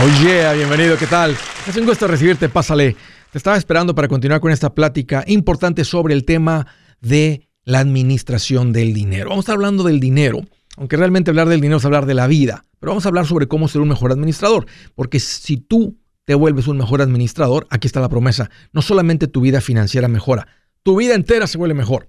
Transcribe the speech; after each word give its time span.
Oye, 0.00 0.56
bienvenido, 0.56 0.96
¿qué 0.96 1.06
tal? 1.06 1.36
Es 1.68 1.76
un 1.76 1.84
gusto 1.84 2.08
recibirte, 2.08 2.48
pásale. 2.48 2.96
Te 3.30 3.38
estaba 3.38 3.56
esperando 3.56 3.94
para 3.94 4.08
continuar 4.08 4.40
con 4.40 4.50
esta 4.50 4.74
plática 4.74 5.22
importante 5.26 5.84
sobre 5.84 6.14
el 6.14 6.24
tema 6.24 6.66
de 7.00 7.48
la 7.64 7.80
administración 7.80 8.72
del 8.72 8.94
dinero. 8.94 9.28
Vamos 9.28 9.42
a 9.42 9.44
estar 9.44 9.54
hablando 9.54 9.84
del 9.84 10.00
dinero, 10.00 10.40
aunque 10.76 10.96
realmente 10.96 11.30
hablar 11.30 11.48
del 11.48 11.60
dinero 11.60 11.76
es 11.76 11.84
hablar 11.84 12.06
de 12.06 12.14
la 12.14 12.26
vida, 12.26 12.64
pero 12.80 12.92
vamos 12.92 13.04
a 13.04 13.10
hablar 13.10 13.26
sobre 13.26 13.46
cómo 13.46 13.68
ser 13.68 13.80
un 13.82 13.90
mejor 13.90 14.10
administrador, 14.10 14.66
porque 14.96 15.20
si 15.20 15.58
tú 15.58 15.98
te 16.24 16.34
vuelves 16.34 16.66
un 16.66 16.78
mejor 16.78 17.02
administrador, 17.02 17.66
aquí 17.70 17.86
está 17.86 18.00
la 18.00 18.08
promesa, 18.08 18.50
no 18.72 18.82
solamente 18.82 19.28
tu 19.28 19.40
vida 19.42 19.60
financiera 19.60 20.08
mejora, 20.08 20.48
tu 20.82 20.96
vida 20.96 21.14
entera 21.14 21.46
se 21.46 21.58
vuelve 21.58 21.74
mejor. 21.74 22.08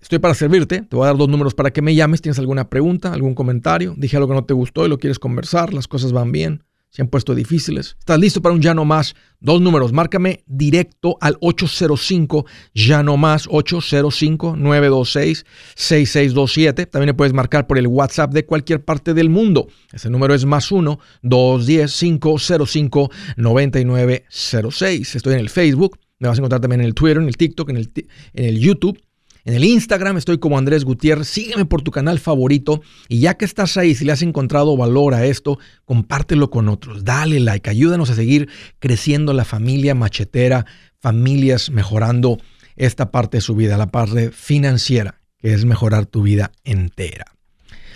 Estoy 0.00 0.20
para 0.20 0.34
servirte, 0.34 0.82
te 0.82 0.96
voy 0.96 1.04
a 1.04 1.08
dar 1.08 1.18
dos 1.18 1.28
números 1.28 1.54
para 1.54 1.70
que 1.72 1.82
me 1.82 1.94
llames, 1.94 2.22
tienes 2.22 2.38
alguna 2.38 2.70
pregunta, 2.70 3.12
algún 3.12 3.34
comentario, 3.34 3.94
dije 3.98 4.16
algo 4.16 4.28
que 4.28 4.34
no 4.34 4.44
te 4.44 4.54
gustó 4.54 4.86
y 4.86 4.88
lo 4.88 4.98
quieres 4.98 5.18
conversar, 5.18 5.74
las 5.74 5.86
cosas 5.86 6.12
van 6.12 6.32
bien 6.32 6.62
se 6.90 7.02
han 7.02 7.08
puesto 7.08 7.34
difíciles. 7.34 7.96
¿Estás 7.98 8.18
listo 8.18 8.42
para 8.42 8.54
un 8.54 8.60
ya 8.60 8.74
no 8.74 8.84
más? 8.84 9.14
Dos 9.38 9.60
números, 9.60 9.92
márcame 9.92 10.42
directo 10.46 11.16
al 11.20 11.36
805 11.40 12.46
ya 12.74 13.02
no 13.02 13.16
más 13.16 13.46
805 13.48 14.56
926 14.56 15.46
6627. 15.76 16.86
También 16.86 17.06
le 17.06 17.14
puedes 17.14 17.32
marcar 17.32 17.66
por 17.66 17.78
el 17.78 17.86
WhatsApp 17.86 18.32
de 18.32 18.44
cualquier 18.44 18.84
parte 18.84 19.14
del 19.14 19.30
mundo. 19.30 19.68
Ese 19.92 20.10
número 20.10 20.34
es 20.34 20.44
más 20.44 20.70
1 20.72 20.98
210 21.22 21.98
505 22.20 23.10
9906. 23.36 25.14
Estoy 25.14 25.34
en 25.34 25.40
el 25.40 25.48
Facebook, 25.48 25.98
me 26.18 26.28
vas 26.28 26.38
a 26.38 26.40
encontrar 26.40 26.60
también 26.60 26.80
en 26.80 26.86
el 26.86 26.94
Twitter, 26.94 27.18
en 27.18 27.28
el 27.28 27.36
TikTok, 27.36 27.70
en 27.70 27.76
el, 27.76 27.92
en 28.34 28.44
el 28.44 28.58
YouTube 28.58 29.00
en 29.44 29.54
el 29.54 29.64
Instagram 29.64 30.16
estoy 30.16 30.38
como 30.38 30.58
Andrés 30.58 30.84
Gutiérrez. 30.84 31.28
Sígueme 31.28 31.64
por 31.64 31.82
tu 31.82 31.90
canal 31.90 32.18
favorito. 32.18 32.82
Y 33.08 33.20
ya 33.20 33.34
que 33.34 33.44
estás 33.44 33.76
ahí, 33.76 33.94
si 33.94 34.04
le 34.04 34.12
has 34.12 34.22
encontrado 34.22 34.76
valor 34.76 35.14
a 35.14 35.24
esto, 35.24 35.58
compártelo 35.84 36.50
con 36.50 36.68
otros. 36.68 37.04
Dale 37.04 37.40
like. 37.40 37.70
Ayúdanos 37.70 38.10
a 38.10 38.14
seguir 38.14 38.48
creciendo 38.78 39.32
la 39.32 39.44
familia 39.44 39.94
machetera, 39.94 40.66
familias 40.98 41.70
mejorando 41.70 42.38
esta 42.76 43.10
parte 43.10 43.38
de 43.38 43.42
su 43.42 43.54
vida, 43.54 43.76
la 43.76 43.90
parte 43.90 44.30
financiera, 44.30 45.20
que 45.38 45.52
es 45.52 45.64
mejorar 45.64 46.06
tu 46.06 46.22
vida 46.22 46.52
entera. 46.64 47.24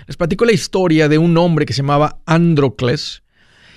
Les 0.07 0.17
platico 0.17 0.45
la 0.45 0.53
historia 0.53 1.09
de 1.09 1.19
un 1.19 1.37
hombre 1.37 1.67
que 1.67 1.73
se 1.73 1.83
llamaba 1.83 2.21
Androcles. 2.27 3.23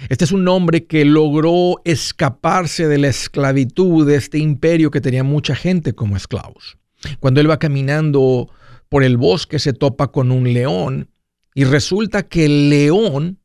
Este 0.10 0.26
es 0.26 0.32
un 0.32 0.48
hombre 0.48 0.86
que 0.86 1.06
logró 1.06 1.82
escaparse 1.86 2.88
de 2.88 2.98
la 2.98 3.08
esclavitud 3.08 4.06
de 4.06 4.16
este 4.16 4.38
imperio 4.38 4.92
que 4.92 5.02
tenía 5.02 5.24
mucha 5.24 5.56
gente 5.56 5.94
como 5.94 6.18
esclavos. 6.18 6.78
Cuando 7.20 7.42
él 7.42 7.50
va 7.50 7.60
caminando 7.60 8.50
por 8.90 9.04
el 9.04 9.18
bosque 9.18 9.60
se 9.60 9.74
topa 9.74 10.12
con 10.12 10.32
un 10.32 10.52
león 10.54 11.10
y 11.54 11.64
resulta 11.64 12.24
que 12.24 12.46
el 12.46 12.70
león 12.70 13.40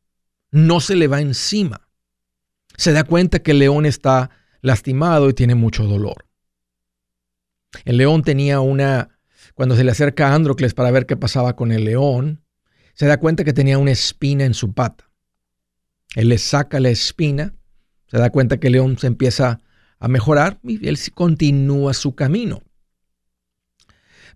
no 0.51 0.79
se 0.79 0.95
le 0.95 1.07
va 1.07 1.21
encima. 1.21 1.87
Se 2.77 2.91
da 2.91 3.03
cuenta 3.03 3.39
que 3.39 3.51
el 3.51 3.59
león 3.59 3.85
está 3.85 4.29
lastimado 4.61 5.29
y 5.29 5.33
tiene 5.33 5.55
mucho 5.55 5.85
dolor. 5.85 6.25
El 7.85 7.97
león 7.97 8.23
tenía 8.23 8.59
una, 8.59 9.19
cuando 9.55 9.75
se 9.75 9.83
le 9.83 9.91
acerca 9.91 10.29
a 10.29 10.35
Androcles 10.35 10.73
para 10.73 10.91
ver 10.91 11.05
qué 11.05 11.17
pasaba 11.17 11.55
con 11.55 11.71
el 11.71 11.85
león, 11.85 12.43
se 12.93 13.07
da 13.07 13.19
cuenta 13.19 13.43
que 13.43 13.53
tenía 13.53 13.77
una 13.77 13.91
espina 13.91 14.45
en 14.45 14.53
su 14.53 14.73
pata. 14.73 15.09
Él 16.15 16.29
le 16.29 16.37
saca 16.37 16.79
la 16.79 16.89
espina, 16.89 17.55
se 18.07 18.17
da 18.17 18.29
cuenta 18.29 18.59
que 18.59 18.67
el 18.67 18.73
león 18.73 18.97
se 18.99 19.07
empieza 19.07 19.59
a 19.99 20.07
mejorar 20.07 20.59
y 20.63 20.87
él 20.87 20.99
continúa 21.13 21.93
su 21.93 22.13
camino. 22.13 22.61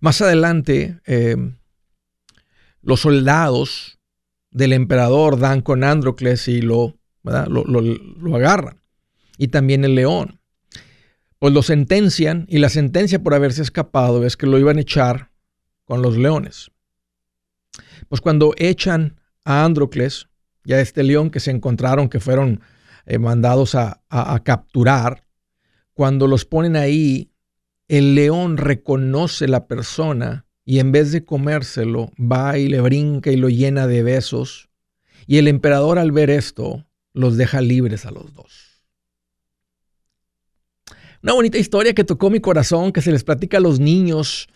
Más 0.00 0.20
adelante, 0.20 1.00
eh, 1.06 1.36
los 2.82 3.00
soldados 3.00 3.98
del 4.50 4.72
emperador 4.72 5.38
dan 5.38 5.60
con 5.60 5.84
Androcles 5.84 6.48
y 6.48 6.60
lo, 6.62 6.96
lo, 7.22 7.64
lo, 7.64 8.36
agarran. 8.36 8.80
Y 9.36 9.48
también 9.48 9.84
el 9.84 9.94
león. 9.94 10.40
Pues 11.38 11.52
lo 11.52 11.62
sentencian 11.62 12.46
y 12.48 12.58
la 12.58 12.68
sentencia 12.68 13.22
por 13.22 13.34
haberse 13.34 13.62
escapado 13.62 14.24
es 14.24 14.36
que 14.36 14.46
lo 14.46 14.58
iban 14.58 14.78
a 14.78 14.80
echar 14.80 15.30
con 15.84 16.02
los 16.02 16.16
leones. 16.16 16.70
Pues 18.08 18.20
cuando 18.20 18.54
echan 18.56 19.20
a 19.44 19.64
Androcles, 19.64 20.28
ya 20.64 20.80
este 20.80 21.02
león 21.04 21.30
que 21.30 21.40
se 21.40 21.52
encontraron, 21.52 22.08
que 22.08 22.18
fueron 22.18 22.60
eh, 23.06 23.18
mandados 23.18 23.74
a, 23.74 24.02
a 24.08 24.42
capturar, 24.42 25.24
cuando 25.94 26.26
los 26.26 26.44
ponen 26.44 26.76
ahí 26.76 27.32
el 27.88 28.14
león 28.14 28.58
reconoce 28.58 29.48
la 29.48 29.66
persona 29.66 30.46
y 30.64 30.80
en 30.80 30.92
vez 30.92 31.12
de 31.12 31.24
comérselo, 31.24 32.12
va 32.18 32.58
y 32.58 32.68
le 32.68 32.80
brinca 32.82 33.30
y 33.30 33.36
lo 33.36 33.48
llena 33.48 33.86
de 33.86 34.02
besos. 34.02 34.68
Y 35.26 35.38
el 35.38 35.48
emperador 35.48 35.98
al 35.98 36.12
ver 36.12 36.28
esto, 36.28 36.86
los 37.14 37.38
deja 37.38 37.62
libres 37.62 38.04
a 38.04 38.10
los 38.10 38.34
dos. 38.34 38.84
Una 41.22 41.32
bonita 41.32 41.56
historia 41.56 41.94
que 41.94 42.04
tocó 42.04 42.28
mi 42.28 42.40
corazón, 42.40 42.92
que 42.92 43.00
se 43.00 43.10
les 43.10 43.24
platica 43.24 43.56
a 43.56 43.60
los 43.60 43.80
niños 43.80 44.48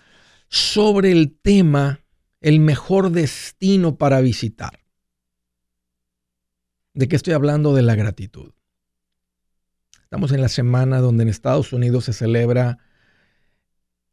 sobre 0.49 1.11
el 1.11 1.35
tema, 1.35 2.05
el 2.43 2.61
mejor 2.61 3.11
destino 3.11 3.97
para 3.97 4.21
visitar. 4.21 4.81
¿De 6.93 7.09
qué 7.09 7.17
estoy 7.17 7.33
hablando? 7.33 7.75
De 7.75 7.83
la 7.83 7.95
gratitud. 7.95 8.53
Estamos 10.03 10.31
en 10.33 10.43
la 10.43 10.51
semana 10.51 11.01
donde 11.01 11.23
en 11.23 11.31
Estados 11.31 11.73
Unidos 11.73 12.05
se 12.05 12.13
celebra 12.13 12.79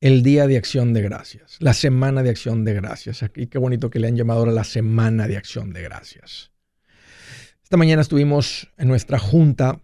el 0.01 0.23
Día 0.23 0.47
de 0.47 0.57
Acción 0.57 0.93
de 0.93 1.01
Gracias, 1.01 1.57
la 1.59 1.73
Semana 1.73 2.23
de 2.23 2.29
Acción 2.29 2.63
de 2.63 2.73
Gracias. 2.73 3.21
Aquí 3.21 3.47
qué 3.47 3.57
bonito 3.57 3.89
que 3.89 3.99
le 3.99 4.07
han 4.07 4.15
llamado 4.15 4.39
ahora 4.39 4.51
la 4.51 4.63
Semana 4.63 5.27
de 5.27 5.37
Acción 5.37 5.73
de 5.73 5.81
Gracias. 5.81 6.51
Esta 7.63 7.77
mañana 7.77 8.01
estuvimos 8.01 8.71
en 8.77 8.87
nuestra 8.87 9.19
junta 9.19 9.81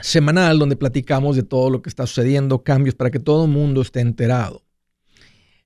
semanal 0.00 0.58
donde 0.58 0.76
platicamos 0.76 1.36
de 1.36 1.42
todo 1.42 1.70
lo 1.70 1.82
que 1.82 1.88
está 1.88 2.06
sucediendo, 2.06 2.62
cambios 2.62 2.94
para 2.94 3.10
que 3.10 3.18
todo 3.18 3.44
el 3.44 3.50
mundo 3.50 3.82
esté 3.82 4.00
enterado. 4.00 4.64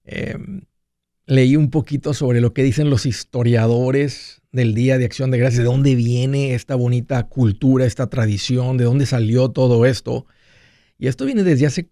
Em, 0.04 0.62
leí 1.26 1.56
un 1.56 1.70
poquito 1.70 2.14
sobre 2.14 2.40
lo 2.40 2.54
que 2.54 2.62
dicen 2.62 2.88
los 2.88 3.04
historiadores 3.04 4.42
del 4.52 4.74
Día 4.74 4.96
de 4.96 5.04
Acción 5.04 5.30
de 5.30 5.38
Gracias, 5.38 5.58
de 5.58 5.64
dónde 5.64 5.94
viene 5.94 6.54
esta 6.54 6.76
bonita 6.76 7.24
cultura, 7.24 7.84
esta 7.84 8.08
tradición, 8.08 8.78
de 8.78 8.84
dónde 8.84 9.04
salió 9.04 9.50
todo 9.50 9.84
esto. 9.84 10.26
Y 10.98 11.08
esto 11.08 11.26
viene 11.26 11.42
desde 11.42 11.66
hace 11.66 11.90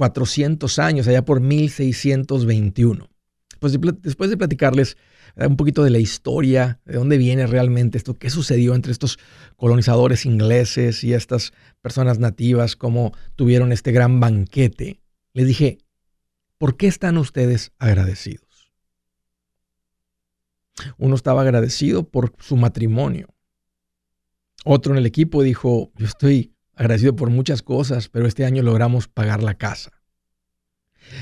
400 0.00 0.78
años, 0.78 1.06
allá 1.08 1.26
por 1.26 1.42
1621. 1.42 3.10
Pues 3.58 3.78
después 4.00 4.30
de 4.30 4.38
platicarles 4.38 4.96
eh, 5.36 5.46
un 5.46 5.58
poquito 5.58 5.84
de 5.84 5.90
la 5.90 5.98
historia, 5.98 6.80
de 6.86 6.94
dónde 6.94 7.18
viene 7.18 7.46
realmente 7.46 7.98
esto, 7.98 8.14
qué 8.14 8.30
sucedió 8.30 8.74
entre 8.74 8.92
estos 8.92 9.18
colonizadores 9.56 10.24
ingleses 10.24 11.04
y 11.04 11.12
estas 11.12 11.52
personas 11.82 12.18
nativas, 12.18 12.76
cómo 12.76 13.12
tuvieron 13.36 13.72
este 13.72 13.92
gran 13.92 14.20
banquete, 14.20 15.02
les 15.34 15.46
dije, 15.46 15.76
¿por 16.56 16.78
qué 16.78 16.86
están 16.86 17.18
ustedes 17.18 17.72
agradecidos? 17.78 18.72
Uno 20.96 21.14
estaba 21.14 21.42
agradecido 21.42 22.08
por 22.08 22.32
su 22.38 22.56
matrimonio. 22.56 23.28
Otro 24.64 24.94
en 24.94 24.98
el 24.98 25.04
equipo 25.04 25.42
dijo, 25.42 25.92
yo 25.94 26.06
estoy 26.06 26.54
agradecido 26.80 27.14
por 27.14 27.28
muchas 27.28 27.60
cosas, 27.60 28.08
pero 28.08 28.26
este 28.26 28.46
año 28.46 28.62
logramos 28.62 29.06
pagar 29.06 29.42
la 29.42 29.54
casa. 29.54 29.92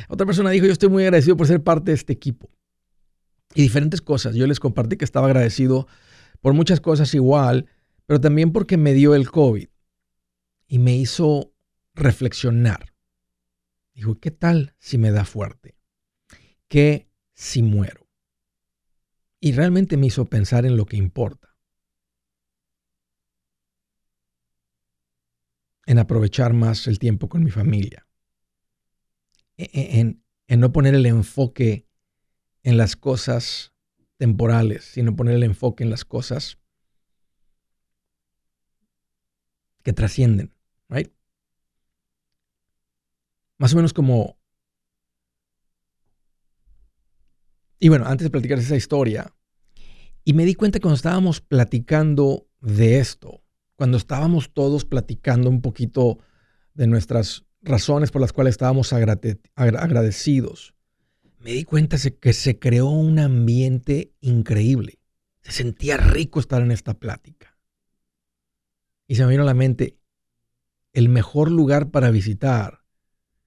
Otra 0.08 0.24
persona 0.24 0.50
dijo, 0.50 0.66
yo 0.66 0.72
estoy 0.72 0.88
muy 0.88 1.02
agradecido 1.02 1.36
por 1.36 1.48
ser 1.48 1.64
parte 1.64 1.90
de 1.90 1.96
este 1.96 2.12
equipo. 2.12 2.48
Y 3.54 3.62
diferentes 3.62 4.00
cosas. 4.00 4.36
Yo 4.36 4.46
les 4.46 4.60
compartí 4.60 4.96
que 4.96 5.04
estaba 5.04 5.26
agradecido 5.26 5.88
por 6.40 6.54
muchas 6.54 6.80
cosas 6.80 7.12
igual, 7.12 7.66
pero 8.06 8.20
también 8.20 8.52
porque 8.52 8.76
me 8.76 8.92
dio 8.92 9.16
el 9.16 9.32
COVID 9.32 9.68
y 10.68 10.78
me 10.78 10.96
hizo 10.96 11.52
reflexionar. 11.92 12.94
Dijo, 13.94 14.20
¿qué 14.20 14.30
tal 14.30 14.76
si 14.78 14.96
me 14.96 15.10
da 15.10 15.24
fuerte? 15.24 15.76
¿Qué 16.68 17.10
si 17.34 17.64
muero? 17.64 18.06
Y 19.40 19.52
realmente 19.52 19.96
me 19.96 20.06
hizo 20.06 20.24
pensar 20.26 20.66
en 20.66 20.76
lo 20.76 20.86
que 20.86 20.96
importa. 20.98 21.47
En 25.88 25.98
aprovechar 25.98 26.52
más 26.52 26.86
el 26.86 26.98
tiempo 26.98 27.30
con 27.30 27.42
mi 27.42 27.50
familia, 27.50 28.06
e, 29.56 29.70
e, 29.72 30.00
en, 30.00 30.22
no 30.60 30.70
poner 30.70 30.94
el 30.94 31.06
enfoque 31.06 31.88
en 32.62 32.76
las 32.76 32.94
cosas 32.94 33.72
temporales, 34.18 34.84
sino 34.84 35.16
poner 35.16 35.36
el 35.36 35.44
enfoque 35.44 35.84
en 35.84 35.90
las 35.90 36.04
cosas 36.04 36.58
que 39.82 39.94
trascienden, 39.94 40.52
right? 40.90 41.10
Más 43.56 43.72
o 43.72 43.76
menos 43.76 43.94
como... 43.94 44.38
Y 47.78 47.88
bueno, 47.88 48.04
antes 48.04 48.26
de 48.26 48.30
platicar 48.30 48.58
esa 48.58 48.76
historia, 48.76 49.34
y 50.22 50.34
me 50.34 50.44
di 50.44 50.54
cuenta 50.54 50.80
cuando 50.80 50.96
estábamos 50.96 51.40
platicando 51.40 52.46
de 52.60 52.98
esto, 52.98 53.42
cuando 53.78 53.96
estábamos 53.96 54.52
todos 54.52 54.84
platicando 54.84 55.48
un 55.48 55.62
poquito 55.62 56.18
de 56.74 56.88
nuestras 56.88 57.44
razones 57.62 58.10
por 58.10 58.20
las 58.20 58.32
cuales 58.32 58.54
estábamos 58.54 58.92
agradecidos, 58.92 60.74
me 61.38 61.52
di 61.52 61.62
cuenta 61.62 61.96
que 62.20 62.32
se 62.32 62.58
creó 62.58 62.88
un 62.88 63.20
ambiente 63.20 64.12
increíble. 64.20 64.98
Se 65.42 65.52
sentía 65.52 65.96
rico 65.96 66.40
estar 66.40 66.60
en 66.60 66.72
esta 66.72 66.94
plática. 66.94 67.56
Y 69.06 69.14
se 69.14 69.24
me 69.24 69.30
vino 69.30 69.44
a 69.44 69.46
la 69.46 69.54
mente, 69.54 69.96
el 70.92 71.08
mejor 71.08 71.48
lugar 71.48 71.92
para 71.92 72.10
visitar, 72.10 72.80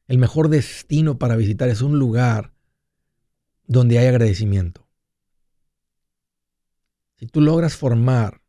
el 0.08 0.18
mejor 0.18 0.48
destino 0.48 1.20
para 1.20 1.36
visitar 1.36 1.68
es 1.68 1.82
un 1.82 2.00
lugar 2.00 2.54
donde 3.68 4.00
hay 4.00 4.08
agradecimiento. 4.08 4.88
Si 7.18 7.28
tú 7.28 7.42
logras 7.42 7.76
formar 7.76 8.42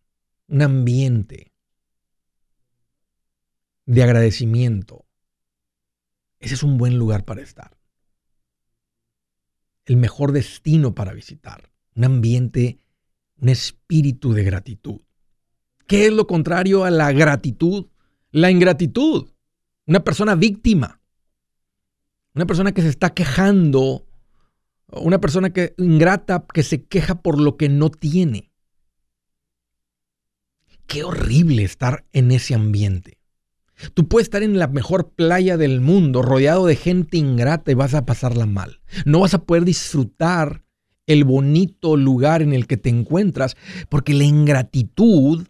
un 0.46 0.62
ambiente 0.62 1.51
de 3.86 4.02
agradecimiento, 4.02 5.06
ese 6.42 6.54
es 6.54 6.64
un 6.64 6.76
buen 6.76 6.98
lugar 6.98 7.24
para 7.24 7.40
estar. 7.40 7.78
El 9.84 9.96
mejor 9.96 10.32
destino 10.32 10.92
para 10.92 11.12
visitar. 11.12 11.70
Un 11.94 12.04
ambiente, 12.04 12.80
un 13.40 13.48
espíritu 13.48 14.32
de 14.32 14.42
gratitud. 14.42 15.00
¿Qué 15.86 16.06
es 16.06 16.12
lo 16.12 16.26
contrario 16.26 16.84
a 16.84 16.90
la 16.90 17.12
gratitud? 17.12 17.86
La 18.32 18.50
ingratitud. 18.50 19.30
Una 19.86 20.02
persona 20.02 20.34
víctima. 20.34 21.00
Una 22.34 22.46
persona 22.46 22.72
que 22.72 22.82
se 22.82 22.88
está 22.88 23.10
quejando. 23.10 24.04
Una 24.88 25.20
persona 25.20 25.52
que 25.52 25.74
ingrata 25.78 26.44
que 26.52 26.64
se 26.64 26.86
queja 26.86 27.22
por 27.22 27.40
lo 27.40 27.56
que 27.56 27.68
no 27.68 27.90
tiene. 27.90 28.50
Qué 30.88 31.04
horrible 31.04 31.62
estar 31.62 32.04
en 32.12 32.32
ese 32.32 32.54
ambiente. 32.54 33.21
Tú 33.94 34.08
puedes 34.08 34.26
estar 34.26 34.42
en 34.42 34.58
la 34.58 34.68
mejor 34.68 35.10
playa 35.10 35.56
del 35.56 35.80
mundo, 35.80 36.22
rodeado 36.22 36.66
de 36.66 36.76
gente 36.76 37.16
ingrata 37.16 37.70
y 37.70 37.74
vas 37.74 37.94
a 37.94 38.06
pasarla 38.06 38.46
mal. 38.46 38.80
No 39.04 39.20
vas 39.20 39.34
a 39.34 39.44
poder 39.44 39.64
disfrutar 39.64 40.64
el 41.06 41.24
bonito 41.24 41.96
lugar 41.96 42.42
en 42.42 42.52
el 42.52 42.66
que 42.66 42.76
te 42.76 42.88
encuentras, 42.88 43.56
porque 43.88 44.14
la 44.14 44.24
ingratitud, 44.24 45.46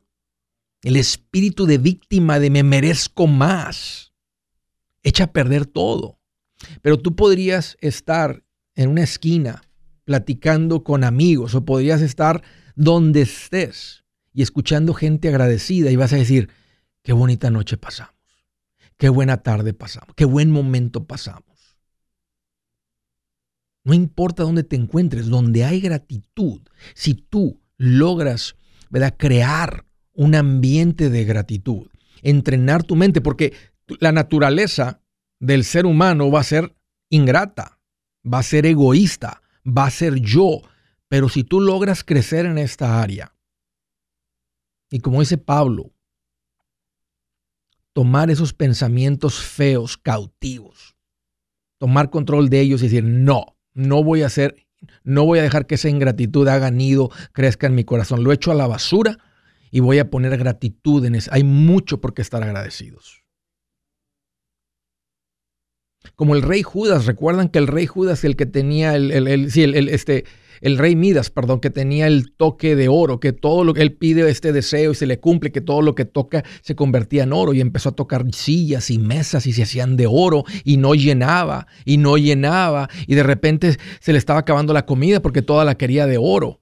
el 0.82 0.96
espíritu 0.96 1.66
de 1.66 1.78
víctima 1.78 2.38
de 2.38 2.50
me 2.50 2.62
merezco 2.62 3.26
más, 3.26 4.12
echa 5.02 5.24
a 5.24 5.32
perder 5.32 5.66
todo. 5.66 6.18
Pero 6.80 6.98
tú 6.98 7.14
podrías 7.14 7.76
estar 7.80 8.44
en 8.74 8.88
una 8.88 9.02
esquina 9.02 9.62
platicando 10.04 10.82
con 10.82 11.04
amigos 11.04 11.54
o 11.54 11.64
podrías 11.64 12.00
estar 12.00 12.42
donde 12.74 13.22
estés 13.22 14.04
y 14.32 14.42
escuchando 14.42 14.94
gente 14.94 15.28
agradecida 15.28 15.90
y 15.90 15.96
vas 15.96 16.12
a 16.12 16.16
decir, 16.16 16.48
qué 17.02 17.12
bonita 17.12 17.50
noche 17.50 17.76
pasamos. 17.76 18.11
Qué 19.02 19.08
buena 19.08 19.38
tarde 19.38 19.74
pasamos, 19.74 20.14
qué 20.14 20.24
buen 20.24 20.48
momento 20.48 21.08
pasamos. 21.08 21.76
No 23.82 23.94
importa 23.94 24.44
dónde 24.44 24.62
te 24.62 24.76
encuentres, 24.76 25.26
donde 25.26 25.64
hay 25.64 25.80
gratitud, 25.80 26.60
si 26.94 27.14
tú 27.14 27.60
logras 27.76 28.54
¿verdad? 28.90 29.16
crear 29.18 29.86
un 30.12 30.36
ambiente 30.36 31.10
de 31.10 31.24
gratitud, 31.24 31.88
entrenar 32.22 32.84
tu 32.84 32.94
mente, 32.94 33.20
porque 33.20 33.52
la 33.98 34.12
naturaleza 34.12 35.02
del 35.40 35.64
ser 35.64 35.84
humano 35.84 36.30
va 36.30 36.38
a 36.38 36.44
ser 36.44 36.76
ingrata, 37.08 37.80
va 38.24 38.38
a 38.38 38.44
ser 38.44 38.66
egoísta, 38.66 39.42
va 39.66 39.86
a 39.86 39.90
ser 39.90 40.20
yo, 40.20 40.62
pero 41.08 41.28
si 41.28 41.42
tú 41.42 41.60
logras 41.60 42.04
crecer 42.04 42.46
en 42.46 42.56
esta 42.56 43.02
área, 43.02 43.34
y 44.90 45.00
como 45.00 45.18
dice 45.18 45.38
Pablo, 45.38 45.91
tomar 47.92 48.30
esos 48.30 48.52
pensamientos 48.52 49.40
feos, 49.40 49.96
cautivos, 49.96 50.96
tomar 51.78 52.10
control 52.10 52.48
de 52.48 52.60
ellos 52.60 52.80
y 52.82 52.86
decir, 52.86 53.04
no, 53.04 53.56
no 53.74 54.02
voy 54.02 54.22
a 54.22 54.26
hacer, 54.26 54.66
no 55.04 55.24
voy 55.24 55.38
a 55.38 55.42
dejar 55.42 55.66
que 55.66 55.74
esa 55.74 55.88
ingratitud 55.88 56.46
haga 56.48 56.70
nido, 56.70 57.10
crezca 57.32 57.66
en 57.66 57.74
mi 57.74 57.84
corazón. 57.84 58.24
Lo 58.24 58.32
echo 58.32 58.50
a 58.50 58.54
la 58.54 58.66
basura 58.66 59.18
y 59.70 59.80
voy 59.80 59.98
a 59.98 60.10
poner 60.10 60.36
gratitud 60.36 61.04
en 61.04 61.14
eso. 61.14 61.30
Hay 61.32 61.44
mucho 61.44 62.00
por 62.00 62.14
qué 62.14 62.22
estar 62.22 62.42
agradecidos. 62.42 63.22
Como 66.16 66.34
el 66.34 66.42
rey 66.42 66.62
Judas, 66.62 67.06
recuerdan 67.06 67.48
que 67.48 67.58
el 67.58 67.68
rey 67.68 67.86
Judas, 67.86 68.24
el 68.24 68.36
que 68.36 68.46
tenía 68.46 68.96
el, 68.96 69.12
el, 69.12 69.28
el, 69.28 69.50
sí, 69.50 69.62
el 69.62 69.88
este, 69.88 70.24
el 70.60 70.78
rey 70.78 70.96
Midas, 70.96 71.30
perdón, 71.30 71.60
que 71.60 71.70
tenía 71.70 72.06
el 72.06 72.32
toque 72.34 72.76
de 72.76 72.88
oro, 72.88 73.20
que 73.20 73.32
todo 73.32 73.64
lo 73.64 73.74
que 73.74 73.82
él 73.82 73.92
pide 73.92 74.28
este 74.28 74.52
deseo 74.52 74.92
y 74.92 74.94
se 74.94 75.06
le 75.06 75.18
cumple, 75.18 75.52
que 75.52 75.60
todo 75.60 75.82
lo 75.82 75.94
que 75.94 76.04
toca 76.04 76.44
se 76.60 76.74
convertía 76.74 77.24
en 77.24 77.32
oro 77.32 77.52
y 77.54 77.60
empezó 77.60 77.90
a 77.90 77.94
tocar 77.94 78.24
sillas 78.32 78.90
y 78.90 78.98
mesas 78.98 79.46
y 79.46 79.52
se 79.52 79.62
hacían 79.62 79.96
de 79.96 80.06
oro 80.06 80.44
y 80.64 80.76
no 80.76 80.94
llenaba 80.94 81.66
y 81.84 81.96
no 81.96 82.16
llenaba 82.16 82.88
y 83.06 83.14
de 83.14 83.22
repente 83.22 83.76
se 84.00 84.12
le 84.12 84.18
estaba 84.18 84.40
acabando 84.40 84.72
la 84.72 84.86
comida 84.86 85.20
porque 85.20 85.42
toda 85.42 85.64
la 85.64 85.76
quería 85.76 86.06
de 86.06 86.18
oro. 86.18 86.60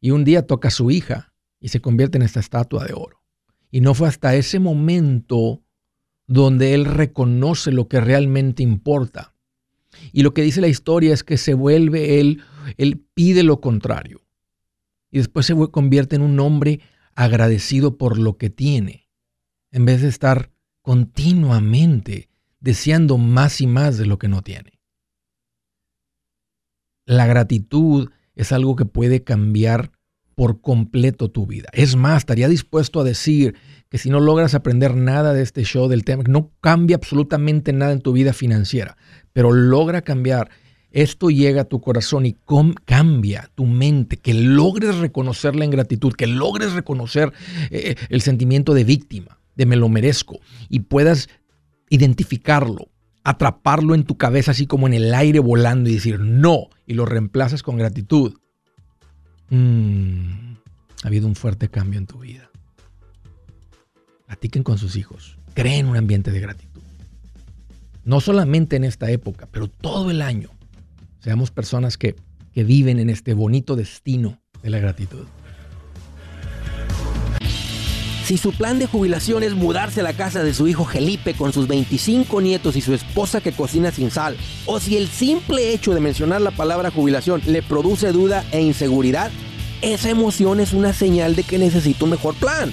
Y 0.00 0.12
un 0.12 0.24
día 0.24 0.46
toca 0.46 0.68
a 0.68 0.70
su 0.70 0.90
hija 0.90 1.32
y 1.60 1.68
se 1.68 1.80
convierte 1.80 2.18
en 2.18 2.22
esta 2.22 2.40
estatua 2.40 2.84
de 2.84 2.94
oro. 2.94 3.22
Y 3.70 3.80
no 3.80 3.94
fue 3.94 4.08
hasta 4.08 4.34
ese 4.34 4.58
momento 4.58 5.62
donde 6.26 6.74
él 6.74 6.84
reconoce 6.84 7.72
lo 7.72 7.88
que 7.88 8.00
realmente 8.00 8.62
importa. 8.62 9.34
Y 10.12 10.22
lo 10.22 10.32
que 10.32 10.42
dice 10.42 10.60
la 10.60 10.68
historia 10.68 11.12
es 11.12 11.24
que 11.24 11.36
se 11.36 11.54
vuelve 11.54 12.20
él 12.20 12.42
él 12.76 13.04
pide 13.14 13.42
lo 13.42 13.60
contrario. 13.60 14.22
Y 15.10 15.18
después 15.18 15.46
se 15.46 15.54
convierte 15.70 16.16
en 16.16 16.22
un 16.22 16.38
hombre 16.40 16.80
agradecido 17.14 17.98
por 17.98 18.18
lo 18.18 18.36
que 18.36 18.50
tiene, 18.50 19.08
en 19.70 19.84
vez 19.84 20.02
de 20.02 20.08
estar 20.08 20.50
continuamente 20.82 22.28
deseando 22.60 23.18
más 23.18 23.60
y 23.60 23.66
más 23.66 23.98
de 23.98 24.06
lo 24.06 24.18
que 24.18 24.28
no 24.28 24.42
tiene. 24.42 24.80
La 27.06 27.26
gratitud 27.26 28.10
es 28.34 28.52
algo 28.52 28.76
que 28.76 28.84
puede 28.84 29.24
cambiar 29.24 29.92
por 30.34 30.62
completo 30.62 31.30
tu 31.30 31.46
vida. 31.46 31.68
Es 31.72 31.96
más, 31.96 32.18
estaría 32.18 32.48
dispuesto 32.48 33.00
a 33.00 33.04
decir 33.04 33.56
que 33.90 33.98
si 33.98 34.08
no 34.08 34.20
logras 34.20 34.54
aprender 34.54 34.96
nada 34.96 35.34
de 35.34 35.42
este 35.42 35.64
show 35.64 35.88
del 35.88 36.04
tema, 36.04 36.22
no 36.26 36.52
cambia 36.60 36.96
absolutamente 36.96 37.72
nada 37.74 37.92
en 37.92 38.00
tu 38.00 38.12
vida 38.12 38.32
financiera, 38.32 38.96
pero 39.32 39.52
logra 39.52 40.00
cambiar 40.00 40.50
esto 40.92 41.30
llega 41.30 41.62
a 41.62 41.64
tu 41.64 41.80
corazón 41.80 42.26
y 42.26 42.36
cambia 42.84 43.50
tu 43.54 43.66
mente, 43.66 44.16
que 44.16 44.34
logres 44.34 44.96
reconocer 44.98 45.54
la 45.54 45.64
ingratitud, 45.64 46.12
que 46.14 46.26
logres 46.26 46.72
reconocer 46.72 47.32
eh, 47.70 47.94
el 48.08 48.20
sentimiento 48.22 48.74
de 48.74 48.84
víctima, 48.84 49.38
de 49.54 49.66
me 49.66 49.76
lo 49.76 49.88
merezco, 49.88 50.40
y 50.68 50.80
puedas 50.80 51.28
identificarlo, 51.90 52.88
atraparlo 53.22 53.94
en 53.94 54.04
tu 54.04 54.16
cabeza 54.16 54.50
así 54.50 54.66
como 54.66 54.86
en 54.86 54.94
el 54.94 55.14
aire 55.14 55.38
volando 55.38 55.88
y 55.90 55.94
decir 55.94 56.18
no, 56.18 56.68
y 56.86 56.94
lo 56.94 57.06
reemplazas 57.06 57.62
con 57.62 57.76
gratitud. 57.76 58.34
Mm, 59.50 60.54
ha 61.02 61.06
habido 61.06 61.26
un 61.26 61.36
fuerte 61.36 61.68
cambio 61.68 61.98
en 61.98 62.06
tu 62.06 62.18
vida. 62.18 62.50
Platiquen 64.26 64.62
con 64.62 64.78
sus 64.78 64.96
hijos, 64.96 65.38
creen 65.54 65.86
un 65.86 65.96
ambiente 65.96 66.30
de 66.30 66.40
gratitud. 66.40 66.82
No 68.04 68.20
solamente 68.20 68.76
en 68.76 68.84
esta 68.84 69.10
época, 69.10 69.48
pero 69.50 69.68
todo 69.68 70.10
el 70.10 70.22
año 70.22 70.50
Seamos 71.20 71.50
personas 71.50 71.96
que, 71.96 72.16
que 72.52 72.64
viven 72.64 72.98
en 72.98 73.10
este 73.10 73.34
bonito 73.34 73.76
destino 73.76 74.40
de 74.62 74.70
la 74.70 74.78
gratitud. 74.78 75.26
Si 78.24 78.36
su 78.36 78.52
plan 78.52 78.78
de 78.78 78.86
jubilación 78.86 79.42
es 79.42 79.54
mudarse 79.54 80.00
a 80.00 80.04
la 80.04 80.12
casa 80.12 80.44
de 80.44 80.54
su 80.54 80.68
hijo 80.68 80.84
Felipe 80.84 81.34
con 81.34 81.52
sus 81.52 81.66
25 81.66 82.40
nietos 82.40 82.76
y 82.76 82.80
su 82.80 82.94
esposa 82.94 83.40
que 83.40 83.50
cocina 83.50 83.90
sin 83.90 84.12
sal, 84.12 84.36
o 84.66 84.78
si 84.78 84.96
el 84.96 85.08
simple 85.08 85.72
hecho 85.72 85.94
de 85.94 86.00
mencionar 86.00 86.40
la 86.40 86.52
palabra 86.52 86.92
jubilación 86.92 87.42
le 87.46 87.60
produce 87.60 88.12
duda 88.12 88.44
e 88.52 88.62
inseguridad, 88.62 89.32
esa 89.82 90.10
emoción 90.10 90.60
es 90.60 90.72
una 90.72 90.92
señal 90.92 91.34
de 91.34 91.42
que 91.42 91.58
necesita 91.58 92.04
un 92.04 92.12
mejor 92.12 92.36
plan. 92.36 92.72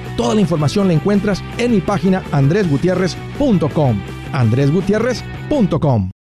Toda 0.17 0.35
la 0.35 0.41
información 0.41 0.87
la 0.87 0.93
encuentras 0.93 1.43
en 1.57 1.71
mi 1.71 1.81
página 1.81 2.23
andresgutierrez.com. 2.31 4.01
andresgutierrez.com. 4.33 6.11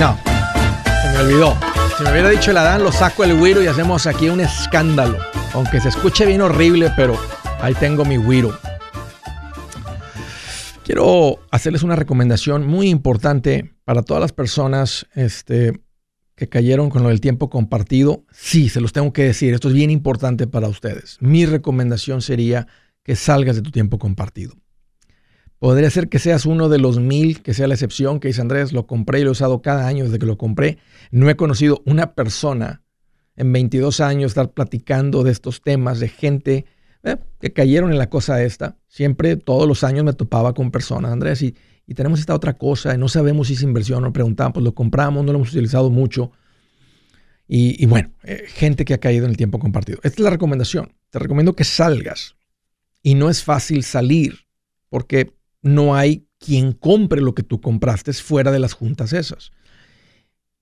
No, 0.00 0.18
se 1.02 1.08
me 1.10 1.18
olvidó. 1.18 1.56
Si 1.96 2.02
me 2.02 2.10
hubiera 2.10 2.28
dicho 2.28 2.50
el 2.50 2.56
Adán, 2.56 2.82
lo 2.82 2.90
saco 2.90 3.22
el 3.22 3.40
Wiro 3.40 3.62
y 3.62 3.68
hacemos 3.68 4.06
aquí 4.08 4.28
un 4.28 4.40
escándalo. 4.40 5.18
Aunque 5.52 5.80
se 5.80 5.90
escuche 5.90 6.26
bien 6.26 6.40
horrible, 6.42 6.92
pero 6.96 7.16
ahí 7.60 7.74
tengo 7.74 8.04
mi 8.04 8.18
Wiro. 8.18 8.58
Quiero 10.84 11.38
hacerles 11.50 11.82
una 11.82 11.96
recomendación 11.96 12.66
muy 12.66 12.90
importante 12.90 13.72
para 13.84 14.02
todas 14.02 14.20
las 14.20 14.32
personas 14.32 15.06
este, 15.14 15.80
que 16.36 16.50
cayeron 16.50 16.90
con 16.90 17.02
lo 17.02 17.08
del 17.08 17.22
tiempo 17.22 17.48
compartido. 17.48 18.24
Sí, 18.30 18.68
se 18.68 18.82
los 18.82 18.92
tengo 18.92 19.10
que 19.14 19.24
decir, 19.24 19.54
esto 19.54 19.68
es 19.68 19.74
bien 19.74 19.90
importante 19.90 20.46
para 20.46 20.68
ustedes. 20.68 21.16
Mi 21.20 21.46
recomendación 21.46 22.20
sería 22.20 22.66
que 23.02 23.16
salgas 23.16 23.56
de 23.56 23.62
tu 23.62 23.70
tiempo 23.70 23.98
compartido. 23.98 24.52
Podría 25.58 25.88
ser 25.88 26.10
que 26.10 26.18
seas 26.18 26.44
uno 26.44 26.68
de 26.68 26.76
los 26.76 27.00
mil, 27.00 27.40
que 27.40 27.54
sea 27.54 27.66
la 27.66 27.74
excepción, 27.74 28.20
que 28.20 28.28
dice 28.28 28.42
Andrés, 28.42 28.74
lo 28.74 28.86
compré 28.86 29.20
y 29.20 29.22
lo 29.22 29.30
he 29.30 29.32
usado 29.32 29.62
cada 29.62 29.86
año 29.86 30.04
desde 30.04 30.18
que 30.18 30.26
lo 30.26 30.36
compré. 30.36 30.76
No 31.10 31.30
he 31.30 31.36
conocido 31.36 31.82
una 31.86 32.12
persona 32.12 32.82
en 33.36 33.50
22 33.54 34.00
años 34.00 34.32
estar 34.32 34.52
platicando 34.52 35.22
de 35.22 35.32
estos 35.32 35.62
temas, 35.62 35.98
de 35.98 36.08
gente 36.08 36.66
eh, 37.04 37.18
que 37.38 37.52
cayeron 37.52 37.92
en 37.92 37.98
la 37.98 38.08
cosa 38.08 38.42
esta. 38.42 38.76
Siempre, 38.88 39.36
todos 39.36 39.68
los 39.68 39.84
años 39.84 40.04
me 40.04 40.14
topaba 40.14 40.54
con 40.54 40.70
personas, 40.70 41.12
Andrés, 41.12 41.42
y, 41.42 41.54
tenemos 41.94 42.18
esta 42.18 42.34
otra 42.34 42.54
cosa, 42.54 42.94
y 42.94 42.98
no 42.98 43.08
sabemos 43.08 43.48
si 43.48 43.54
es 43.54 43.62
inversión, 43.62 44.02
nos 44.02 44.12
preguntamos, 44.12 44.54
pues 44.54 44.64
lo 44.64 44.74
compramos, 44.74 45.22
no 45.22 45.32
lo 45.32 45.38
hemos 45.38 45.50
utilizado 45.50 45.90
mucho. 45.90 46.32
Y, 47.46 47.84
bueno, 47.84 48.10
eh, 48.22 48.44
gente 48.48 48.86
que 48.86 48.94
ha 48.94 48.98
caído 48.98 49.26
en 49.26 49.32
el 49.32 49.36
tiempo 49.36 49.58
compartido. 49.58 49.98
Esta 50.02 50.16
es 50.16 50.24
la 50.24 50.30
recomendación. 50.30 50.94
Te 51.10 51.18
recomiendo 51.18 51.54
que 51.54 51.64
salgas. 51.64 52.36
Y 53.02 53.16
no 53.16 53.28
es 53.28 53.44
fácil 53.44 53.84
salir 53.84 54.46
porque 54.88 55.34
no 55.60 55.94
hay 55.94 56.26
quien 56.38 56.72
compre 56.72 57.20
lo 57.20 57.34
que 57.34 57.42
tú 57.42 57.60
compraste 57.60 58.14
fuera 58.14 58.50
de 58.50 58.60
las 58.60 58.72
juntas 58.72 59.12
esas. 59.12 59.52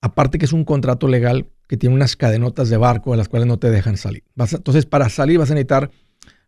Aparte 0.01 0.37
que 0.37 0.45
es 0.45 0.51
un 0.51 0.65
contrato 0.65 1.07
legal 1.07 1.47
que 1.67 1.77
tiene 1.77 1.95
unas 1.95 2.15
cadenotas 2.15 2.69
de 2.69 2.77
barco 2.77 3.13
a 3.13 3.17
las 3.17 3.29
cuales 3.29 3.47
no 3.47 3.57
te 3.57 3.71
dejan 3.71 3.95
salir. 3.95 4.23
entonces, 4.37 4.85
para 4.85 5.09
salir 5.09 5.39
vas 5.39 5.51
a 5.51 5.53
necesitar 5.53 5.91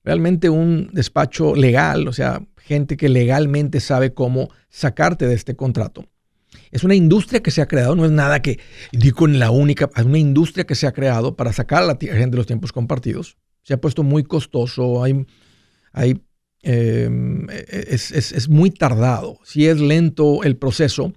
realmente 0.06 0.50
un 0.50 0.90
despacho 0.94 1.56
legal, 1.56 2.08
o 2.08 2.14
sea, 2.14 2.42
gente 2.58 2.96
que 2.96 3.10
legalmente 3.10 3.80
sabe 3.80 4.14
cómo 4.14 4.50
sacarte 4.70 5.28
de 5.28 5.34
este 5.34 5.56
contrato. 5.56 6.06
Es 6.72 6.84
una 6.84 6.96
industria 6.96 7.42
que 7.42 7.52
se 7.52 7.62
ha 7.62 7.68
creado, 7.68 7.96
no 7.96 8.06
es 8.06 8.12
nada 8.12 8.42
que 8.42 8.60
digo 8.92 9.28
en 9.28 9.40
la 9.40 9.52
única, 9.52 9.90
es 9.96 10.06
una 10.06 10.20
industria 10.20 10.66
que 10.66 10.76
se 10.76 10.88
ha 10.88 10.94
creado 10.94 11.36
para 11.36 11.54
sacar 11.54 11.84
a 11.84 11.86
la 11.86 11.98
gente 12.00 12.32
de 12.32 12.38
los 12.38 12.48
tiempos 12.48 12.72
compartidos. 12.72 13.38
Se 13.64 13.74
ha 13.74 13.82
puesto 13.82 14.04
muy 14.04 14.24
costoso, 14.24 15.04
hay, 15.04 15.26
hay, 15.92 16.22
em, 16.62 17.48
es, 17.50 18.12
es 18.12 18.50
muy 18.50 18.70
tardado, 18.70 19.40
sí 19.44 19.68
es 19.68 19.80
lento 19.80 20.44
el 20.44 20.56
proceso, 20.56 21.14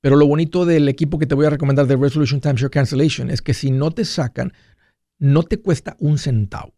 pero 0.00 0.14
lo 0.14 0.26
bonito 0.26 0.64
del 0.64 0.88
equipo 0.88 1.18
que 1.18 1.26
te 1.26 1.34
voy 1.34 1.46
a 1.46 1.50
recomendar 1.50 1.86
de 1.86 1.96
Resolution 1.96 2.40
Timeshare 2.40 2.70
Cancellation 2.70 3.30
es 3.30 3.42
que 3.42 3.54
si 3.54 3.70
no 3.72 3.90
te 3.90 4.04
sacan, 4.04 4.52
no 5.18 5.42
te 5.42 5.60
cuesta 5.60 5.96
un 5.98 6.18
centavo. 6.18 6.77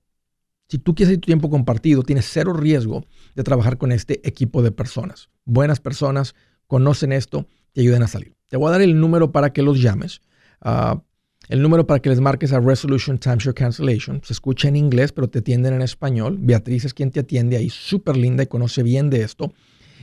Si 0.71 0.79
tú 0.79 0.95
quieres 0.95 1.17
tu 1.17 1.27
tiempo 1.27 1.51
compartido, 1.51 2.05
tienes 2.05 2.29
cero 2.31 2.53
riesgo 2.53 3.05
de 3.35 3.43
trabajar 3.43 3.77
con 3.77 3.91
este 3.91 4.21
equipo 4.27 4.63
de 4.63 4.71
personas. 4.71 5.29
Buenas 5.45 5.81
personas, 5.81 6.37
conocen 6.69 7.11
esto, 7.11 7.49
te 7.73 7.81
ayudan 7.81 8.05
a 8.05 8.07
salir. 8.07 8.37
Te 8.49 8.57
voy 8.57 8.69
a 8.69 8.71
dar 8.71 8.81
el 8.81 9.01
número 9.01 9.33
para 9.33 9.53
que 9.53 9.63
los 9.63 9.83
llames. 9.83 10.21
Ah, 10.61 11.03
el 11.49 11.61
número 11.61 11.89
para 11.89 11.99
que 11.99 12.09
les 12.09 12.21
marques 12.21 12.53
a 12.53 12.61
Resolution 12.61 13.19
Timeshare 13.19 13.55
Cancellation. 13.55 14.21
Se 14.23 14.33
escucha 14.33 14.69
en 14.69 14.77
inglés, 14.77 15.11
pero 15.11 15.29
te 15.29 15.41
atienden 15.41 15.75
en 15.75 15.83
español. 15.83 16.37
Beatriz 16.39 16.85
es 16.85 16.95
quien 16.95 17.11
te 17.11 17.19
atiende 17.19 17.57
ahí, 17.57 17.69
súper 17.69 18.17
linda 18.17 18.45
y 18.45 18.47
conoce 18.47 18.85
bien 18.85 19.11
de 19.11 19.23
esto. 19.23 19.53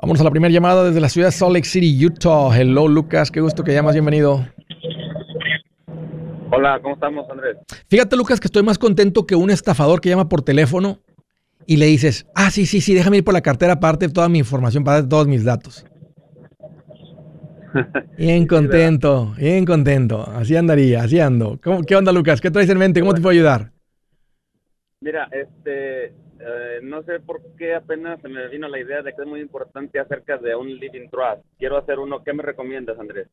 Vamos 0.00 0.18
a 0.22 0.24
la 0.24 0.30
primera 0.30 0.50
llamada 0.50 0.84
desde 0.84 1.00
la 1.00 1.10
ciudad 1.10 1.28
de 1.28 1.32
Salt 1.32 1.52
Lake 1.52 1.68
City, 1.68 2.02
Utah. 2.02 2.58
Hello, 2.58 2.88
Lucas. 2.88 3.30
Qué 3.30 3.42
gusto 3.42 3.62
que 3.62 3.74
llamas. 3.74 3.92
Bienvenido. 3.92 4.48
Hola, 6.50 6.80
¿cómo 6.82 6.94
estamos, 6.94 7.28
Andrés? 7.30 7.58
Fíjate, 7.88 8.16
Lucas, 8.16 8.40
que 8.40 8.46
estoy 8.46 8.62
más 8.62 8.78
contento 8.78 9.26
que 9.26 9.34
un 9.34 9.50
estafador 9.50 10.00
que 10.00 10.08
llama 10.08 10.28
por 10.28 10.42
teléfono 10.42 11.00
y 11.66 11.76
le 11.76 11.86
dices, 11.86 12.26
ah, 12.34 12.50
sí, 12.50 12.64
sí, 12.64 12.80
sí, 12.80 12.94
déjame 12.94 13.18
ir 13.18 13.24
por 13.24 13.34
la 13.34 13.42
cartera 13.42 13.74
aparte 13.74 14.08
de 14.08 14.12
toda 14.12 14.28
mi 14.28 14.38
información, 14.38 14.82
para 14.82 15.06
todos 15.06 15.28
mis 15.28 15.44
datos. 15.44 15.84
Bien 18.16 18.46
contento, 18.46 19.34
bien 19.36 19.66
contento. 19.66 20.24
Así 20.26 20.56
andaría, 20.56 21.02
así 21.02 21.20
ando. 21.20 21.60
¿Qué 21.86 21.94
onda, 21.94 22.12
Lucas? 22.12 22.40
¿Qué 22.40 22.50
traes 22.50 22.70
en 22.70 22.78
mente? 22.78 23.00
¿Cómo 23.00 23.12
te 23.12 23.20
puedo 23.20 23.34
ayudar? 23.34 23.72
Mira, 25.00 25.28
este, 25.30 26.06
eh, 26.06 26.80
no 26.82 27.02
sé 27.02 27.20
por 27.20 27.42
qué 27.58 27.74
apenas 27.74 28.20
se 28.22 28.28
me 28.28 28.48
vino 28.48 28.68
la 28.68 28.80
idea 28.80 29.02
de 29.02 29.12
que 29.12 29.20
es 29.20 29.28
muy 29.28 29.40
importante 29.40 30.00
acerca 30.00 30.38
de 30.38 30.54
un 30.54 30.66
living 30.66 31.08
trust. 31.10 31.44
Quiero 31.58 31.76
hacer 31.76 31.98
uno. 31.98 32.24
¿Qué 32.24 32.32
me 32.32 32.42
recomiendas, 32.42 32.98
Andrés? 32.98 33.28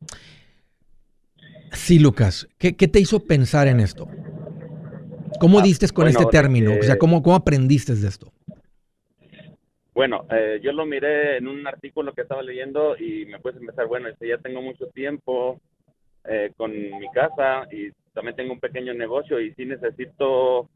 Sí, 1.72 1.98
Lucas. 1.98 2.48
¿Qué, 2.58 2.72
te 2.72 3.00
hizo 3.00 3.20
pensar 3.20 3.68
en 3.68 3.80
esto? 3.80 4.08
¿Cómo 5.40 5.58
ah, 5.58 5.62
diste 5.62 5.88
con 5.88 6.08
este 6.08 6.24
término? 6.26 6.72
o 6.78 6.82
sea, 6.82 6.96
¿cómo, 6.96 7.22
¿cómo 7.22 7.36
aprendiste 7.36 7.94
de 7.94 8.08
esto? 8.08 8.32
Bueno, 9.94 10.26
eh, 10.30 10.60
yo 10.62 10.72
lo 10.72 10.84
miré 10.84 11.38
en 11.38 11.48
un 11.48 11.66
artículo 11.66 12.12
que 12.12 12.20
estaba 12.20 12.42
leyendo 12.42 12.96
y 12.98 13.24
me 13.24 13.38
puse 13.38 13.56
a 13.56 13.60
empezar, 13.60 13.86
bueno, 13.86 14.08
este, 14.08 14.28
ya 14.28 14.36
tengo 14.38 14.60
mucho 14.60 14.88
tiempo 14.88 15.58
eh, 16.24 16.52
con 16.56 16.70
mi 16.70 17.08
casa 17.14 17.66
y 17.72 17.90
también 18.12 18.36
tengo 18.36 18.52
un 18.52 18.60
pequeño 18.60 18.92
negocio 18.92 19.40
y 19.40 19.54
sí 19.54 19.64
necesito 19.64 20.68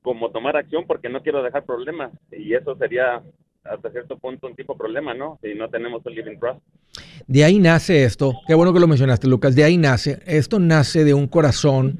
como 0.00 0.30
tomar 0.30 0.56
acción 0.56 0.86
porque 0.86 1.08
no 1.08 1.22
quiero 1.22 1.42
dejar 1.42 1.64
problemas 1.64 2.12
y 2.32 2.54
eso 2.54 2.76
sería 2.76 3.22
hasta 3.64 3.90
cierto 3.90 4.18
punto 4.18 4.46
un 4.46 4.54
tipo 4.54 4.72
de 4.74 4.78
problema, 4.78 5.14
¿no? 5.14 5.38
Si 5.42 5.54
no 5.54 5.68
tenemos 5.68 6.04
un 6.04 6.14
living 6.14 6.38
trust. 6.38 6.60
De 7.26 7.44
ahí 7.44 7.58
nace 7.58 8.04
esto, 8.04 8.34
qué 8.46 8.54
bueno 8.54 8.72
que 8.72 8.80
lo 8.80 8.86
mencionaste, 8.86 9.28
Lucas, 9.28 9.54
de 9.54 9.64
ahí 9.64 9.76
nace, 9.76 10.20
esto 10.26 10.58
nace 10.58 11.04
de 11.04 11.14
un 11.14 11.26
corazón, 11.26 11.98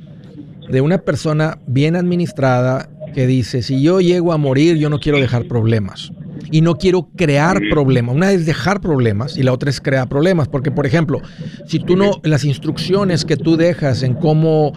de 0.68 0.80
una 0.80 0.98
persona 0.98 1.58
bien 1.66 1.96
administrada 1.96 2.88
que 3.14 3.26
dice, 3.26 3.62
si 3.62 3.82
yo 3.82 4.00
llego 4.00 4.32
a 4.32 4.38
morir, 4.38 4.76
yo 4.76 4.88
no 4.88 4.98
quiero 4.98 5.18
dejar 5.18 5.46
problemas. 5.46 6.12
Y 6.52 6.62
no 6.62 6.76
quiero 6.76 7.08
crear 7.16 7.60
problemas. 7.70 8.16
Una 8.16 8.32
es 8.32 8.46
dejar 8.46 8.80
problemas 8.80 9.36
y 9.36 9.42
la 9.42 9.52
otra 9.52 9.70
es 9.70 9.80
crear 9.80 10.08
problemas. 10.08 10.48
Porque, 10.48 10.70
por 10.70 10.86
ejemplo, 10.86 11.20
si 11.66 11.78
tú 11.78 11.96
no, 11.96 12.20
las 12.24 12.44
instrucciones 12.44 13.24
que 13.24 13.36
tú 13.36 13.56
dejas 13.56 14.02
en 14.02 14.14
cómo 14.14 14.72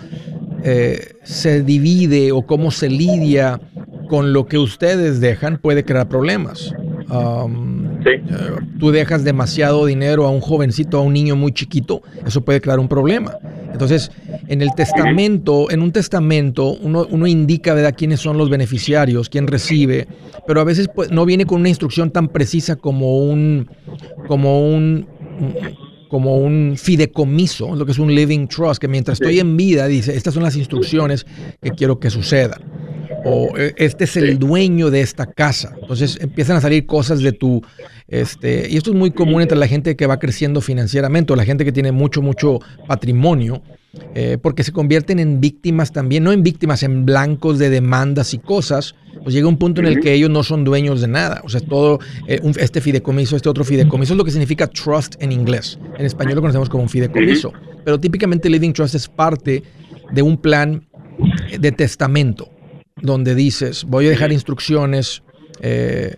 eh, 0.63 1.16
se 1.24 1.63
divide 1.63 2.32
o 2.32 2.44
cómo 2.46 2.70
se 2.70 2.90
lidia 2.90 3.60
con 4.10 4.33
lo 4.33 4.45
que 4.45 4.57
ustedes 4.57 5.19
dejan 5.19 5.57
puede 5.57 5.83
crear 5.83 6.07
problemas. 6.07 6.74
Eh, 8.05 8.22
tú 8.79 8.91
dejas 8.91 9.24
demasiado 9.24 9.86
dinero 9.86 10.25
a 10.25 10.29
un 10.29 10.41
jovencito, 10.41 10.98
a 10.98 11.01
un 11.01 11.13
niño 11.13 11.36
muy 11.36 11.51
chiquito, 11.51 12.01
eso 12.25 12.41
puede 12.41 12.62
crear 12.62 12.79
un 12.79 12.88
problema. 12.88 13.38
Entonces, 13.72 14.12
en 14.48 14.62
el 14.62 14.69
testamento, 14.75 15.72
en 15.72 15.81
un 15.81 15.91
testamento, 15.91 16.77
uno, 16.81 17.07
uno 17.10 17.27
indica 17.27 17.74
¿verdad? 17.74 17.95
quiénes 17.98 18.19
son 18.19 18.38
los 18.38 18.50
beneficiarios, 18.50 19.29
quién 19.29 19.48
recibe, 19.48 20.07
pero 20.45 20.62
a 20.62 20.63
veces 20.63 20.89
pues, 20.93 21.12
no 21.12 21.25
viene 21.25 21.45
con 21.45 21.60
una 21.60 21.69
instrucción 21.69 22.12
tan 22.12 22.27
precisa 22.27 22.75
como 22.75 23.17
un, 23.17 23.69
como 24.27 24.67
un, 24.67 25.07
como 26.10 26.38
un 26.38 26.75
fideicomiso, 26.77 27.75
lo 27.75 27.86
que 27.86 27.93
es 27.93 28.00
un 28.00 28.13
living 28.13 28.48
trust, 28.48 28.79
que 28.79 28.88
mientras 28.88 29.19
estoy 29.19 29.39
en 29.39 29.57
vida 29.57 29.88
dice, 29.88 30.15
estas 30.15 30.33
son 30.33 30.43
las 30.43 30.55
instrucciones 30.55 31.25
que 31.62 31.72
quiero 31.72 32.00
que 32.00 32.10
sucedan 32.10 32.62
o 33.24 33.58
eh, 33.58 33.74
este 33.77 34.03
es 34.03 34.18
el 34.18 34.38
dueño 34.38 34.89
de 34.89 35.01
esta 35.01 35.25
casa. 35.25 35.75
Entonces 35.80 36.18
empiezan 36.22 36.58
a 36.58 36.62
salir 36.62 36.86
cosas 36.86 37.22
de 37.22 37.32
tu, 37.32 37.62
este, 38.08 38.68
y 38.70 38.77
esto 38.77 38.92
es 38.92 38.96
muy 38.96 39.12
común 39.12 39.42
entre 39.42 39.58
la 39.58 39.68
gente 39.68 39.96
que 39.96 40.08
va 40.08 40.20
creciendo 40.20 40.62
financieramente 40.62 41.34
o 41.34 41.36
la 41.36 41.46
gente 41.46 41.65
que 41.65 41.72
tiene 41.72 41.92
mucho, 41.92 42.22
mucho 42.22 42.60
patrimonio, 42.88 43.62
eh, 44.15 44.38
porque 44.42 44.63
se 44.63 44.72
convierten 44.72 45.20
en 45.20 45.39
víctimas 45.39 45.92
también, 45.92 46.24
no 46.24 46.32
en 46.32 46.44
víctimas, 46.44 46.84
en 46.84 47.06
blancos 47.06 47.60
de 47.60 47.70
demandas 47.70 48.34
y 48.34 48.39
cosas. 48.39 48.96
Pues 49.24 49.34
llega 49.34 49.48
un 49.48 49.58
punto 49.58 49.80
en 49.80 49.88
el 49.88 50.00
que 50.00 50.13
ellos 50.13 50.30
no 50.30 50.44
son 50.44 50.63
dueños 50.63 51.00
de 51.00 51.08
nada. 51.08 51.42
O 51.46 51.50
sea, 51.50 51.62
todo 51.62 52.00
eh, 52.27 52.42
este 52.58 52.82
fideicomiso, 52.82 53.36
este 53.36 53.48
otro 53.48 53.63
fideicomiso 53.63 54.13
es 54.13 54.18
lo 54.18 54.25
que 54.25 54.32
significa 54.32 54.68
trust 54.68 55.15
en 55.20 55.32
inglés. 55.32 55.80
En 55.98 56.06
español 56.06 56.36
lo 56.36 56.42
conocemos 56.42 56.68
como 56.68 56.84
un 56.84 56.89
fideicomiso. 56.89 57.53
Pero 57.86 58.00
típicamente 58.00 58.50
Living 58.50 58.74
Trust 58.74 58.96
es 58.96 59.08
parte 59.08 59.63
de 60.12 60.22
un 60.22 60.38
plan 60.38 60.84
de 61.58 61.72
testamento 61.72 62.52
donde 63.03 63.36
dices, 63.36 63.83
voy 63.83 64.07
a 64.07 64.10
dejar 64.10 64.31
instrucciones, 64.31 65.22
eh, 65.62 66.15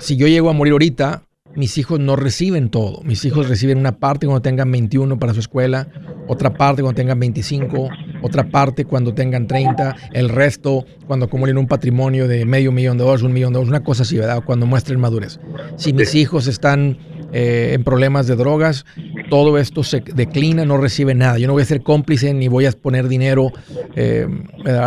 si 0.00 0.16
yo 0.16 0.26
llego 0.26 0.48
a 0.48 0.54
morir 0.54 0.72
ahorita, 0.72 1.22
mis 1.54 1.78
hijos 1.78 2.00
no 2.00 2.16
reciben 2.16 2.70
todo. 2.70 3.02
Mis 3.02 3.24
hijos 3.26 3.48
reciben 3.48 3.78
una 3.78 3.98
parte 3.98 4.26
cuando 4.26 4.40
tengan 4.40 4.72
21 4.72 5.18
para 5.18 5.34
su 5.34 5.40
escuela, 5.40 5.86
otra 6.26 6.54
parte 6.54 6.82
cuando 6.82 6.96
tengan 6.96 7.20
25, 7.20 7.90
otra 8.22 8.48
parte 8.48 8.86
cuando 8.86 9.14
tengan 9.14 9.46
30, 9.46 9.94
el 10.14 10.30
resto 10.30 10.86
cuando 11.06 11.26
acumulen 11.26 11.58
un 11.58 11.66
patrimonio 11.66 12.26
de 12.26 12.46
medio 12.46 12.72
millón 12.72 12.96
de 12.96 13.04
dólares, 13.04 13.22
un 13.22 13.34
millón 13.34 13.52
de 13.52 13.58
dólares, 13.58 13.68
una 13.68 13.84
cosa 13.84 14.02
así, 14.02 14.16
¿verdad? 14.16 14.42
Cuando 14.44 14.64
muestren 14.64 14.98
madurez. 14.98 15.38
Si 15.76 15.92
mis 15.92 16.14
hijos 16.14 16.46
están 16.46 16.98
eh, 17.36 17.72
en 17.74 17.82
problemas 17.82 18.28
de 18.28 18.36
drogas, 18.36 18.86
todo 19.28 19.58
esto 19.58 19.82
se 19.82 20.00
declina, 20.00 20.64
no 20.64 20.76
recibe 20.76 21.16
nada. 21.16 21.36
Yo 21.36 21.48
no 21.48 21.52
voy 21.54 21.62
a 21.62 21.66
ser 21.66 21.82
cómplice 21.82 22.32
ni 22.32 22.46
voy 22.46 22.66
a 22.66 22.70
poner 22.70 23.08
dinero 23.08 23.50
eh, 23.96 24.28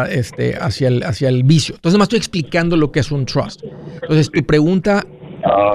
este, 0.10 0.56
hacia, 0.56 0.88
el, 0.88 1.04
hacia 1.04 1.28
el 1.28 1.44
vicio. 1.44 1.76
Entonces, 1.76 2.00
más 2.00 2.06
estoy 2.06 2.20
explicando 2.20 2.78
lo 2.78 2.90
que 2.90 3.02
es 3.02 3.12
un 3.12 3.26
trust. 3.26 3.64
Entonces, 4.02 4.32
tu 4.32 4.46
pregunta 4.46 5.06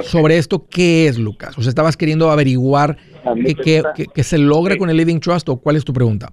sobre 0.04 0.38
esto, 0.38 0.66
¿qué 0.66 1.08
es, 1.08 1.18
Lucas? 1.18 1.58
O 1.58 1.62
sea, 1.62 1.68
¿estabas 1.68 1.98
queriendo 1.98 2.30
averiguar 2.30 2.96
qué, 3.62 4.22
se 4.22 4.38
logra 4.38 4.78
con 4.78 4.88
el 4.88 4.96
Living 4.96 5.20
Trust 5.20 5.50
o 5.50 5.58
cuál 5.58 5.76
es 5.76 5.84
tu 5.84 5.92
pregunta? 5.92 6.32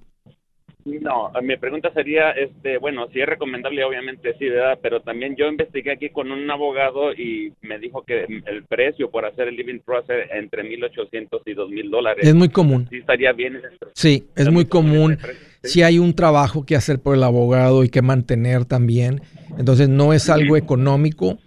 No, 1.00 1.30
mi 1.42 1.56
pregunta 1.56 1.92
sería, 1.92 2.30
este, 2.32 2.78
bueno, 2.78 3.08
si 3.12 3.20
es 3.20 3.26
recomendable, 3.26 3.84
obviamente 3.84 4.34
sí, 4.38 4.48
¿verdad? 4.48 4.78
Pero 4.82 5.00
también 5.00 5.36
yo 5.36 5.46
investigué 5.46 5.92
aquí 5.92 6.10
con 6.10 6.32
un 6.32 6.50
abogado 6.50 7.12
y 7.12 7.52
me 7.62 7.78
dijo 7.78 8.02
que 8.02 8.24
el 8.24 8.64
precio 8.64 9.10
por 9.10 9.24
hacer 9.24 9.48
el 9.48 9.56
living 9.56 9.80
trust 9.80 10.10
es 10.10 10.30
entre 10.32 10.62
1.800 10.64 11.40
y 11.46 11.54
2.000 11.54 11.90
dólares. 11.90 12.26
Es 12.26 12.34
muy 12.34 12.48
común. 12.48 12.86
Sí, 12.90 12.98
estaría 12.98 13.32
bien. 13.32 13.60
Sí, 13.94 14.28
es 14.36 14.50
muy 14.50 14.64
común. 14.64 15.18
Si 15.62 15.82
hay 15.82 15.98
un 15.98 16.14
trabajo 16.14 16.64
que 16.64 16.76
hacer 16.76 17.00
por 17.00 17.14
el 17.14 17.22
abogado 17.22 17.84
y 17.84 17.90
que 17.90 18.02
mantener 18.02 18.64
también. 18.64 19.20
Entonces 19.58 19.88
no 19.88 20.12
es 20.12 20.28
algo 20.30 20.56
económico 20.56 21.38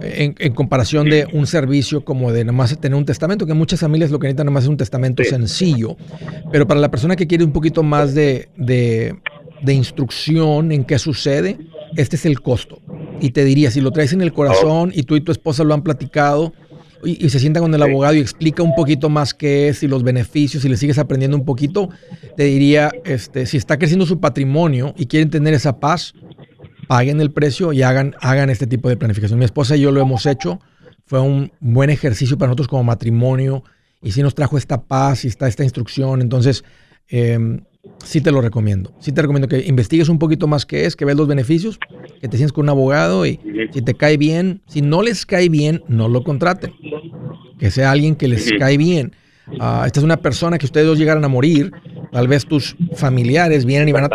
en, 0.00 0.54
comparación 0.54 1.08
de 1.08 1.26
un 1.32 1.46
servicio 1.46 2.04
como 2.04 2.32
de 2.32 2.44
nomás 2.44 2.76
tener 2.78 2.96
un 2.96 3.04
testamento, 3.04 3.46
que 3.46 3.54
muchas 3.54 3.80
familias 3.80 4.10
lo 4.10 4.18
que 4.18 4.26
necesitan 4.26 4.46
nomás 4.46 4.64
es 4.64 4.70
un 4.70 4.76
testamento 4.76 5.22
sencillo. 5.24 5.96
Pero 6.50 6.66
para 6.66 6.80
la 6.80 6.90
persona 6.90 7.16
que 7.16 7.26
quiere 7.26 7.44
un 7.44 7.52
poquito 7.52 7.82
más 7.82 8.14
de, 8.14 8.48
de, 8.56 9.72
instrucción 9.72 10.72
en 10.72 10.84
qué 10.84 10.98
sucede, 10.98 11.58
este 11.96 12.16
es 12.16 12.26
el 12.26 12.40
costo. 12.40 12.80
Y 13.20 13.30
te 13.30 13.44
diría, 13.44 13.70
si 13.70 13.80
lo 13.80 13.90
traes 13.92 14.12
en 14.12 14.22
el 14.22 14.32
corazón 14.32 14.92
y 14.94 15.04
tú 15.04 15.16
y 15.16 15.20
tu 15.20 15.32
esposa 15.32 15.64
lo 15.64 15.74
han 15.74 15.82
platicado, 15.82 16.52
y, 17.04 17.28
se 17.30 17.40
sienta 17.40 17.60
con 17.60 17.74
el 17.74 17.82
abogado 17.82 18.14
y 18.14 18.20
explica 18.20 18.62
un 18.62 18.74
poquito 18.74 19.08
más 19.08 19.34
qué 19.34 19.68
es 19.68 19.82
y 19.82 19.88
los 19.88 20.04
beneficios 20.04 20.64
y 20.64 20.68
le 20.68 20.76
sigues 20.76 20.98
aprendiendo 20.98 21.36
un 21.36 21.44
poquito, 21.44 21.88
te 22.36 22.44
diría, 22.44 22.92
este, 23.04 23.46
si 23.46 23.56
está 23.56 23.76
creciendo 23.76 24.06
su 24.06 24.20
patrimonio 24.20 24.94
y 24.96 25.06
quieren 25.06 25.28
tener 25.28 25.52
esa 25.54 25.80
paz, 25.80 26.14
paguen 26.86 27.20
el 27.20 27.30
precio 27.30 27.72
y 27.72 27.82
hagan, 27.82 28.14
hagan 28.20 28.50
este 28.50 28.66
tipo 28.66 28.88
de 28.88 28.96
planificación. 28.96 29.38
Mi 29.38 29.44
esposa 29.44 29.76
y 29.76 29.80
yo 29.80 29.92
lo 29.92 30.00
hemos 30.00 30.26
hecho. 30.26 30.60
Fue 31.04 31.20
un 31.20 31.52
buen 31.60 31.90
ejercicio 31.90 32.38
para 32.38 32.48
nosotros 32.48 32.68
como 32.68 32.84
matrimonio 32.84 33.64
y 34.00 34.12
sí 34.12 34.22
nos 34.22 34.34
trajo 34.34 34.56
esta 34.56 34.82
paz 34.82 35.24
y 35.24 35.28
está 35.28 35.48
esta 35.48 35.64
instrucción. 35.64 36.20
Entonces, 36.22 36.64
eh, 37.08 37.38
sí 38.04 38.20
te 38.20 38.30
lo 38.30 38.40
recomiendo. 38.40 38.92
Sí 39.00 39.12
te 39.12 39.22
recomiendo 39.22 39.48
que 39.48 39.66
investigues 39.66 40.08
un 40.08 40.18
poquito 40.18 40.46
más 40.46 40.66
qué 40.66 40.86
es, 40.86 40.96
que 40.96 41.04
veas 41.04 41.18
los 41.18 41.28
beneficios, 41.28 41.78
que 42.20 42.28
te 42.28 42.36
sientes 42.36 42.52
con 42.52 42.64
un 42.64 42.70
abogado 42.70 43.26
y 43.26 43.40
si 43.72 43.82
te 43.82 43.94
cae 43.94 44.16
bien, 44.16 44.62
si 44.66 44.82
no 44.82 45.02
les 45.02 45.26
cae 45.26 45.48
bien, 45.48 45.82
no 45.88 46.08
lo 46.08 46.22
contraten. 46.24 46.72
Que 47.58 47.70
sea 47.70 47.90
alguien 47.90 48.16
que 48.16 48.28
les 48.28 48.50
cae 48.58 48.76
bien. 48.76 49.12
Ah, 49.60 49.84
esta 49.86 50.00
es 50.00 50.04
una 50.04 50.18
persona 50.18 50.58
que 50.58 50.66
ustedes 50.66 50.86
dos 50.86 50.98
llegaran 50.98 51.24
a 51.24 51.28
morir, 51.28 51.72
tal 52.12 52.28
vez 52.28 52.46
tus 52.46 52.76
familiares 52.94 53.64
vienen 53.64 53.88
y 53.88 53.92
van 53.92 54.04
a, 54.04 54.08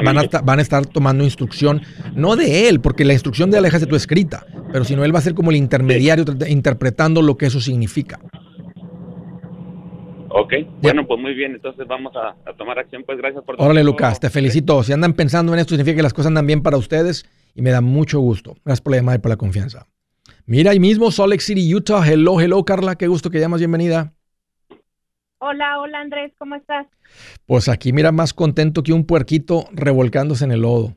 van 0.43 0.59
a, 0.59 0.61
estar 0.61 0.85
tomando 0.85 1.23
instrucción, 1.23 1.81
no 2.15 2.35
de 2.35 2.69
él, 2.69 2.79
porque 2.79 3.03
la 3.03 3.13
instrucción 3.13 3.49
de 3.49 3.57
alejas 3.57 3.81
de 3.81 3.87
tu 3.87 3.95
escrita, 3.95 4.45
pero 4.71 4.85
sino 4.85 5.03
él 5.03 5.13
va 5.13 5.19
a 5.19 5.23
ser 5.23 5.33
como 5.33 5.49
el 5.49 5.57
intermediario 5.57 6.23
interpretando 6.47 7.21
lo 7.23 7.37
que 7.37 7.47
eso 7.47 7.59
significa. 7.59 8.19
Ok, 10.29 10.53
bueno, 10.83 11.07
pues 11.07 11.19
muy 11.19 11.33
bien, 11.33 11.55
entonces 11.55 11.87
vamos 11.87 12.13
a, 12.15 12.53
tomar 12.53 12.77
acción, 12.77 13.03
pues 13.03 13.17
gracias 13.17 13.43
por... 13.43 13.55
Órale, 13.57 13.83
Lucas, 13.83 14.19
te 14.19 14.29
felicito. 14.29 14.83
Si 14.83 14.93
andan 14.93 15.13
pensando 15.13 15.51
en 15.53 15.59
esto, 15.59 15.71
significa 15.71 15.95
que 15.95 16.03
las 16.03 16.13
cosas 16.13 16.27
andan 16.27 16.45
bien 16.45 16.61
para 16.61 16.77
ustedes 16.77 17.25
y 17.55 17.63
me 17.63 17.71
da 17.71 17.81
mucho 17.81 18.19
gusto. 18.19 18.55
Gracias 18.63 18.81
por 18.81 18.91
la 18.91 18.97
llamada 18.97 19.17
y 19.17 19.19
por 19.21 19.29
la 19.29 19.37
confianza. 19.37 19.87
Mira, 20.45 20.71
ahí 20.71 20.79
mismo, 20.79 21.09
Salt 21.09 21.31
Lake 21.31 21.41
City, 21.41 21.73
Utah. 21.73 22.07
Hello, 22.07 22.39
hello, 22.39 22.63
Carla, 22.63 22.95
qué 22.95 23.07
gusto 23.07 23.31
que 23.31 23.39
llamas, 23.39 23.59
bienvenida. 23.59 24.13
Hola, 25.39 25.79
hola 25.79 25.99
Andrés, 25.99 26.33
¿cómo 26.39 26.55
estás? 26.55 26.87
Pues 27.45 27.69
aquí 27.69 27.93
mira 27.93 28.11
más 28.11 28.33
contento 28.33 28.81
que 28.81 28.91
un 28.91 29.05
puerquito 29.05 29.65
revolcándose 29.71 30.45
en 30.45 30.51
el 30.51 30.61
lodo. 30.61 30.95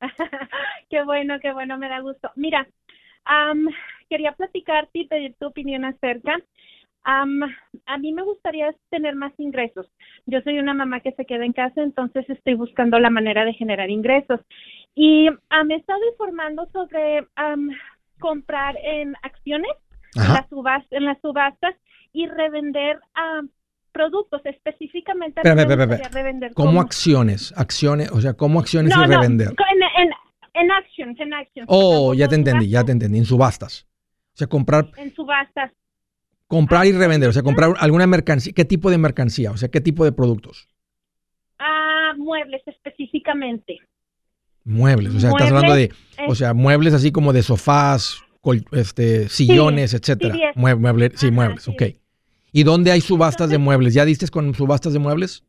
qué 0.90 1.04
bueno, 1.04 1.38
qué 1.40 1.52
bueno, 1.52 1.76
me 1.76 1.88
da 1.88 2.00
gusto. 2.00 2.30
Mira, 2.34 2.66
quería 4.08 4.32
platicarte 4.32 5.00
y 5.00 5.06
pedir 5.06 5.34
tu 5.38 5.48
opinión 5.48 5.84
acerca. 5.84 6.38
a 7.04 7.98
mí 7.98 8.12
me 8.14 8.22
gustaría 8.22 8.74
tener 8.88 9.14
más 9.14 9.32
ingresos. 9.38 9.86
Yo 10.24 10.40
soy 10.40 10.58
una 10.58 10.72
mamá 10.72 11.00
que 11.00 11.12
se 11.12 11.26
queda 11.26 11.44
en 11.44 11.52
casa, 11.52 11.82
entonces 11.82 12.28
estoy 12.30 12.54
buscando 12.54 12.98
la 12.98 13.10
manera 13.10 13.44
de 13.44 13.52
generar 13.52 13.90
ingresos. 13.90 14.40
Y 14.94 15.28
me 15.66 15.74
he 15.74 15.76
estado 15.76 16.00
informando 16.10 16.66
sobre 16.72 17.26
comprar 18.18 18.76
en 18.82 19.14
acciones, 19.22 19.72
en 20.14 20.32
las, 20.32 20.48
subastas, 20.48 20.92
en 20.92 21.04
las 21.04 21.20
subastas 21.20 21.74
y 22.16 22.26
revender 22.26 22.98
a 23.14 23.42
productos 23.92 24.40
específicamente. 24.44 25.42
revender 25.42 26.54
¿Cómo 26.54 26.80
acciones? 26.80 27.52
Acciones, 27.56 28.10
o 28.10 28.22
sea, 28.22 28.32
¿cómo 28.32 28.58
acciones 28.58 28.94
y 28.96 29.06
revender? 29.06 29.48
En, 29.48 30.10
en, 30.54 30.70
actions, 30.70 31.20
en 31.20 31.34
actions. 31.34 31.66
Oh, 31.68 32.14
ya 32.14 32.26
te 32.26 32.36
entendí, 32.36 32.70
ya 32.70 32.84
te 32.84 32.92
entendí, 32.92 33.18
en 33.18 33.26
subastas. 33.26 33.86
O 34.32 34.38
sea, 34.38 34.46
comprar. 34.46 34.86
En 34.96 35.14
subastas. 35.14 35.72
Comprar 36.46 36.86
y 36.86 36.92
ah, 36.92 36.98
revender, 36.98 37.28
o 37.28 37.32
sea, 37.32 37.42
comprar 37.42 37.74
alguna 37.78 38.06
mercancía. 38.06 38.54
¿Qué 38.54 38.64
tipo 38.64 38.90
de 38.90 38.96
mercancía? 38.96 39.50
O 39.50 39.58
sea, 39.58 39.68
¿qué 39.68 39.82
tipo 39.82 40.04
de 40.04 40.12
productos? 40.12 40.68
Ah, 41.58 42.14
muebles 42.16 42.62
específicamente. 42.66 43.78
Muebles, 44.64 45.14
o 45.14 45.20
sea, 45.20 45.30
estás 45.30 45.50
hablando 45.50 45.74
de, 45.74 45.92
o 46.26 46.34
sea, 46.34 46.54
muebles 46.54 46.94
así 46.94 47.12
como 47.12 47.32
de 47.32 47.42
sofás, 47.42 48.22
este, 48.72 49.28
sillones, 49.28 49.94
etcétera. 49.94 50.34
muebles, 50.54 51.12
sí, 51.16 51.30
muebles, 51.30 51.68
ok. 51.68 51.82
¿Y 52.56 52.64
dónde 52.64 52.90
hay 52.90 53.02
subastas 53.02 53.50
de 53.50 53.58
muebles? 53.58 53.92
¿Ya 53.92 54.06
diste 54.06 54.28
con 54.28 54.54
subastas 54.54 54.94
de 54.94 54.98
muebles? 54.98 55.44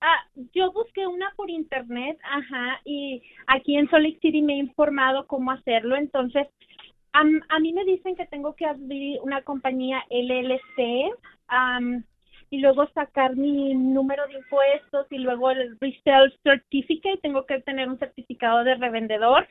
Ah, 0.00 0.22
yo 0.54 0.70
busqué 0.70 1.04
una 1.04 1.32
por 1.34 1.50
internet, 1.50 2.16
ajá, 2.22 2.80
y 2.84 3.20
aquí 3.48 3.76
en 3.76 3.90
Salt 3.90 4.20
City 4.22 4.42
me 4.42 4.52
he 4.52 4.58
informado 4.58 5.26
cómo 5.26 5.50
hacerlo. 5.50 5.96
Entonces, 5.96 6.46
a, 7.12 7.24
mí 7.58 7.72
me 7.72 7.84
dicen 7.84 8.14
que 8.14 8.26
tengo 8.26 8.54
que 8.54 8.64
abrir 8.64 9.18
una 9.24 9.42
compañía 9.42 10.04
LLC 10.08 11.10
y 12.50 12.58
luego 12.58 12.86
sacar 12.94 13.34
mi 13.34 13.74
número 13.74 14.24
de 14.28 14.34
impuestos 14.34 15.08
y 15.10 15.18
luego 15.18 15.50
el 15.50 15.76
resale 15.80 16.32
certificate. 16.44 17.18
Tengo 17.22 17.44
que 17.44 17.60
tener 17.62 17.88
un 17.88 17.98
certificado 17.98 18.62
de 18.62 18.76
revendedor 18.76 19.48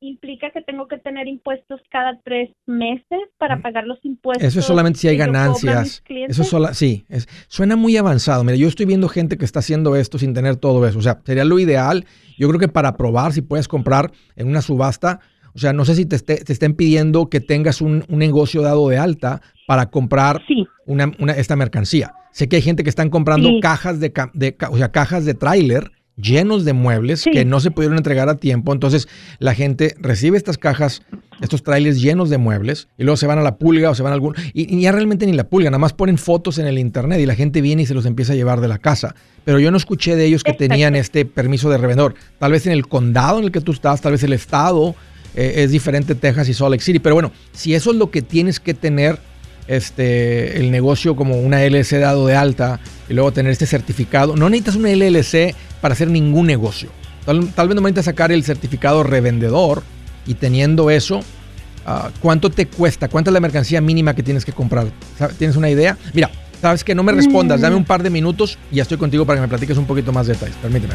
implica 0.00 0.50
que 0.50 0.60
tengo 0.62 0.88
que 0.88 0.98
tener 0.98 1.26
impuestos 1.26 1.80
cada 1.90 2.20
tres 2.22 2.50
meses 2.66 3.20
para 3.38 3.56
mm. 3.56 3.62
pagar 3.62 3.86
los 3.86 3.98
impuestos. 4.04 4.46
Eso 4.46 4.60
es 4.60 4.66
solamente 4.66 4.98
si 4.98 5.08
hay 5.08 5.16
ganancias. 5.16 6.02
Eso 6.28 6.44
sola, 6.44 6.74
sí, 6.74 7.04
es, 7.08 7.28
suena 7.48 7.76
muy 7.76 7.96
avanzado. 7.96 8.44
Mira, 8.44 8.56
yo 8.56 8.68
estoy 8.68 8.86
viendo 8.86 9.08
gente 9.08 9.38
que 9.38 9.44
está 9.44 9.60
haciendo 9.60 9.96
esto 9.96 10.18
sin 10.18 10.34
tener 10.34 10.56
todo 10.56 10.86
eso. 10.86 10.98
O 10.98 11.02
sea, 11.02 11.20
sería 11.24 11.44
lo 11.44 11.58
ideal. 11.58 12.04
Yo 12.38 12.48
creo 12.48 12.60
que 12.60 12.68
para 12.68 12.96
probar 12.96 13.32
si 13.32 13.42
puedes 13.42 13.68
comprar 13.68 14.12
en 14.36 14.48
una 14.48 14.60
subasta, 14.60 15.20
o 15.54 15.58
sea, 15.58 15.72
no 15.72 15.84
sé 15.84 15.94
si 15.94 16.06
te, 16.06 16.18
te 16.18 16.52
estén 16.52 16.74
pidiendo 16.74 17.28
que 17.28 17.40
tengas 17.40 17.80
un, 17.80 18.04
negocio 18.08 18.62
dado 18.62 18.88
de 18.88 18.98
alta 18.98 19.42
para 19.66 19.90
comprar 19.90 20.42
una, 20.86 21.12
esta 21.36 21.56
mercancía. 21.56 22.14
Sé 22.32 22.48
que 22.48 22.56
hay 22.56 22.62
gente 22.62 22.82
que 22.82 22.90
están 22.90 23.10
comprando 23.10 23.50
cajas 23.60 24.00
de, 24.00 24.12
de, 24.32 24.56
o 24.70 24.78
sea, 24.78 24.90
cajas 24.90 25.24
de 25.24 25.34
tráiler 25.34 25.90
llenos 26.16 26.64
de 26.64 26.72
muebles 26.72 27.24
que 27.24 27.44
no 27.44 27.60
se 27.60 27.70
pudieron 27.70 27.96
entregar 27.96 28.28
a 28.28 28.36
tiempo. 28.36 28.72
Entonces 28.72 29.08
la 29.38 29.54
gente 29.54 29.94
recibe 29.98 30.36
estas 30.36 30.58
cajas, 30.58 31.02
estos 31.40 31.62
trailers 31.62 32.00
llenos 32.00 32.30
de 32.30 32.38
muebles 32.38 32.88
y 32.98 33.04
luego 33.04 33.16
se 33.16 33.26
van 33.26 33.38
a 33.38 33.42
la 33.42 33.56
pulga 33.56 33.90
o 33.90 33.94
se 33.94 34.02
van 34.02 34.12
a 34.12 34.14
algún... 34.14 34.34
Y, 34.52 34.80
ya 34.80 34.92
realmente 34.92 35.26
ni 35.26 35.32
la 35.32 35.44
pulga, 35.44 35.70
nada 35.70 35.78
más 35.78 35.92
ponen 35.92 36.18
fotos 36.18 36.58
en 36.58 36.66
el 36.66 36.78
internet 36.78 37.20
y 37.20 37.26
la 37.26 37.34
gente 37.34 37.60
viene 37.60 37.82
y 37.82 37.86
se 37.86 37.94
los 37.94 38.06
empieza 38.06 38.32
a 38.32 38.36
llevar 38.36 38.60
de 38.60 38.68
la 38.68 38.78
casa. 38.78 39.14
Pero 39.44 39.58
yo 39.58 39.70
no 39.70 39.76
escuché 39.76 40.16
de 40.16 40.24
ellos 40.24 40.44
que 40.44 40.52
tenían 40.52 40.94
este 40.94 41.24
permiso 41.24 41.70
de 41.70 41.78
revendedor. 41.78 42.14
Tal 42.38 42.52
vez 42.52 42.66
en 42.66 42.72
el 42.72 42.86
condado 42.86 43.38
en 43.38 43.44
el 43.44 43.52
que 43.52 43.60
tú 43.60 43.72
estás, 43.72 44.00
tal 44.00 44.12
vez 44.12 44.22
el 44.22 44.32
estado 44.32 44.94
eh, 45.34 45.54
es 45.58 45.70
diferente 45.70 46.14
Texas 46.14 46.48
y 46.48 46.54
Salt 46.54 46.72
Lake 46.72 46.84
City. 46.84 46.98
Pero 46.98 47.14
bueno, 47.14 47.32
si 47.52 47.74
eso 47.74 47.90
es 47.90 47.96
lo 47.96 48.10
que 48.10 48.22
tienes 48.22 48.60
que 48.60 48.74
tener 48.74 49.18
este, 49.68 50.58
el 50.58 50.70
negocio 50.70 51.16
como 51.16 51.40
una 51.40 51.64
LLC 51.64 51.98
dado 52.00 52.26
de 52.26 52.34
alta 52.34 52.80
y 53.12 53.14
luego 53.14 53.30
tener 53.30 53.52
este 53.52 53.66
certificado. 53.66 54.36
No 54.36 54.48
necesitas 54.48 54.76
una 54.76 54.88
LLC 54.88 55.54
para 55.82 55.92
hacer 55.92 56.08
ningún 56.08 56.46
negocio. 56.46 56.88
Tal, 57.26 57.40
vez 57.40 57.54
no 57.54 57.82
necesitas 57.82 58.06
sacar 58.06 58.32
el 58.32 58.42
certificado 58.42 59.02
revendedor 59.02 59.82
y 60.26 60.32
teniendo 60.32 60.88
eso, 60.90 61.20
ah, 61.84 62.10
¿cuánto 62.20 62.48
te 62.48 62.66
cuesta? 62.66 63.08
¿Cuánta 63.08 63.30
es 63.30 63.34
la 63.34 63.40
mercancía 63.40 63.82
mínima 63.82 64.14
que 64.14 64.22
tienes 64.22 64.46
que 64.46 64.52
comprar? 64.52 64.86
¿Tienes 65.38 65.56
una 65.56 65.68
idea? 65.68 65.98
Mira, 66.14 66.30
sabes 66.62 66.84
que 66.84 66.94
no 66.94 67.02
me 67.02 67.12
respondas, 67.12 67.60
dame 67.60 67.76
un 67.76 67.84
par 67.84 68.02
de 68.02 68.08
minutos 68.08 68.58
y 68.70 68.76
ya 68.76 68.82
estoy 68.82 68.96
contigo 68.96 69.26
para 69.26 69.36
que 69.36 69.42
me 69.42 69.48
platiques 69.48 69.76
un 69.76 69.84
poquito 69.84 70.10
más 70.10 70.26
de 70.26 70.32
detalles. 70.32 70.56
Permíteme. 70.62 70.94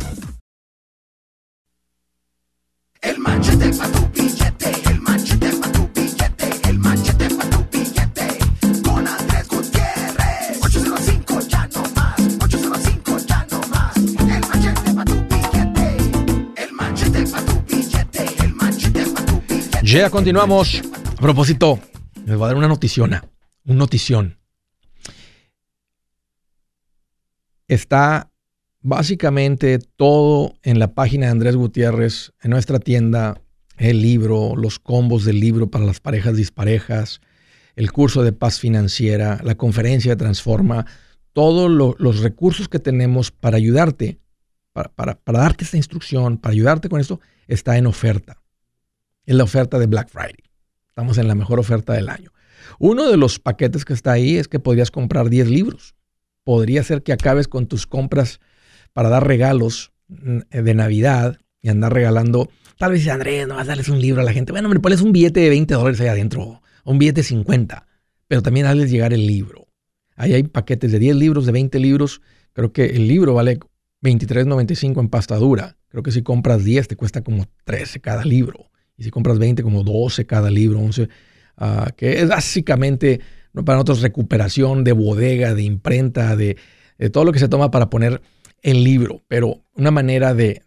El 3.01 3.17
manchete 3.17 3.73
para 3.73 3.91
tu 3.91 4.07
billete, 4.09 4.71
el 4.91 5.01
manchete 5.01 5.51
para 5.57 5.71
tu 5.71 5.89
billete, 5.95 6.69
el 6.69 6.77
manchete 6.77 7.29
para 7.35 7.49
tu 7.49 7.65
billete. 7.71 8.27
Con 8.83 9.07
Andrés 9.07 9.47
Gutiérrez. 9.47 10.59
805 10.61 11.39
ya 11.47 11.67
no 11.73 11.81
más, 11.95 12.19
805 12.43 13.17
ya 13.27 13.47
no 13.49 13.59
más. 13.69 13.97
El 13.97 14.41
manchete 14.41 14.93
para 14.93 15.05
tu 15.05 15.15
billete, 15.29 16.63
el 16.63 16.73
manchete 16.73 17.27
para 17.27 17.45
tu 17.45 17.61
billete, 17.63 18.43
el 18.43 18.53
manchete 18.53 19.05
para 19.07 19.25
tu 19.25 19.41
billete. 19.47 19.79
Ya 19.81 20.09
continuamos. 20.11 20.81
A 21.17 21.21
propósito, 21.21 21.79
les 22.25 22.37
voy 22.37 22.45
a 22.45 22.47
dar 22.49 22.57
una 22.57 22.67
noticiona, 22.67 23.25
un 23.65 23.77
notición. 23.77 24.37
Está 27.67 28.30
básicamente 28.81 29.79
todo 29.79 30.55
en 30.63 30.79
la 30.79 30.93
página 30.93 31.27
de 31.27 31.31
Andrés 31.31 31.55
Gutiérrez, 31.55 32.33
en 32.41 32.51
nuestra 32.51 32.79
tienda, 32.79 33.41
el 33.77 34.01
libro, 34.01 34.55
los 34.55 34.79
combos 34.79 35.25
del 35.25 35.39
libro 35.39 35.69
para 35.69 35.85
las 35.85 35.99
parejas 35.99 36.35
disparejas, 36.35 37.21
el 37.75 37.91
curso 37.91 38.23
de 38.23 38.33
paz 38.33 38.59
financiera, 38.59 39.39
la 39.43 39.55
conferencia 39.55 40.11
de 40.11 40.17
Transforma, 40.17 40.85
todos 41.33 41.71
los 41.99 42.19
recursos 42.19 42.67
que 42.67 42.79
tenemos 42.79 43.31
para 43.31 43.57
ayudarte, 43.57 44.19
para, 44.73 44.89
para, 44.89 45.39
darte 45.39 45.63
esta 45.63 45.77
instrucción, 45.77 46.37
para 46.37 46.53
ayudarte 46.53 46.89
con 46.89 46.99
esto, 46.99 47.19
está 47.47 47.77
en 47.77 47.87
oferta. 47.87 48.41
Es 49.25 49.35
la 49.35 49.43
oferta 49.43 49.79
de 49.79 49.87
Black 49.87 50.09
Friday. 50.09 50.43
Estamos 50.89 51.17
en 51.17 51.27
la 51.27 51.35
mejor 51.35 51.59
oferta 51.59 51.93
del 51.93 52.09
año. 52.09 52.31
Uno 52.79 53.09
de 53.09 53.17
los 53.17 53.39
paquetes 53.39 53.85
que 53.85 53.93
está 53.93 54.11
ahí 54.11 54.37
es 54.37 54.47
que 54.47 54.59
podrías 54.59 54.91
comprar 54.91 55.29
10 55.29 55.49
libros. 55.49 55.95
Podría 56.43 56.83
ser 56.83 57.01
que 57.01 57.13
acabes 57.13 57.47
con 57.47 57.67
tus 57.67 57.87
compras 57.87 58.39
para 58.93 59.09
dar 59.09 59.25
regalos 59.27 59.91
mm, 60.07 60.39
de 60.49 60.73
Navidad 60.73 61.39
y 61.61 61.69
andar 61.69 61.93
regalando. 61.93 62.49
Tal 62.77 62.91
vez 62.91 63.07
Andrés, 63.07 63.47
no 63.47 63.55
vas 63.55 63.65
a 63.65 63.69
darles 63.69 63.89
un 63.89 64.01
libro 64.01 64.21
a 64.21 64.23
la 64.23 64.33
gente. 64.33 64.51
Bueno, 64.51 64.69
me 64.69 64.79
pones 64.79 65.01
un 65.01 65.11
billete 65.11 65.39
de 65.39 65.49
20 65.49 65.73
dólares 65.73 66.01
ahí 66.01 66.07
adentro, 66.07 66.61
un 66.83 66.97
billete 66.97 67.21
de 67.21 67.27
50, 67.27 67.87
pero 68.27 68.41
también 68.41 68.65
hazles 68.65 68.89
llegar 68.89 69.13
el 69.13 69.27
libro. 69.27 69.67
Ahí 70.15 70.33
hay 70.33 70.43
paquetes 70.43 70.91
de 70.91 70.99
10 70.99 71.15
libros, 71.15 71.45
de 71.45 71.51
20 71.51 71.79
libros. 71.79 72.21
Creo 72.53 72.73
que 72.73 72.85
el 72.87 73.07
libro 73.07 73.33
vale 73.33 73.59
23.95 74.03 74.99
en 74.99 75.09
pasta 75.09 75.35
dura. 75.35 75.77
Creo 75.89 76.03
que 76.03 76.11
si 76.11 76.21
compras 76.21 76.63
10 76.63 76.87
te 76.87 76.95
cuesta 76.95 77.21
como 77.21 77.45
13 77.65 78.01
cada 78.01 78.23
libro. 78.25 78.71
Y 78.97 79.03
si 79.03 79.09
compras 79.11 79.39
20, 79.39 79.63
como 79.63 79.83
12 79.83 80.25
cada 80.25 80.49
libro, 80.49 80.79
11. 80.79 81.09
Ah, 81.57 81.91
que 81.95 82.21
es 82.21 82.29
básicamente 82.29 83.19
para 83.53 83.75
nosotros 83.75 84.01
recuperación 84.01 84.83
de 84.83 84.91
bodega, 84.93 85.53
de 85.53 85.63
imprenta, 85.63 86.35
de 86.35 86.57
todo 87.11 87.25
lo 87.25 87.31
que 87.31 87.39
se 87.39 87.49
toma 87.49 87.71
para 87.71 87.89
poner 87.89 88.21
el 88.61 88.83
libro, 88.83 89.21
pero 89.27 89.61
una 89.75 89.91
manera 89.91 90.33
de, 90.33 90.63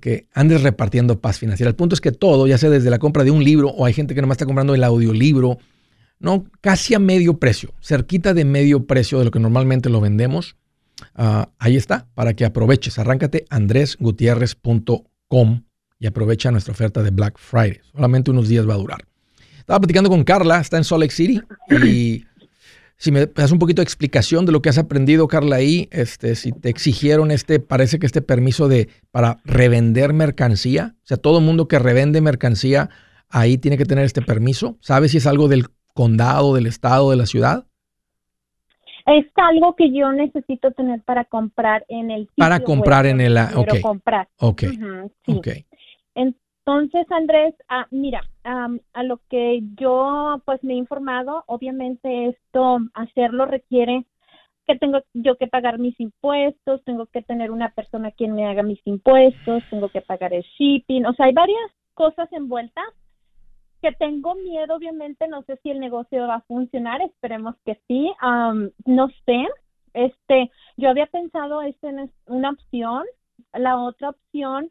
que 0.00 0.26
andes 0.32 0.62
repartiendo 0.62 1.20
paz 1.20 1.38
financiera. 1.38 1.68
El 1.68 1.76
punto 1.76 1.94
es 1.94 2.00
que 2.00 2.12
todo, 2.12 2.46
ya 2.46 2.58
sea 2.58 2.70
desde 2.70 2.90
la 2.90 2.98
compra 2.98 3.24
de 3.24 3.30
un 3.30 3.44
libro 3.44 3.68
o 3.68 3.86
hay 3.86 3.92
gente 3.92 4.14
que 4.14 4.20
nomás 4.20 4.36
está 4.36 4.46
comprando 4.46 4.74
el 4.74 4.84
audiolibro, 4.84 5.58
no, 6.18 6.44
casi 6.60 6.94
a 6.94 6.98
medio 6.98 7.38
precio, 7.38 7.74
cerquita 7.80 8.34
de 8.34 8.44
medio 8.44 8.86
precio 8.86 9.18
de 9.18 9.26
lo 9.26 9.30
que 9.30 9.40
normalmente 9.40 9.90
lo 9.90 10.00
vendemos. 10.00 10.56
Ah, 11.14 11.50
ahí 11.58 11.76
está, 11.76 12.08
para 12.14 12.34
que 12.34 12.44
aproveches. 12.44 12.98
Arráncate 12.98 13.44
andresgutierrez.com 13.50 15.62
y 15.98 16.06
aprovecha 16.06 16.50
nuestra 16.50 16.72
oferta 16.72 17.02
de 17.02 17.10
Black 17.10 17.38
Friday. 17.38 17.80
Solamente 17.92 18.30
unos 18.30 18.48
días 18.48 18.68
va 18.68 18.74
a 18.74 18.78
durar. 18.78 19.04
Estaba 19.58 19.80
platicando 19.80 20.10
con 20.10 20.24
Carla, 20.24 20.60
está 20.60 20.76
en 20.76 20.84
Salt 20.84 21.00
Lake 21.00 21.14
City 21.14 21.40
y 21.82 22.24
si 23.04 23.12
me 23.12 23.26
das 23.26 23.52
un 23.52 23.58
poquito 23.58 23.82
de 23.82 23.84
explicación 23.84 24.46
de 24.46 24.52
lo 24.52 24.62
que 24.62 24.70
has 24.70 24.78
aprendido, 24.78 25.28
Carla, 25.28 25.56
ahí, 25.56 25.90
este, 25.92 26.34
si 26.36 26.52
te 26.52 26.70
exigieron 26.70 27.30
este, 27.30 27.60
parece 27.60 27.98
que 27.98 28.06
este 28.06 28.22
permiso 28.22 28.66
de 28.66 28.88
para 29.10 29.42
revender 29.44 30.14
mercancía, 30.14 30.94
o 31.02 31.06
sea, 31.06 31.18
todo 31.18 31.42
mundo 31.42 31.68
que 31.68 31.78
revende 31.78 32.22
mercancía 32.22 32.88
ahí 33.28 33.58
tiene 33.58 33.76
que 33.76 33.84
tener 33.84 34.06
este 34.06 34.22
permiso. 34.22 34.78
¿Sabes 34.80 35.10
si 35.10 35.18
es 35.18 35.26
algo 35.26 35.48
del 35.48 35.66
condado, 35.92 36.54
del 36.54 36.64
estado, 36.66 37.10
de 37.10 37.16
la 37.16 37.26
ciudad? 37.26 37.66
Es 39.04 39.26
algo 39.34 39.76
que 39.76 39.92
yo 39.92 40.10
necesito 40.12 40.70
tener 40.70 41.02
para 41.02 41.26
comprar 41.26 41.84
en 41.88 42.10
el 42.10 42.22
sitio 42.22 42.36
Para 42.38 42.60
comprar 42.60 43.04
en 43.04 43.20
el... 43.20 43.36
Ok. 43.36 43.82
comprar. 43.82 44.28
Ok. 44.38 44.62
Ok. 45.26 45.48
Entonces, 46.66 47.06
Andrés, 47.12 47.54
ah, 47.68 47.86
mira, 47.90 48.22
a 48.42 49.02
lo 49.02 49.20
que 49.28 49.60
yo 49.78 50.40
pues 50.46 50.64
me 50.64 50.72
he 50.72 50.76
informado, 50.76 51.44
obviamente 51.46 52.28
esto 52.28 52.78
hacerlo 52.94 53.44
requiere 53.44 54.06
que 54.66 54.76
tengo 54.76 55.00
yo 55.12 55.36
que 55.36 55.46
pagar 55.46 55.78
mis 55.78 55.98
impuestos, 56.00 56.82
tengo 56.84 57.04
que 57.04 57.20
tener 57.20 57.50
una 57.50 57.72
persona 57.72 58.12
quien 58.12 58.34
me 58.34 58.46
haga 58.46 58.62
mis 58.62 58.80
impuestos, 58.86 59.62
tengo 59.68 59.90
que 59.90 60.00
pagar 60.00 60.32
el 60.32 60.42
shipping, 60.42 61.04
o 61.04 61.12
sea, 61.12 61.26
hay 61.26 61.34
varias 61.34 61.70
cosas 61.92 62.32
envueltas 62.32 62.84
que 63.82 63.92
tengo 63.92 64.34
miedo, 64.34 64.74
obviamente, 64.74 65.28
no 65.28 65.42
sé 65.42 65.58
si 65.62 65.70
el 65.70 65.80
negocio 65.80 66.26
va 66.26 66.36
a 66.36 66.40
funcionar, 66.42 67.02
esperemos 67.02 67.56
que 67.66 67.78
sí, 67.86 68.10
no 68.86 69.08
sé, 69.26 69.46
este, 69.92 70.50
yo 70.78 70.88
había 70.88 71.06
pensado 71.06 71.60
esta 71.60 71.90
en 71.90 72.10
una 72.24 72.50
opción, 72.50 73.04
la 73.52 73.76
otra 73.82 74.10
opción 74.10 74.70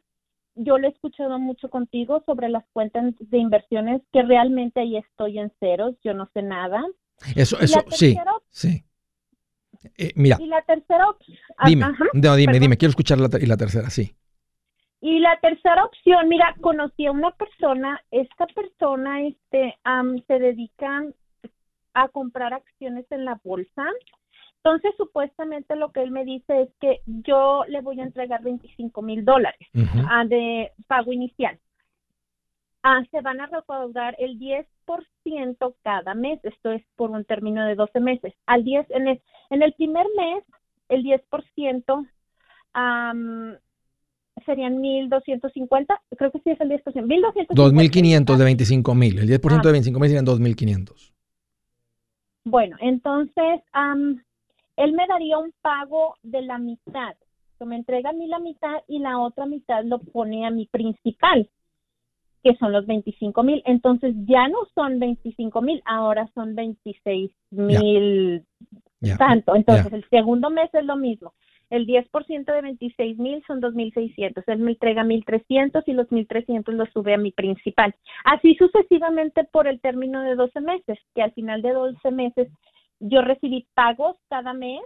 yo 0.56 0.78
le 0.78 0.88
he 0.88 0.92
escuchado 0.92 1.39
mucho 1.39 1.70
contigo 1.70 2.24
sobre 2.26 2.50
las 2.50 2.63
cuentas 2.74 3.13
de 3.20 3.38
inversiones 3.38 4.02
que 4.12 4.22
realmente 4.22 4.82
ahí 4.82 4.98
estoy 4.98 5.39
en 5.39 5.52
ceros, 5.60 5.96
yo 6.04 6.13
no 6.13 6.30
sé 6.34 6.42
nada. 6.42 6.84
Eso, 7.36 7.60
eso, 7.60 7.84
sí, 7.89 8.18
sí. 8.50 8.84
Eh, 9.98 10.13
mira. 10.16 10.38
Y 10.39 10.48
la 10.48 10.62
tercera 10.62 11.10
opción. 11.10 11.38
Dime, 11.66 11.86
dime, 12.13 12.60
dime, 12.60 12.78
quiero 12.78 12.92
escuchar 12.92 13.20
la, 13.20 13.30
y 13.39 13.46
la 13.46 13.58
tercera, 13.58 13.89
sí. 13.89 14.16
Y 15.02 15.20
la 15.20 15.38
tercera 15.42 15.84
opción, 15.84 16.30
mira, 16.30 16.56
conocí 16.62 17.06
a 17.06 17.12
una 17.12 17.32
persona, 17.32 18.02
esta 18.10 18.48
persona 18.48 19.22
este, 19.28 19.78
se 20.28 20.39
dedica 20.39 21.04
a 21.94 22.08
comprar 22.08 22.54
acciones 22.54 23.06
en 23.12 23.26
la 23.26 23.39
bolsa 23.44 23.86
Entonces, 24.63 24.93
supuestamente 24.97 25.76
lo 25.76 25.91
que 25.91 26.02
él 26.02 26.12
me 26.12 26.23
dice 26.23 26.62
es 26.62 26.69
que 26.80 27.02
yo 27.06 27.65
le 27.67 27.82
voy 27.82 27.99
a 27.99 28.04
entregar 28.04 28.41
25 28.41 29.02
mil 29.02 29.26
dólares 29.26 29.67
ah, 30.10 30.23
de 30.26 30.71
pago 30.88 31.12
inicial. 31.12 31.60
Ah, 32.82 33.02
se 33.12 33.19
van 33.19 33.41
a 33.41 33.47
recaudar 33.47 34.15
el 34.19 34.39
10% 34.39 35.76
cada 35.84 36.13
mes, 36.13 36.39
esto 36.43 36.71
es 36.71 36.82
por 36.95 37.12
un 37.12 37.26
término 37.26 37.65
de 37.65 37.76
12 37.76 37.99
meses. 37.99 38.34
Al 38.45 38.63
10, 38.63 38.89
en, 38.91 39.08
el, 39.10 39.21
en 39.49 39.63
el 39.63 39.73
primer 39.73 40.06
mes, 40.15 40.45
el 40.88 41.04
10% 41.04 41.97
um, 42.76 43.56
serían 44.45 44.82
1.250, 44.82 45.99
creo 46.17 46.32
que 46.32 46.39
sí 46.39 46.52
es 46.52 46.62
el 46.62 46.69
10%, 46.69 46.84
1.250. 46.84 47.47
2.500 47.49 48.38
de 48.38 48.45
25.000, 48.45 49.19
el 49.19 49.30
10% 49.30 49.62
de 49.62 49.80
25.000 49.82 50.06
serían 50.08 50.26
2.500. 50.26 51.13
Bueno, 52.45 52.78
entonces, 52.82 53.62
él 54.77 54.93
me 54.93 55.07
daría 55.07 55.38
un 55.38 55.53
pago 55.62 56.15
de 56.23 56.41
la 56.41 56.57
mitad. 56.57 57.15
me 57.59 57.77
entrega 57.77 58.09
a 58.09 58.13
mí 58.13 58.27
la 58.27 58.39
mitad 58.39 58.81
y 58.88 58.99
la 58.99 59.19
otra 59.19 59.45
mitad 59.45 59.86
lo 59.86 59.99
pone 59.99 60.45
a 60.45 60.49
mi 60.49 60.65
principal, 60.65 61.49
que 62.43 62.55
son 62.57 62.73
los 62.73 62.86
25 62.86 63.41
mil. 63.43 63.63
Entonces 63.65 64.13
ya 64.25 64.47
no 64.49 64.59
son 64.75 64.99
25 64.99 65.62
mil, 65.62 65.81
ahora 65.86 66.29
son 66.33 66.55
26 66.55 67.31
mil 67.51 68.45
tanto. 69.17 69.55
Entonces 69.55 69.93
el 69.93 70.07
segundo 70.09 70.49
mes 70.49 70.69
es 70.73 70.86
lo 70.86 70.97
mismo. 70.97 71.33
El 71.69 71.88
10% 71.88 72.45
de 72.45 72.62
26 72.62 73.17
mil 73.17 73.43
son 73.47 73.62
2.600. 73.62 74.43
Él 74.45 74.59
me 74.59 74.71
entrega 74.71 75.03
1.300 75.03 75.83
y 75.88 75.93
los 75.93 76.07
1.300 76.09 76.71
los 76.73 76.89
sube 76.91 77.13
a 77.13 77.17
mi 77.17 77.31
principal. 77.31 77.95
Así 78.25 78.55
sucesivamente 78.55 79.43
por 79.45 79.67
el 79.67 79.79
término 79.79 80.21
de 80.21 80.36
12 80.36 80.59
meses, 80.62 80.99
que 81.15 81.23
al 81.23 81.31
final 81.31 81.62
de 81.62 81.71
12 81.71 82.12
meses 82.12 82.49
yo 83.04 83.22
recibí 83.22 83.68
pagos 83.74 84.16
cada 84.30 84.54
mes 84.54 84.82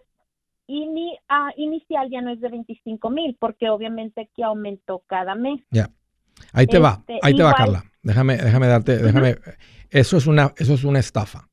y 0.67 0.87
mi 0.87 1.13
uh, 1.29 1.51
inicial 1.55 2.09
ya 2.09 2.21
no 2.21 2.31
es 2.31 2.41
de 2.41 2.49
25 2.49 3.09
mil 3.09 3.37
porque 3.39 3.69
obviamente 3.69 4.21
aquí 4.21 4.43
aumentó 4.43 5.03
cada 5.07 5.35
mes. 5.35 5.61
Ya. 5.71 5.89
Ahí 6.53 6.67
te 6.67 6.77
va, 6.77 6.97
este, 6.99 7.19
ahí 7.21 7.35
te 7.35 7.43
va 7.43 7.53
Carla. 7.53 7.83
Déjame 8.03 8.37
déjame 8.37 8.67
darte 8.67 8.97
déjame 8.97 9.37
eso 9.89 10.17
es 10.17 10.27
una 10.27 10.53
eso 10.57 10.73
es 10.73 10.83
una 10.83 10.99
estafa. 10.99 11.47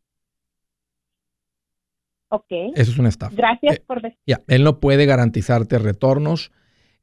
Ok. 2.29 2.51
Eso 2.75 2.91
es 2.91 2.99
una 2.99 3.09
estafa. 3.09 3.35
Gracias 3.37 3.77
eh, 3.77 3.85
por 3.87 4.03
decir. 4.03 4.19
Ya, 4.27 4.41
él 4.49 4.65
no 4.65 4.81
puede 4.81 5.07
garantizarte 5.07 5.79
retornos. 5.79 6.51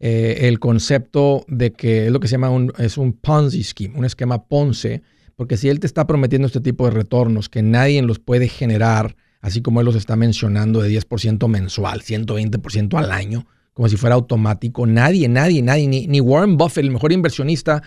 Eh, 0.03 0.47
el 0.47 0.59
concepto 0.59 1.45
de 1.47 1.73
que 1.73 2.07
es 2.07 2.11
lo 2.11 2.19
que 2.19 2.27
se 2.27 2.31
llama 2.31 2.49
un, 2.49 2.73
es 2.79 2.97
un 2.97 3.13
Ponzi 3.13 3.63
scheme, 3.63 3.95
un 3.95 4.03
esquema 4.03 4.47
Ponce, 4.47 5.03
porque 5.35 5.57
si 5.57 5.69
él 5.69 5.79
te 5.79 5.85
está 5.85 6.07
prometiendo 6.07 6.47
este 6.47 6.59
tipo 6.59 6.85
de 6.85 6.91
retornos 6.91 7.49
que 7.49 7.61
nadie 7.61 8.01
los 8.01 8.17
puede 8.17 8.47
generar, 8.47 9.15
así 9.41 9.61
como 9.61 9.81
él 9.81 9.85
los 9.85 9.95
está 9.95 10.15
mencionando 10.15 10.81
de 10.81 10.89
10% 10.89 11.47
mensual, 11.47 12.01
120% 12.01 12.97
al 12.97 13.11
año, 13.11 13.47
como 13.73 13.89
si 13.89 13.97
fuera 13.97 14.15
automático. 14.15 14.85
Nadie, 14.85 15.27
nadie, 15.27 15.61
nadie, 15.61 15.87
ni, 15.87 16.19
Warren 16.21 16.57
Buffett, 16.57 16.85
el 16.85 16.91
mejor 16.91 17.11
inversionista 17.11 17.81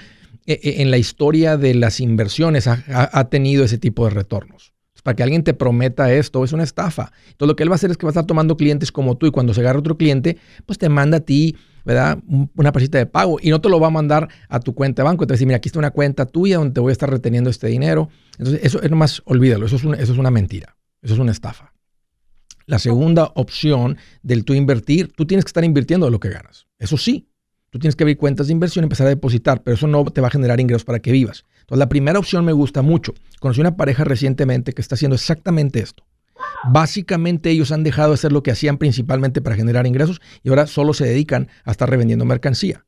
eh, 0.47 0.61
eh, 0.63 0.75
en 0.79 0.91
la 0.91 0.99
historia 0.99 1.57
de 1.57 1.75
las 1.75 2.01
inversiones, 2.01 2.67
ha, 2.67 3.29
tenido 3.31 3.65
ese 3.65 3.79
tipo 3.79 4.05
de 4.05 4.11
retornos. 4.11 4.73
Para 5.03 5.17
que 5.17 5.23
alguien 5.23 5.45
te 5.45 5.53
prometa 5.53 6.11
esto, 6.15 6.45
es 6.45 6.55
una 6.55 6.63
estafa. 6.63 7.13
Entonces 7.27 7.49
lo 7.49 7.57
que 7.57 7.63
él 7.63 7.69
va 7.69 7.75
a 7.75 7.77
hacer 7.77 7.91
es 7.91 7.99
que 7.99 8.07
va 8.07 8.09
a 8.09 8.13
estar 8.13 8.25
tomando 8.25 8.57
clientes 8.57 8.91
como 8.91 9.19
tú 9.19 9.27
y 9.27 9.31
cuando 9.31 9.53
se 9.53 9.61
agarra 9.61 9.79
otro 9.79 9.99
cliente, 9.99 10.39
pues 10.65 10.79
te 10.79 10.89
manda 10.89 11.19
a 11.19 11.21
ti, 11.21 11.57
¿verdad? 11.85 12.21
Una 12.57 12.73
pasita 12.73 12.97
de 12.97 13.05
pago 13.05 13.37
y 13.43 13.51
no 13.51 13.61
te 13.61 13.69
lo 13.69 13.79
va 13.79 13.89
a 13.89 13.91
mandar 13.91 14.31
a 14.49 14.61
tu 14.61 14.75
cuenta 14.75 15.03
de 15.03 15.05
banco. 15.05 15.27
Te 15.27 15.33
va 15.33 15.35
a 15.35 15.37
decir, 15.37 15.47
mira, 15.47 15.59
aquí 15.59 15.69
está 15.69 15.79
una 15.79 15.91
cuenta 15.91 16.25
tuya 16.25 16.57
donde 16.57 16.73
te 16.73 16.81
voy 16.81 16.89
a 16.89 16.93
estar 16.93 17.11
reteniendo 17.11 17.51
este 17.51 17.67
dinero. 17.67 18.09
Entonces 18.39 18.61
eso 18.65 18.81
es 18.81 18.91
nomás, 18.91 19.21
olvídalo, 19.27 19.67
eso 19.67 19.77
es 19.77 19.85
eso 19.85 20.13
es 20.15 20.19
una 20.19 20.31
mentira. 20.31 20.75
Eso 21.05 21.15
es 21.15 21.21
una 21.21 21.33
estafa. 21.33 21.75
La 22.67 22.79
segunda 22.79 23.31
opción 23.35 23.99
del 24.23 24.45
tú 24.45 24.55
invertir, 24.55 25.13
tú 25.15 25.27
tienes 25.27 25.45
que 25.45 25.51
estar 25.51 25.65
invirtiendo 25.65 26.07
de 26.07 26.13
lo 26.13 26.19
que 26.19 26.31
ganas. 26.31 26.67
Eso 26.79 26.97
sí, 26.97 27.29
tú 27.69 27.79
tienes 27.79 27.95
que 27.95 28.05
abrir 28.05 28.17
cuentas 28.17 28.47
de 28.47 28.55
inversión 28.55 28.85
y 28.85 28.87
empezar 28.87 29.07
a 29.07 29.11
depositar, 29.11 29.63
pero 29.63 29.75
eso 29.75 29.87
no 29.87 30.03
te 30.07 30.23
va 30.23 30.29
a 30.29 30.31
generar 30.31 30.61
ingresos 30.61 30.85
para 30.85 31.01
que 31.01 31.13
vivas. 31.13 31.45
Entonces, 31.61 31.79
la 31.79 31.91
primera 31.91 32.19
opción 32.19 32.43
me 32.45 32.53
gusta 32.53 32.81
mucho. 32.81 33.13
Conocí 33.39 33.61
una 33.61 33.77
pareja 33.77 34.05
recientemente 34.05 34.73
que 34.73 34.81
está 34.81 34.95
haciendo 34.95 35.15
exactamente 35.15 35.81
esto. 35.81 36.05
Básicamente 36.73 37.51
ellos 37.51 37.71
han 37.71 37.85
dejado 37.85 38.11
de 38.11 38.15
hacer 38.15 38.33
lo 38.33 38.43
que 38.43 38.51
hacían 38.51 38.79
principalmente 38.79 39.43
para 39.43 39.57
generar 39.57 39.87
ingresos 39.87 40.23
y 40.43 40.49
ahora 40.49 40.67
solo 40.67 40.95
se 40.95 41.05
dedican 41.05 41.49
a 41.65 41.71
estar 41.71 41.89
revendiendo 41.89 42.25
mercancía. 42.25 42.87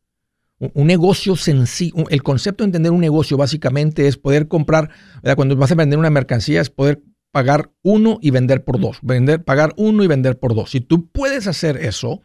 Un, 0.59 0.87
negocio 0.87 1.37
sencillo, 1.37 2.09
el 2.09 2.23
concepto 2.23 2.65
de 2.65 2.69
entender 2.69 2.93
un 2.93 3.01
negocio 3.01 3.37
básicamente 3.37 4.09
es 4.09 4.17
poder 4.17 4.49
comprar, 4.49 4.89
cuando 5.37 5.55
vas 5.55 5.71
a 5.71 5.75
vender 5.75 5.99
una 5.99 6.09
mercancía 6.09 6.63
es 6.63 6.71
poder 6.71 7.03
pagar 7.33 7.71
uno 7.83 8.19
y 8.23 8.31
vender 8.31 8.65
por 8.65 8.81
dos, 8.81 8.99
vender, 9.03 9.45
pagar 9.45 9.75
uno 9.77 10.03
y 10.03 10.07
vender 10.07 10.39
por 10.39 10.55
dos. 10.55 10.71
Si 10.71 10.81
tú 10.81 11.09
puedes 11.11 11.47
hacer 11.47 11.77
eso, 11.77 12.23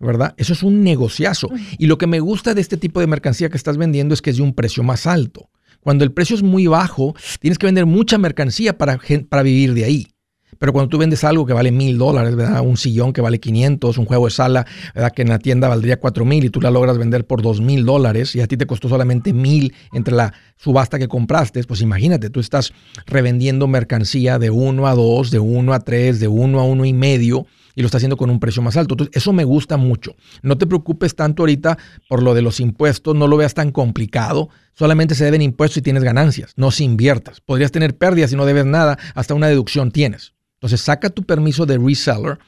¿verdad? 0.00 0.34
Eso 0.36 0.52
es 0.52 0.62
un 0.62 0.82
negociazo. 0.82 1.48
Y 1.78 1.86
lo 1.86 1.98
que 1.98 2.06
me 2.06 2.20
gusta 2.20 2.54
de 2.54 2.60
este 2.60 2.76
tipo 2.76 3.00
de 3.00 3.06
mercancía 3.06 3.48
que 3.48 3.56
estás 3.56 3.76
vendiendo 3.76 4.14
es 4.14 4.22
que 4.22 4.30
es 4.30 4.36
de 4.36 4.42
un 4.42 4.54
precio 4.54 4.82
más 4.82 5.06
alto. 5.06 5.50
Cuando 5.80 6.04
el 6.04 6.12
precio 6.12 6.34
es 6.36 6.42
muy 6.42 6.66
bajo, 6.66 7.14
tienes 7.40 7.58
que 7.58 7.66
vender 7.66 7.86
mucha 7.86 8.16
mercancía 8.16 8.78
para, 8.78 8.98
para 9.28 9.42
vivir 9.42 9.74
de 9.74 9.84
ahí. 9.84 10.13
Pero 10.58 10.72
cuando 10.72 10.88
tú 10.88 10.98
vendes 10.98 11.24
algo 11.24 11.46
que 11.46 11.52
vale 11.52 11.70
mil 11.72 11.98
dólares, 11.98 12.34
¿verdad? 12.36 12.60
Un 12.60 12.76
sillón 12.76 13.12
que 13.12 13.20
vale 13.20 13.40
500, 13.40 13.98
un 13.98 14.04
juego 14.04 14.26
de 14.26 14.30
sala, 14.30 14.66
¿verdad? 14.94 15.12
Que 15.12 15.22
en 15.22 15.28
la 15.28 15.38
tienda 15.38 15.68
valdría 15.68 15.98
cuatro 15.98 16.24
mil 16.24 16.44
y 16.44 16.50
tú 16.50 16.60
la 16.60 16.70
logras 16.70 16.98
vender 16.98 17.26
por 17.26 17.42
dos 17.42 17.60
mil 17.60 17.84
dólares 17.84 18.34
y 18.34 18.40
a 18.40 18.46
ti 18.46 18.56
te 18.56 18.66
costó 18.66 18.88
solamente 18.88 19.32
mil 19.32 19.74
entre 19.92 20.14
la 20.14 20.32
subasta 20.56 20.98
que 20.98 21.08
compraste, 21.08 21.62
pues 21.64 21.80
imagínate, 21.80 22.30
tú 22.30 22.40
estás 22.40 22.72
revendiendo 23.06 23.66
mercancía 23.66 24.38
de 24.38 24.50
uno 24.50 24.86
a 24.86 24.94
dos, 24.94 25.30
de 25.30 25.38
uno 25.38 25.72
a 25.72 25.80
tres, 25.80 26.20
de 26.20 26.28
uno 26.28 26.60
a 26.60 26.64
uno 26.64 26.84
y 26.84 26.92
medio 26.92 27.46
y 27.74 27.82
lo 27.82 27.86
estás 27.86 28.00
haciendo 28.00 28.16
con 28.16 28.30
un 28.30 28.40
precio 28.40 28.62
más 28.62 28.76
alto. 28.76 28.94
Entonces, 28.94 29.16
eso 29.16 29.32
me 29.32 29.44
gusta 29.44 29.76
mucho. 29.76 30.14
No 30.42 30.56
te 30.56 30.66
preocupes 30.66 31.14
tanto 31.14 31.42
ahorita 31.42 31.78
por 32.08 32.22
lo 32.22 32.34
de 32.34 32.42
los 32.42 32.60
impuestos, 32.60 33.14
no 33.14 33.26
lo 33.26 33.36
veas 33.36 33.54
tan 33.54 33.72
complicado. 33.72 34.48
Solamente 34.74 35.14
se 35.14 35.24
deben 35.24 35.42
impuestos 35.42 35.74
si 35.74 35.82
tienes 35.82 36.04
ganancias, 36.04 36.52
no 36.56 36.70
si 36.70 36.84
inviertas. 36.84 37.40
Podrías 37.40 37.72
tener 37.72 37.96
pérdidas 37.96 38.30
si 38.30 38.36
no 38.36 38.46
debes 38.46 38.66
nada, 38.66 38.98
hasta 39.14 39.34
una 39.34 39.48
deducción 39.48 39.90
tienes. 39.90 40.33
Entonces 40.64 40.80
saca 40.80 41.10
tu 41.10 41.24
permiso 41.24 41.66
de 41.66 41.76
reseller. 41.76 42.38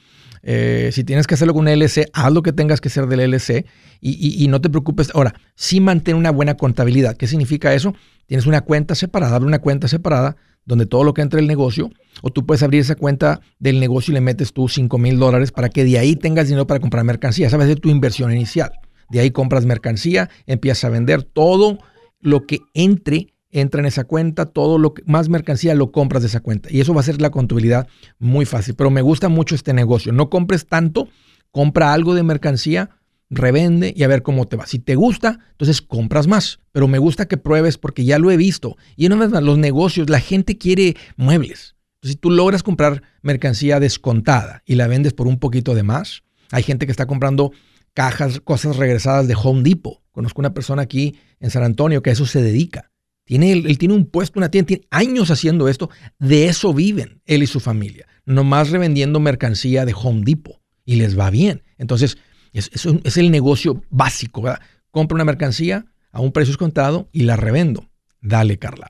Eh, 0.42 0.88
si 0.90 1.04
tienes 1.04 1.26
que 1.26 1.34
hacerlo 1.34 1.52
con 1.52 1.68
un 1.68 1.78
LLC, 1.78 2.08
haz 2.14 2.32
lo 2.32 2.40
que 2.40 2.54
tengas 2.54 2.80
que 2.80 2.88
hacer 2.88 3.06
del 3.08 3.30
LLC 3.30 3.66
y, 4.00 4.46
no 4.48 4.62
te 4.62 4.70
preocupes. 4.70 5.10
Ahora, 5.14 5.34
sí 5.54 5.80
mantén 5.80 6.16
una 6.16 6.30
buena 6.30 6.56
contabilidad. 6.56 7.14
¿Qué 7.18 7.26
significa 7.26 7.74
eso? 7.74 7.94
Tienes 8.24 8.46
una 8.46 8.62
cuenta 8.62 8.94
separada, 8.94 9.36
abre 9.36 9.46
una 9.46 9.58
cuenta 9.58 9.86
separada 9.86 10.36
donde 10.64 10.86
todo 10.86 11.04
lo 11.04 11.12
que 11.12 11.20
entra 11.20 11.40
el 11.40 11.46
negocio, 11.46 11.90
o 12.22 12.30
tú 12.30 12.46
puedes 12.46 12.62
abrir 12.62 12.80
esa 12.80 12.94
cuenta 12.94 13.42
del 13.58 13.80
negocio 13.80 14.12
y 14.12 14.14
le 14.14 14.22
metes 14.22 14.54
tú 14.54 14.66
5 14.66 14.96
mil 14.96 15.18
dólares 15.18 15.52
para 15.52 15.68
que 15.68 15.84
de 15.84 15.98
ahí 15.98 16.16
tengas 16.16 16.46
dinero 16.48 16.66
para 16.66 16.80
comprar 16.80 17.04
mercancía. 17.04 17.50
Sabes 17.50 17.68
de 17.68 17.76
tu 17.76 17.90
inversión 17.90 18.32
inicial. 18.32 18.72
De 19.10 19.20
ahí 19.20 19.30
compras 19.30 19.66
mercancía, 19.66 20.30
empiezas 20.46 20.84
a 20.84 20.88
vender 20.88 21.22
todo 21.22 21.80
lo 22.20 22.46
que 22.46 22.60
entre 22.72 23.34
entra 23.60 23.80
en 23.80 23.86
esa 23.86 24.04
cuenta, 24.04 24.46
todo 24.46 24.78
lo 24.78 24.94
que 24.94 25.02
más 25.06 25.28
mercancía 25.28 25.74
lo 25.74 25.92
compras 25.92 26.22
de 26.22 26.28
esa 26.28 26.40
cuenta. 26.40 26.68
Y 26.70 26.80
eso 26.80 26.94
va 26.94 27.00
a 27.00 27.04
ser 27.04 27.20
la 27.20 27.30
contabilidad 27.30 27.88
muy 28.18 28.44
fácil. 28.44 28.74
Pero 28.74 28.90
me 28.90 29.02
gusta 29.02 29.28
mucho 29.28 29.54
este 29.54 29.72
negocio. 29.72 30.12
No 30.12 30.30
compres 30.30 30.66
tanto, 30.66 31.08
compra 31.50 31.92
algo 31.92 32.14
de 32.14 32.22
mercancía, 32.22 32.90
revende 33.30 33.92
y 33.96 34.02
a 34.02 34.08
ver 34.08 34.22
cómo 34.22 34.46
te 34.46 34.56
va. 34.56 34.66
Si 34.66 34.78
te 34.78 34.94
gusta, 34.94 35.40
entonces 35.52 35.82
compras 35.82 36.26
más. 36.26 36.60
Pero 36.72 36.88
me 36.88 36.98
gusta 36.98 37.26
que 37.26 37.36
pruebes 37.36 37.78
porque 37.78 38.04
ya 38.04 38.18
lo 38.18 38.30
he 38.30 38.36
visto. 38.36 38.76
Y 38.96 39.06
una 39.06 39.16
vez 39.16 39.30
más, 39.30 39.42
los 39.42 39.58
negocios, 39.58 40.10
la 40.10 40.20
gente 40.20 40.58
quiere 40.58 40.96
muebles. 41.16 41.74
si 42.02 42.14
tú 42.14 42.30
logras 42.30 42.62
comprar 42.62 43.02
mercancía 43.22 43.80
descontada 43.80 44.62
y 44.64 44.76
la 44.76 44.86
vendes 44.86 45.12
por 45.12 45.26
un 45.26 45.38
poquito 45.38 45.74
de 45.74 45.82
más, 45.82 46.22
hay 46.52 46.62
gente 46.62 46.86
que 46.86 46.92
está 46.92 47.06
comprando 47.06 47.52
cajas, 47.94 48.40
cosas 48.40 48.76
regresadas 48.76 49.26
de 49.26 49.34
Home 49.42 49.62
Depot. 49.62 50.02
Conozco 50.12 50.40
una 50.40 50.54
persona 50.54 50.82
aquí 50.82 51.18
en 51.40 51.50
San 51.50 51.64
Antonio 51.64 52.02
que 52.02 52.10
a 52.10 52.12
eso 52.12 52.26
se 52.26 52.42
dedica. 52.42 52.90
Tiene, 53.26 53.50
él, 53.50 53.76
tiene 53.76 53.92
un 53.92 54.06
puesto, 54.06 54.38
una 54.38 54.52
tienda, 54.52 54.68
tiene 54.68 54.86
años 54.88 55.32
haciendo 55.32 55.68
esto. 55.68 55.90
De 56.20 56.46
eso 56.46 56.72
viven 56.72 57.20
él 57.26 57.42
y 57.42 57.48
su 57.48 57.58
familia. 57.58 58.06
Nomás 58.24 58.70
revendiendo 58.70 59.18
mercancía 59.18 59.84
de 59.84 59.94
Home 59.94 60.22
Depot. 60.24 60.60
Y 60.84 60.94
les 60.94 61.18
va 61.18 61.28
bien. 61.30 61.64
Entonces, 61.76 62.18
es, 62.52 62.70
es, 62.72 63.16
el 63.16 63.32
negocio 63.32 63.82
básico. 63.90 64.42
¿verdad? 64.42 64.60
Compro 64.92 65.16
una 65.16 65.24
mercancía 65.24 65.86
a 66.12 66.20
un 66.20 66.30
precio 66.30 66.52
descontado 66.52 67.08
y 67.10 67.24
la 67.24 67.34
revendo. 67.34 67.86
Dale, 68.20 68.58
Carla. 68.58 68.86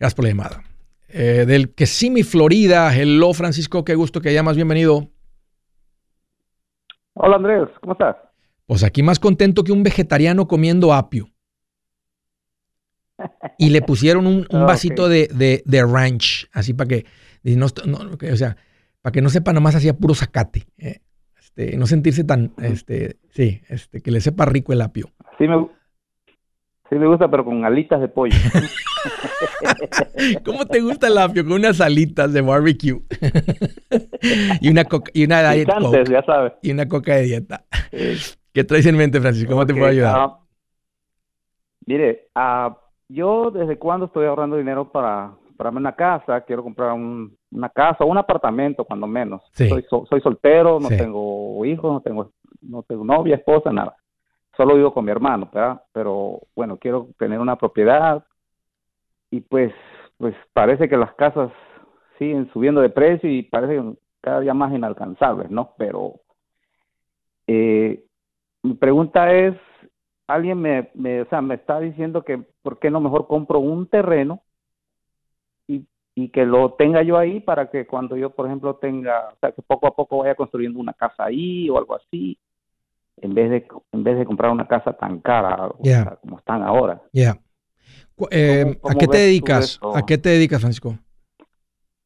Gracias 0.00 0.16
por 0.16 0.24
la 0.24 0.30
llamada. 0.30 0.64
Eh, 1.08 1.44
del 1.46 1.72
Kissimmee, 1.72 2.24
Florida. 2.24 2.92
Hello, 2.92 3.32
Francisco. 3.32 3.84
Qué 3.84 3.94
gusto 3.94 4.20
que 4.20 4.34
llamas. 4.34 4.56
Bienvenido. 4.56 5.08
Hola, 7.14 7.36
Andrés. 7.36 7.68
¿Cómo 7.80 7.92
estás? 7.92 8.16
Pues 8.66 8.82
aquí 8.82 9.04
más 9.04 9.20
contento 9.20 9.62
que 9.62 9.70
un 9.70 9.84
vegetariano 9.84 10.48
comiendo 10.48 10.92
apio 10.92 11.30
y 13.58 13.70
le 13.70 13.82
pusieron 13.82 14.26
un, 14.26 14.46
vasito 14.50 15.08
de, 15.08 15.62
de, 15.64 15.84
ranch, 15.84 16.48
así 16.52 16.74
para 16.74 16.88
que, 16.88 17.06
no, 17.44 17.66
o 17.66 18.36
sea, 18.36 18.56
para 19.02 19.12
que 19.12 19.22
no 19.22 19.30
sepa 19.30 19.52
nomás 19.52 19.74
hacía 19.74 19.94
puro 19.94 20.14
zacate. 20.14 20.66
Eh, 20.78 21.00
este, 21.38 21.76
no 21.76 21.86
sentirse 21.86 22.24
tan, 22.24 22.52
este, 22.58 23.16
sí, 23.30 23.62
este, 23.68 24.00
que 24.00 24.10
le 24.10 24.20
sepa 24.20 24.44
rico 24.44 24.72
el 24.72 24.80
apio. 24.80 25.10
Sí 25.38 25.48
me, 25.48 25.68
sí 26.88 26.94
me 26.94 27.06
gusta, 27.06 27.28
pero 27.28 27.44
con 27.44 27.64
alitas 27.64 28.00
de 28.00 28.08
pollo. 28.08 28.34
¿Cómo 30.44 30.66
te 30.66 30.80
gusta 30.80 31.08
el 31.08 31.18
apio? 31.18 31.44
Con 31.44 31.54
unas 31.54 31.80
alitas 31.80 32.32
de 32.32 32.42
barbecue. 32.42 33.00
y 34.60 34.70
una 34.70 34.84
coca, 34.84 35.10
y 35.14 35.24
una 35.24 35.50
diet 35.50 35.68
ya 36.08 36.22
sabes. 36.22 36.52
Y 36.62 36.70
una 36.70 36.86
coca 36.86 37.16
de 37.16 37.22
dieta. 37.22 37.64
¿Qué 38.52 38.64
traes 38.64 38.86
en 38.86 38.96
mente, 38.96 39.20
Francisco? 39.20 39.52
¿Cómo 39.52 39.66
te 39.66 39.74
puedo 39.74 39.86
ayudar? 39.86 40.14
Ah, 40.16 40.38
mire, 41.86 42.28
uh, 42.36 42.74
yo 43.08 43.50
desde 43.50 43.78
cuando 43.78 44.06
estoy 44.06 44.26
ahorrando 44.26 44.56
dinero 44.56 44.90
para 44.90 45.32
comprarme 45.46 45.80
una 45.80 45.96
casa, 45.96 46.42
quiero 46.42 46.62
comprar 46.62 46.92
una 46.92 47.68
casa 47.70 48.04
un 48.04 48.18
apartamento, 48.18 48.84
cuando 48.84 49.06
menos. 49.06 49.42
Soy, 49.52 49.84
soy 50.08 50.20
soltero, 50.20 50.78
no 50.78 50.88
tengo 50.88 51.64
hijos, 51.64 51.92
no 51.92 52.00
tengo, 52.00 52.30
no 52.62 52.82
tengo 52.84 53.04
novia, 53.04 53.36
esposa, 53.36 53.72
nada. 53.72 53.96
Solo 54.56 54.76
vivo 54.76 54.92
con 54.92 55.04
mi 55.04 55.10
hermano, 55.10 55.48
¿verdad? 55.52 55.82
Pero 55.92 56.40
bueno, 56.54 56.76
quiero 56.76 57.08
tener 57.18 57.40
una 57.40 57.56
propiedad 57.56 58.24
y 59.30 59.40
pues, 59.40 59.72
pues 60.16 60.34
parece 60.52 60.88
que 60.88 60.96
las 60.96 61.12
casas 61.14 61.50
siguen 62.18 62.50
subiendo 62.52 62.80
de 62.80 62.90
precio 62.90 63.30
y 63.30 63.42
parecen 63.42 63.98
cada 64.20 64.40
día 64.40 64.54
más 64.54 64.72
inalcanzables, 64.72 65.50
¿no? 65.50 65.74
Pero 65.78 66.20
eh, 67.46 68.04
mi 68.62 68.74
pregunta 68.74 69.32
es, 69.32 69.54
alguien 70.26 70.60
me, 70.60 70.90
me, 70.94 71.22
o 71.22 71.28
sea, 71.28 71.40
me 71.40 71.54
está 71.54 71.80
diciendo 71.80 72.22
que 72.22 72.44
por 72.68 72.78
qué 72.78 72.90
no 72.90 73.00
mejor 73.00 73.26
compro 73.26 73.60
un 73.60 73.86
terreno 73.86 74.42
y, 75.66 75.86
y 76.14 76.28
que 76.28 76.44
lo 76.44 76.74
tenga 76.74 77.02
yo 77.02 77.16
ahí 77.16 77.40
para 77.40 77.70
que 77.70 77.86
cuando 77.86 78.14
yo, 78.14 78.28
por 78.28 78.44
ejemplo, 78.44 78.76
tenga, 78.76 79.30
o 79.30 79.38
sea, 79.40 79.52
que 79.52 79.62
poco 79.62 79.86
a 79.86 79.96
poco 79.96 80.18
vaya 80.18 80.34
construyendo 80.34 80.78
una 80.78 80.92
casa 80.92 81.24
ahí 81.24 81.70
o 81.70 81.78
algo 81.78 81.94
así, 81.94 82.38
en 83.22 83.32
vez 83.32 83.48
de, 83.48 83.66
en 83.92 84.04
vez 84.04 84.18
de 84.18 84.26
comprar 84.26 84.50
una 84.50 84.68
casa 84.68 84.92
tan 84.92 85.20
cara 85.20 85.70
como 86.20 86.38
están 86.38 86.62
ahora. 86.62 87.00
Ya. 87.10 87.38
Eh, 88.30 88.78
¿A 88.84 88.94
qué 88.96 89.08
te 89.08 89.16
dedicas? 89.16 89.80
¿A 89.94 90.04
qué 90.04 90.18
te 90.18 90.28
dedicas, 90.28 90.60
Francisco? 90.60 90.98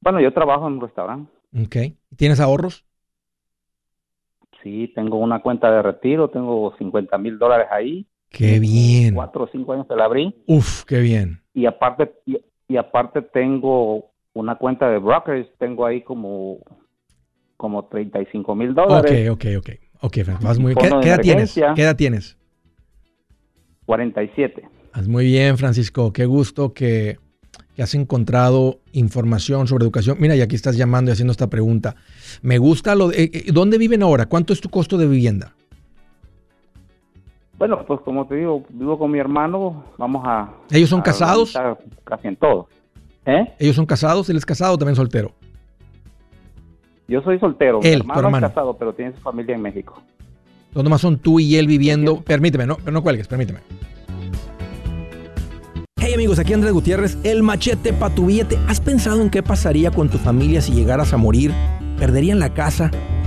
Bueno, 0.01 0.21
yo 0.21 0.33
trabajo 0.33 0.69
en 0.69 0.75
un 0.75 0.81
restaurante. 0.81 1.33
Ok. 1.61 1.77
¿Tienes 2.17 2.39
ahorros? 2.39 2.87
Sí, 4.63 4.93
tengo 4.95 5.17
una 5.17 5.43
cuenta 5.43 5.73
de 5.73 5.83
retiro, 5.83 6.31
tengo 6.31 6.73
50 6.79 7.19
mil 7.19 7.37
dólares 7.37 7.67
ahí. 7.73 8.07
Qué 8.33 8.59
bien. 8.59 9.15
Cuatro 9.15 9.45
o 9.45 9.49
cinco 9.49 9.73
años 9.75 9.87
que 9.87 9.95
la 9.95 10.07
abrí. 10.07 10.35
Uf, 10.47 10.85
qué 10.85 11.01
bien. 11.01 11.43
Y 11.55 11.67
aparte, 11.67 12.13
y, 12.27 12.77
aparte 12.77 13.21
tengo 13.21 14.11
una 14.33 14.57
cuenta 14.57 14.89
de 14.89 14.99
brokers, 14.99 15.47
tengo 15.59 15.85
ahí 15.85 16.01
como, 16.03 16.59
como 17.59 17.85
35 17.85 18.55
mil 18.55 18.75
dólares. 18.75 19.31
Ok, 19.31 19.45
ok, 19.45 19.59
ok. 19.59 19.71
Ok, 20.05 20.19
vas 20.43 20.59
muy 20.59 20.75
¿Qué, 20.75 20.89
¿Qué 21.01 21.09
edad 21.09 21.21
tienes? 21.21 21.55
¿Qué 21.55 21.83
edad 21.83 21.95
tienes? 21.95 22.37
47. 23.87 24.63
Vas 24.95 25.07
muy 25.07 25.27
bien, 25.27 25.57
Francisco. 25.59 26.13
Qué 26.13 26.25
gusto 26.25 26.73
que, 26.73 27.19
que 27.77 27.83
has 27.83 27.95
encontrado 27.95 28.81
información 28.93 29.69
sobre 29.69 29.85
educación. 29.85 30.17
Mira, 30.19 30.35
y 30.35 30.41
aquí 30.41 30.57
estás 30.57 30.77
llamando 30.77 31.11
y 31.11 31.13
haciendo 31.13 31.33
esta 31.33 31.49
pregunta. 31.49 31.95
Me 32.41 32.59
gusta 32.59 32.95
lo 32.95 33.09
de, 33.09 33.25
eh, 33.25 33.31
eh, 33.33 33.53
¿Dónde 33.53 33.79
viven 33.79 34.03
ahora? 34.03 34.27
¿Cuánto 34.27 34.53
es 34.53 34.61
tu 34.61 34.71
costo 34.71 34.99
de 34.99 35.07
vivienda? 35.07 35.55
Bueno, 37.63 37.79
pues 37.87 38.01
como 38.01 38.27
te 38.27 38.35
digo, 38.35 38.65
vivo 38.71 38.99
con 38.99 39.09
mi 39.13 39.21
hermano, 39.21 39.85
vamos 39.97 40.25
a... 40.27 40.51
¿Ellos 40.69 40.91
son 40.91 41.01
casados? 41.01 41.57
Casi 42.03 42.27
en 42.27 42.35
todo. 42.35 42.67
¿Eh? 43.25 43.55
¿Ellos 43.61 43.77
son 43.77 43.87
casados? 43.87 44.29
¿Él 44.29 44.37
es 44.37 44.45
casado 44.45 44.75
o 44.75 44.79
también 44.79 44.97
soltero? 44.97 45.31
Yo 47.07 47.23
soy 47.23 47.39
soltero, 47.39 47.79
mi 47.81 47.89
hermano, 47.89 48.37
es 48.37 48.43
casado, 48.43 48.77
pero 48.77 48.93
tiene 48.93 49.13
su 49.15 49.21
familia 49.21 49.55
en 49.55 49.63
México. 49.63 50.03
¿Dónde 50.73 50.91
más 50.91 51.03
son 51.03 51.19
tú 51.19 51.39
y 51.39 51.55
él 51.55 51.69
viviendo? 51.69 52.21
Permíteme, 52.23 52.67
no, 52.67 52.79
pero 52.79 52.91
no 52.91 53.01
cuelgues, 53.01 53.29
permíteme. 53.29 53.61
Hey 56.01 56.15
amigos, 56.15 56.41
aquí 56.41 56.55
Andrés 56.55 56.73
Gutiérrez, 56.73 57.17
el 57.23 57.45
machete 57.45 57.93
para 57.93 58.13
tu 58.13 58.27
billete. 58.27 58.59
¿Has 58.67 58.81
pensado 58.81 59.23
en 59.23 59.31
qué 59.31 59.41
pasaría 59.45 59.93
con 59.93 60.09
tu 60.09 60.19
familia 60.19 60.61
si 60.63 60.73
llegaras 60.73 61.13
a 61.13 61.17
morir? 61.17 61.53
¿Perderían 61.97 62.41
la 62.41 62.55
casa? 62.55 62.91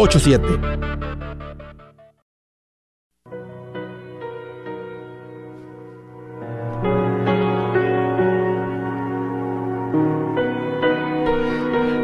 844-748-8887 0.00 0.80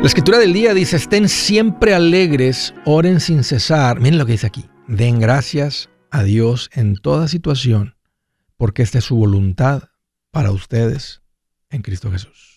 La 0.07 0.09
escritura 0.09 0.39
del 0.39 0.53
día 0.53 0.73
dice, 0.73 0.95
estén 0.97 1.29
siempre 1.29 1.93
alegres, 1.93 2.73
oren 2.85 3.19
sin 3.19 3.43
cesar. 3.43 3.99
Miren 3.99 4.19
lo 4.19 4.27
que 4.27 4.33
dice 4.33 4.47
aquí. 4.47 4.71
Den 4.87 5.19
gracias 5.19 5.91
a 6.13 6.23
Dios 6.23 6.71
en 6.75 6.95
toda 6.95 7.27
situación, 7.27 7.97
porque 8.57 8.85
esta 8.85 8.99
es 8.99 9.05
su 9.05 9.17
voluntad 9.17 9.89
para 10.31 10.53
ustedes 10.53 11.23
en 11.71 11.83
Cristo 11.83 12.13
Jesús. 12.13 12.56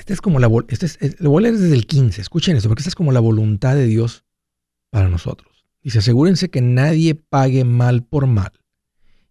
Este 0.00 0.14
es 0.14 0.22
como 0.22 0.38
la 0.38 0.48
este 0.68 0.86
es, 0.86 1.20
lo 1.20 1.28
voy 1.28 1.42
a 1.42 1.48
leer 1.48 1.58
desde 1.58 1.74
el 1.74 1.86
15. 1.86 2.22
Escuchen 2.22 2.56
esto, 2.56 2.70
porque 2.70 2.80
esta 2.80 2.88
es 2.88 2.94
como 2.94 3.12
la 3.12 3.20
voluntad 3.20 3.74
de 3.74 3.84
Dios 3.84 4.24
para 4.88 5.10
nosotros. 5.10 5.66
Dice, 5.82 5.98
asegúrense 5.98 6.48
que 6.48 6.62
nadie 6.62 7.14
pague 7.14 7.64
mal 7.64 8.02
por 8.02 8.26
mal. 8.26 8.50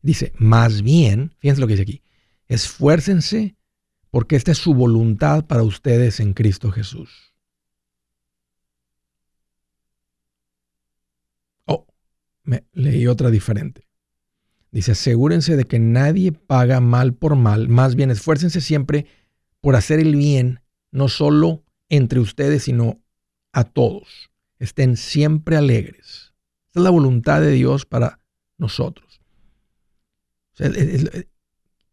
Dice, 0.03 0.31
más 0.37 0.83
bien, 0.83 1.33
fíjense 1.39 1.59
lo 1.59 1.65
que 1.65 1.73
dice 1.73 1.81
aquí, 1.81 2.03
esfuércense 2.47 3.55
porque 4.11 4.35
esta 4.35 4.51
es 4.51 4.59
su 4.59 4.75
voluntad 4.75 5.45
para 5.45 5.63
ustedes 5.63 6.19
en 6.19 6.33
Cristo 6.33 6.69
Jesús. 6.69 7.33
Oh, 11.65 11.87
me 12.43 12.63
leí 12.73 13.07
otra 13.07 13.31
diferente. 13.31 13.87
Dice, 14.69 14.91
asegúrense 14.91 15.55
de 15.55 15.65
que 15.65 15.79
nadie 15.79 16.31
paga 16.31 16.79
mal 16.79 17.15
por 17.15 17.35
mal, 17.35 17.69
más 17.69 17.95
bien 17.95 18.11
esfuércense 18.11 18.61
siempre 18.61 19.07
por 19.61 19.75
hacer 19.75 19.99
el 19.99 20.15
bien, 20.15 20.61
no 20.91 21.09
solo 21.09 21.63
entre 21.89 22.19
ustedes, 22.19 22.63
sino 22.63 23.01
a 23.51 23.63
todos. 23.63 24.29
Estén 24.59 24.97
siempre 24.97 25.57
alegres. 25.57 26.33
Esta 26.67 26.79
es 26.79 26.83
la 26.83 26.89
voluntad 26.89 27.41
de 27.41 27.51
Dios 27.51 27.85
para 27.85 28.19
nosotros. 28.57 29.21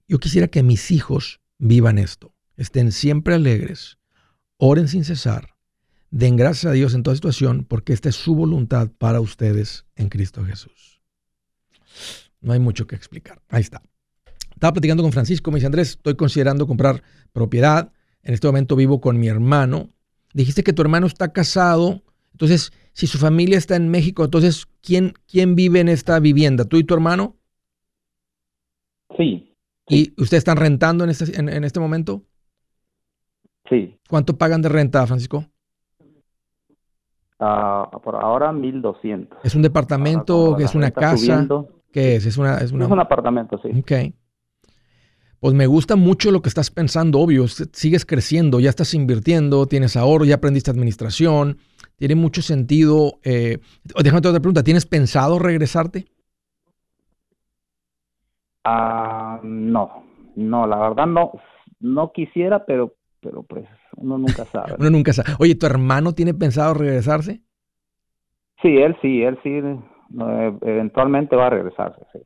yo 0.08 0.18
quisiera 0.18 0.48
que 0.48 0.62
mis 0.62 0.90
hijos 0.90 1.40
vivan 1.58 1.98
esto. 1.98 2.34
Estén 2.56 2.92
siempre 2.92 3.34
alegres, 3.34 3.98
oren 4.56 4.88
sin 4.88 5.04
cesar, 5.04 5.56
den 6.10 6.36
gracias 6.36 6.70
a 6.70 6.74
Dios 6.74 6.94
en 6.94 7.02
toda 7.02 7.16
situación, 7.16 7.64
porque 7.64 7.92
esta 7.92 8.08
es 8.08 8.16
su 8.16 8.34
voluntad 8.34 8.90
para 8.98 9.20
ustedes 9.20 9.84
en 9.94 10.08
Cristo 10.08 10.44
Jesús. 10.44 11.02
No 12.40 12.52
hay 12.52 12.60
mucho 12.60 12.86
que 12.86 12.96
explicar. 12.96 13.42
Ahí 13.48 13.62
está. 13.62 13.82
Estaba 14.56 14.72
platicando 14.72 15.02
con 15.02 15.12
Francisco, 15.12 15.50
me 15.50 15.56
dice 15.56 15.66
Andrés, 15.66 15.90
estoy 15.90 16.16
considerando 16.16 16.66
comprar 16.66 17.02
propiedad. 17.34 17.92
En 18.22 18.32
este 18.32 18.46
momento 18.46 18.74
vivo 18.74 19.02
con 19.02 19.20
mi 19.20 19.28
hermano. 19.28 19.90
Dijiste 20.32 20.64
que 20.64 20.72
tu 20.72 20.80
hermano 20.80 21.06
está 21.06 21.30
casado. 21.30 22.00
Entonces, 22.32 22.72
si 22.94 23.06
su 23.06 23.18
familia 23.18 23.58
está 23.58 23.76
en 23.76 23.90
México, 23.90 24.24
entonces, 24.24 24.66
¿quién, 24.80 25.12
quién 25.30 25.56
vive 25.56 25.80
en 25.80 25.90
esta 25.90 26.18
vivienda? 26.20 26.64
¿Tú 26.64 26.78
y 26.78 26.84
tu 26.84 26.94
hermano? 26.94 27.36
Sí. 29.18 29.54
¿Y 29.88 30.10
ustedes 30.20 30.40
están 30.40 30.56
rentando 30.56 31.04
en 31.04 31.10
este, 31.10 31.38
en, 31.38 31.62
este 31.62 31.78
momento? 31.78 32.22
Sí. 33.68 33.94
¿Cuánto 34.08 34.38
pagan 34.38 34.62
de 34.62 34.70
renta, 34.70 35.06
Francisco? 35.06 35.44
Uh, 37.38 38.00
por 38.02 38.16
ahora 38.16 38.52
1200. 38.52 39.38
¿Es 39.44 39.54
un 39.54 39.60
departamento? 39.60 40.58
¿Es 40.58 40.74
una 40.74 40.90
casa? 40.90 41.46
¿Qué 41.92 42.16
es? 42.16 42.24
Es, 42.24 42.38
una, 42.38 42.56
es, 42.56 42.72
un 42.72 42.98
apartamento, 42.98 43.58
sí. 43.58 43.68
Ok. 43.78 44.14
Pues 45.46 45.54
me 45.54 45.68
gusta 45.68 45.94
mucho 45.94 46.32
lo 46.32 46.42
que 46.42 46.48
estás 46.48 46.72
pensando, 46.72 47.20
obvio, 47.20 47.46
sigues 47.46 48.04
creciendo, 48.04 48.58
ya 48.58 48.68
estás 48.68 48.94
invirtiendo, 48.94 49.66
tienes 49.66 49.96
ahorro, 49.96 50.24
ya 50.24 50.34
aprendiste 50.34 50.72
administración, 50.72 51.58
tiene 51.98 52.16
mucho 52.16 52.42
sentido. 52.42 53.20
Eh, 53.22 53.58
déjame 54.02 54.18
otra 54.18 54.40
pregunta, 54.40 54.64
¿tienes 54.64 54.86
pensado 54.86 55.38
regresarte? 55.38 56.06
Ah, 58.64 59.38
no, 59.44 60.02
no, 60.34 60.66
la 60.66 60.78
verdad 60.78 61.06
no, 61.06 61.30
no 61.78 62.10
quisiera, 62.10 62.66
pero, 62.66 62.94
pero 63.20 63.44
pues 63.44 63.68
uno 63.98 64.18
nunca 64.18 64.44
sabe. 64.52 64.74
uno 64.80 64.90
nunca 64.90 65.12
sabe. 65.12 65.28
Oye, 65.38 65.54
¿tu 65.54 65.66
hermano 65.66 66.12
tiene 66.12 66.34
pensado 66.34 66.74
regresarse? 66.74 67.40
Sí, 68.62 68.78
él 68.78 68.96
sí, 69.00 69.22
él 69.22 69.38
sí, 69.44 69.60
eventualmente 70.62 71.36
va 71.36 71.46
a 71.46 71.50
regresarse, 71.50 72.04
sí. 72.12 72.18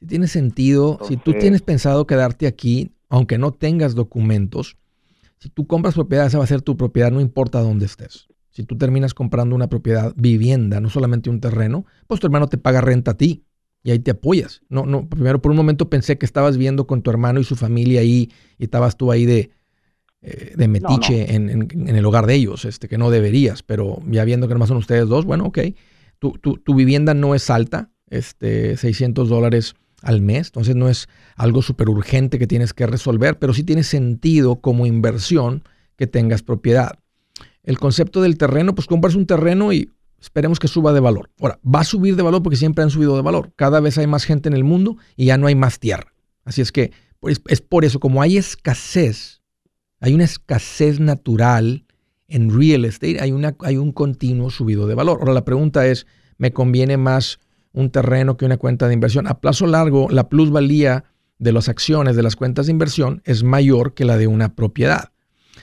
Si 0.00 0.06
tiene 0.06 0.28
sentido, 0.28 0.98
si 1.06 1.16
tú 1.18 1.34
tienes 1.34 1.60
pensado 1.60 2.06
quedarte 2.06 2.46
aquí, 2.46 2.92
aunque 3.10 3.36
no 3.36 3.52
tengas 3.52 3.94
documentos, 3.94 4.78
si 5.38 5.50
tú 5.50 5.66
compras 5.66 5.94
propiedad, 5.94 6.26
esa 6.26 6.38
va 6.38 6.44
a 6.44 6.46
ser 6.46 6.62
tu 6.62 6.76
propiedad, 6.76 7.10
no 7.10 7.20
importa 7.20 7.60
dónde 7.60 7.86
estés. 7.86 8.28
Si 8.50 8.64
tú 8.64 8.76
terminas 8.76 9.14
comprando 9.14 9.54
una 9.54 9.68
propiedad, 9.68 10.12
vivienda, 10.16 10.80
no 10.80 10.88
solamente 10.90 11.30
un 11.30 11.40
terreno, 11.40 11.84
pues 12.06 12.18
tu 12.18 12.26
hermano 12.26 12.48
te 12.48 12.58
paga 12.58 12.80
renta 12.80 13.12
a 13.12 13.16
ti 13.16 13.44
y 13.82 13.90
ahí 13.90 13.98
te 13.98 14.10
apoyas. 14.10 14.62
No, 14.68 14.86
no, 14.86 15.08
primero 15.08 15.40
por 15.40 15.50
un 15.50 15.56
momento 15.56 15.90
pensé 15.90 16.18
que 16.18 16.26
estabas 16.26 16.56
viendo 16.56 16.86
con 16.86 17.02
tu 17.02 17.10
hermano 17.10 17.40
y 17.40 17.44
su 17.44 17.56
familia 17.56 18.00
ahí 18.00 18.30
y 18.58 18.64
estabas 18.64 18.96
tú 18.96 19.12
ahí 19.12 19.26
de, 19.26 19.50
eh, 20.22 20.52
de 20.56 20.68
metiche 20.68 21.34
En, 21.34 21.68
el 21.88 22.04
hogar 22.06 22.26
de 22.26 22.34
ellos, 22.34 22.64
este, 22.64 22.88
que 22.88 22.98
no 22.98 23.10
deberías, 23.10 23.62
pero 23.62 24.02
ya 24.06 24.24
viendo 24.24 24.48
que 24.48 24.54
nomás 24.54 24.68
son 24.68 24.78
ustedes 24.78 25.08
dos, 25.08 25.24
bueno, 25.24 25.46
ok, 25.46 25.58
tu, 26.18 26.32
tu, 26.32 26.58
tu 26.58 26.74
vivienda 26.74 27.14
no 27.14 27.34
es 27.34 27.48
alta, 27.50 27.90
este, 28.10 28.76
600 28.76 29.28
dólares 29.28 29.74
al 30.02 30.20
mes, 30.22 30.48
entonces 30.48 30.76
no 30.76 30.88
es 30.88 31.08
algo 31.36 31.62
súper 31.62 31.88
urgente 31.88 32.38
que 32.38 32.46
tienes 32.46 32.72
que 32.72 32.86
resolver, 32.86 33.38
pero 33.38 33.54
sí 33.54 33.64
tiene 33.64 33.82
sentido 33.82 34.56
como 34.56 34.86
inversión 34.86 35.62
que 35.96 36.06
tengas 36.06 36.42
propiedad. 36.42 36.98
El 37.62 37.78
concepto 37.78 38.22
del 38.22 38.38
terreno, 38.38 38.74
pues 38.74 38.86
compras 38.86 39.14
un 39.14 39.26
terreno 39.26 39.72
y 39.72 39.90
esperemos 40.20 40.58
que 40.58 40.68
suba 40.68 40.92
de 40.92 41.00
valor. 41.00 41.30
Ahora, 41.40 41.58
va 41.62 41.80
a 41.80 41.84
subir 41.84 42.16
de 42.16 42.22
valor 42.22 42.42
porque 42.42 42.56
siempre 42.56 42.82
han 42.82 42.90
subido 42.90 43.16
de 43.16 43.22
valor. 43.22 43.52
Cada 43.56 43.80
vez 43.80 43.98
hay 43.98 44.06
más 44.06 44.24
gente 44.24 44.48
en 44.48 44.54
el 44.54 44.64
mundo 44.64 44.96
y 45.16 45.26
ya 45.26 45.36
no 45.36 45.46
hay 45.46 45.54
más 45.54 45.78
tierra. 45.78 46.12
Así 46.44 46.60
es 46.60 46.72
que 46.72 46.92
pues, 47.20 47.40
es 47.48 47.60
por 47.60 47.84
eso, 47.84 48.00
como 48.00 48.22
hay 48.22 48.38
escasez, 48.38 49.42
hay 50.00 50.14
una 50.14 50.24
escasez 50.24 51.00
natural 51.00 51.84
en 52.28 52.56
real 52.56 52.84
estate, 52.84 53.20
hay, 53.20 53.32
una, 53.32 53.56
hay 53.60 53.76
un 53.76 53.92
continuo 53.92 54.50
subido 54.50 54.86
de 54.86 54.94
valor. 54.94 55.18
Ahora 55.20 55.34
la 55.34 55.44
pregunta 55.44 55.86
es, 55.86 56.06
¿me 56.38 56.52
conviene 56.52 56.96
más 56.96 57.40
un 57.72 57.90
terreno 57.90 58.36
que 58.36 58.44
una 58.44 58.56
cuenta 58.56 58.88
de 58.88 58.94
inversión? 58.94 59.26
A 59.26 59.40
plazo 59.40 59.66
largo, 59.66 60.08
la 60.10 60.28
plusvalía 60.28 61.04
de 61.38 61.52
las 61.52 61.68
acciones 61.68 62.16
de 62.16 62.22
las 62.22 62.36
cuentas 62.36 62.66
de 62.66 62.72
inversión 62.72 63.22
es 63.24 63.42
mayor 63.42 63.94
que 63.94 64.04
la 64.04 64.16
de 64.16 64.26
una 64.26 64.54
propiedad. 64.54 65.10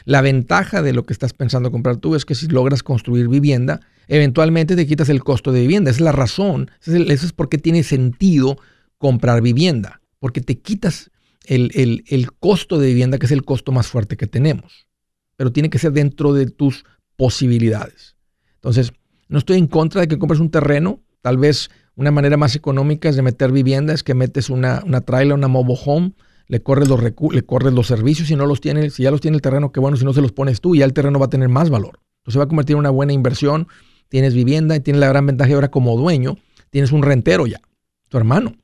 La 0.06 0.22
ventaja 0.22 0.82
de 0.82 0.94
lo 0.94 1.06
que 1.06 1.14
estás 1.14 1.34
pensando 1.34 1.72
comprar 1.72 1.98
tú 1.98 2.16
es 2.16 2.26
que 2.26 2.36
si 2.36 2.48
logras 2.48 2.84
construir 2.84 3.28
vivienda, 3.28 3.82
eventualmente 4.08 4.76
te 4.76 4.88
quitas 4.88 5.10
el 5.10 5.24
costo 5.24 5.52
de 5.52 5.62
vivienda. 5.62 5.92
Esa 5.92 5.98
es 5.98 6.02
la 6.02 6.12
razón. 6.12 6.72
Eso 6.82 6.96
es, 6.96 7.34
por 7.34 7.50
qué 7.50 7.58
tiene 7.58 7.84
sentido 7.84 8.58
comprar 8.98 9.42
vivienda. 9.42 10.02
Porque 10.20 10.42
te 10.42 10.60
quitas 10.60 11.12
el, 11.46 12.04
el, 12.08 12.32
costo 12.34 12.80
de 12.80 12.88
vivienda, 12.88 13.18
que 13.18 13.26
es 13.26 13.32
el 13.32 13.44
costo 13.44 13.72
más 13.72 13.88
fuerte 13.88 14.18
que 14.18 14.28
tenemos. 14.28 14.88
Pero 15.36 15.52
tiene 15.52 15.70
que 15.70 15.80
ser 15.80 15.92
dentro 15.92 16.34
de 16.34 16.48
tus 16.48 16.86
posibilidades. 17.16 18.16
Entonces, 18.56 18.94
no 19.28 19.40
estoy 19.40 19.58
en 19.58 19.68
contra 19.68 20.02
de 20.02 20.08
que 20.08 20.18
compres 20.18 20.40
un 20.40 20.52
terreno. 20.52 21.04
Tal 21.22 21.38
vez 21.38 21.70
una 21.98 22.12
manera 22.12 22.38
más 22.38 22.56
económica 22.56 23.12
de 23.12 23.22
meter 23.24 23.52
vivienda, 23.52 23.92
es 23.92 24.04
que 24.04 24.14
metes 24.14 24.52
una, 24.52 24.84
una 24.86 25.02
trailer, 25.02 25.34
una 25.34 25.48
mobile 25.48 25.80
home, 25.84 26.14
le 26.48 26.62
corres 26.62 26.88
los 26.88 27.02
le 27.02 27.42
corres 27.42 27.74
los 27.74 27.88
servicios, 27.88 28.28
si 28.28 28.36
no 28.36 28.46
los 28.46 28.62
tiene, 28.62 28.92
si 28.92 29.04
ya 29.04 29.12
los 29.12 29.20
tiene 29.20 29.36
el 29.36 29.42
terreno, 29.42 29.72
qué 29.72 29.80
bueno, 29.80 29.98
si 29.98 30.06
no 30.06 30.14
se 30.14 30.22
los 30.22 30.32
pones 30.32 30.62
tú, 30.62 30.76
ya 30.76 30.86
el 30.86 30.94
terreno 30.94 31.18
va 31.20 31.26
a 31.26 31.30
tener 31.30 31.50
más 31.50 31.72
valor. 31.72 32.00
Entonces 32.20 32.40
va 32.40 32.44
a 32.44 32.48
convertir 32.48 32.76
en 32.76 32.80
una 32.82 32.92
buena 32.92 33.14
inversión, 33.14 33.68
tienes 34.10 34.36
vivienda 34.36 34.76
y 34.76 34.80
tienes 34.80 35.00
la 35.00 35.08
gran 35.08 35.26
ventaja 35.26 35.52
ahora 35.56 35.72
como 35.72 35.98
dueño, 35.98 36.38
tienes 36.70 36.92
un 36.92 37.02
rentero 37.02 37.48
ya, 37.48 37.62
tu 38.10 38.18
hermano. 38.18 38.56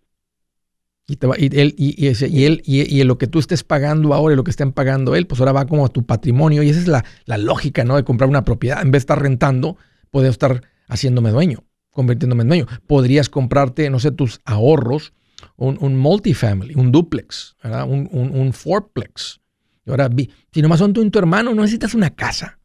Y, 1.08 1.16
te 1.18 1.28
va, 1.28 1.36
y, 1.38 1.48
él, 1.48 1.74
y, 1.76 2.06
y, 2.06 2.46
él, 2.46 2.62
y, 2.66 3.04
lo 3.04 3.18
que 3.18 3.28
tú 3.28 3.40
estés 3.40 3.64
pagando 3.64 4.14
ahora 4.14 4.34
y 4.34 4.38
lo 4.38 4.46
que 4.46 4.52
estén 4.52 4.72
pagando 4.72 5.16
él, 5.16 5.28
pues 5.28 5.42
ahora 5.42 5.52
va 5.52 5.66
como 5.66 5.86
a 5.86 5.90
tu 5.90 6.06
patrimonio. 6.06 6.64
Y 6.64 6.70
esa 6.70 6.80
es 6.80 6.88
la, 6.88 7.04
la 7.26 7.38
lógica, 7.38 7.84
¿no? 7.84 7.98
De 7.98 8.06
comprar 8.06 8.30
una 8.30 8.46
propiedad. 8.46 8.82
En 8.82 8.92
vez 8.92 9.02
de 9.02 9.04
estar 9.04 9.22
rentando, 9.22 9.76
puedes 10.12 10.32
estar 10.32 10.62
haciéndome 10.88 11.32
dueño 11.32 11.66
convirtiéndome 11.94 12.44
en 12.44 12.50
dueño. 12.50 12.66
Podrías 12.88 13.30
comprarte, 13.30 13.90
no 13.90 14.00
sé, 14.00 14.12
tus 14.12 14.42
ahorros, 14.46 15.14
un, 15.56 15.78
un 15.80 15.98
multifamily, 15.98 16.76
un 16.76 16.92
duplex, 16.92 17.56
¿verdad? 17.64 17.88
Un, 17.88 18.10
un, 18.12 18.54
fourplex. 18.54 19.42
Y 19.86 19.92
ahora, 19.92 20.10
si 20.52 20.62
nomás 20.62 20.80
son 20.80 20.94
tú 20.94 21.02
y 21.02 21.10
tu 21.10 21.20
hermano, 21.20 21.54
no 21.54 21.62
necesitas 21.62 21.94
una 21.94 22.10
casa. 22.10 22.60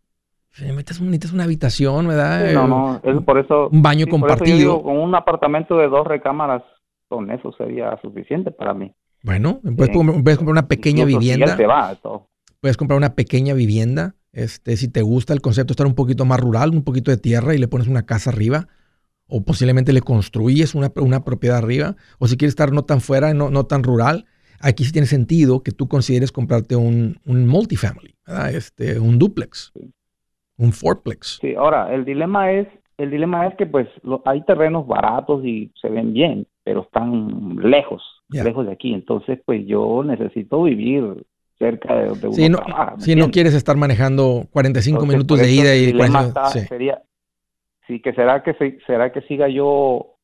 Si 0.51 0.65
necesitas 0.65 1.33
una 1.33 1.45
habitación, 1.45 2.09
¿verdad? 2.09 2.53
no, 2.53 2.67
no, 2.67 3.01
es 3.05 3.23
por 3.23 3.39
eso. 3.39 3.69
Un 3.69 3.83
baño 3.83 4.07
compartido. 4.09 4.83
con 4.83 4.97
un 4.97 5.15
apartamento 5.15 5.77
de 5.79 5.89
dos 5.89 6.07
recámaras, 6.07 6.63
con 7.09 7.31
eso 7.31 7.53
sería 7.53 7.97
suficiente 8.03 8.51
para 8.51 8.75
mí. 8.75 8.93
Bueno, 9.23 9.61
puedes, 9.77 9.95
comprar 9.95 10.39
una 10.47 10.69
pequeña 10.69 11.05
vivienda. 11.05 11.57
Puedes 12.61 12.77
comprar 12.77 12.97
una 12.97 13.15
pequeña 13.15 13.55
vivienda. 13.55 14.15
Este, 14.33 14.77
si 14.77 14.89
te 14.89 15.03
gusta 15.03 15.33
el 15.33 15.41
concepto 15.41 15.73
estar 15.73 15.87
un 15.87 15.95
poquito 15.95 16.25
más 16.25 16.39
rural, 16.39 16.71
un 16.71 16.85
poquito 16.85 17.11
de 17.11 17.17
tierra 17.17 17.55
y 17.55 17.59
le 17.59 17.67
pones 17.67 17.89
una 17.89 18.05
casa 18.05 18.31
arriba, 18.31 18.69
o 19.29 19.43
posiblemente 19.43 19.93
le 19.93 20.01
construyes 20.01 20.75
una, 20.75 20.91
una, 20.97 21.25
propiedad 21.25 21.59
arriba, 21.59 21.97
o 22.19 22.27
si 22.27 22.37
quieres 22.37 22.53
estar 22.53 22.73
no 22.73 22.85
tan 22.85 23.01
fuera, 23.01 23.35
no, 23.35 23.51
no 23.51 23.67
tan 23.67 23.83
rural, 23.83 24.25
aquí 24.61 24.85
sí 24.85 24.93
tiene 24.93 25.07
sentido 25.07 25.63
que 25.63 25.73
tú 25.73 25.89
consideres 25.89 26.33
comprarte 26.33 26.77
un, 26.77 27.19
un 27.27 27.47
multifamily, 27.47 28.15
Este, 28.53 28.99
un 28.99 29.19
duplex, 29.19 29.73
un 30.57 30.73
fourplex. 30.73 31.39
Sí, 31.41 31.55
ahora, 31.55 31.93
el 31.95 32.05
dilema 32.05 32.53
es, 32.53 32.69
el 32.97 33.11
dilema 33.11 33.47
es 33.47 33.55
que 33.57 33.67
pues 33.67 33.89
hay 34.25 34.43
terrenos 34.45 34.87
baratos 34.87 35.45
y 35.45 35.71
se 35.81 35.89
ven 35.89 36.13
bien, 36.13 36.47
pero 36.65 36.83
están 36.83 37.57
lejos, 37.63 38.03
lejos 38.31 38.67
de 38.67 38.73
aquí, 38.73 38.93
entonces 38.95 39.41
pues 39.45 39.67
yo 39.67 40.03
necesito 40.05 40.63
vivir 40.63 41.25
cerca 41.59 41.95
de, 41.95 42.11
de 42.11 42.33
sí, 42.33 42.49
no, 42.49 42.61
si 42.99 43.17
no 43.17 43.31
quieres 43.31 43.55
estar 43.55 43.77
manejando 43.77 44.47
45 44.53 45.07
minutos 45.07 45.41
de 45.41 45.51
ida 45.51 45.77
y 45.77 45.93
40, 45.93 46.51
sería 46.51 47.03
sí 47.89 48.01
que 48.01 48.13
será 48.13 48.43
que 48.45 48.55
será 48.87 49.11
que 49.11 49.23
siga 49.23 49.49
yo 49.49 50.15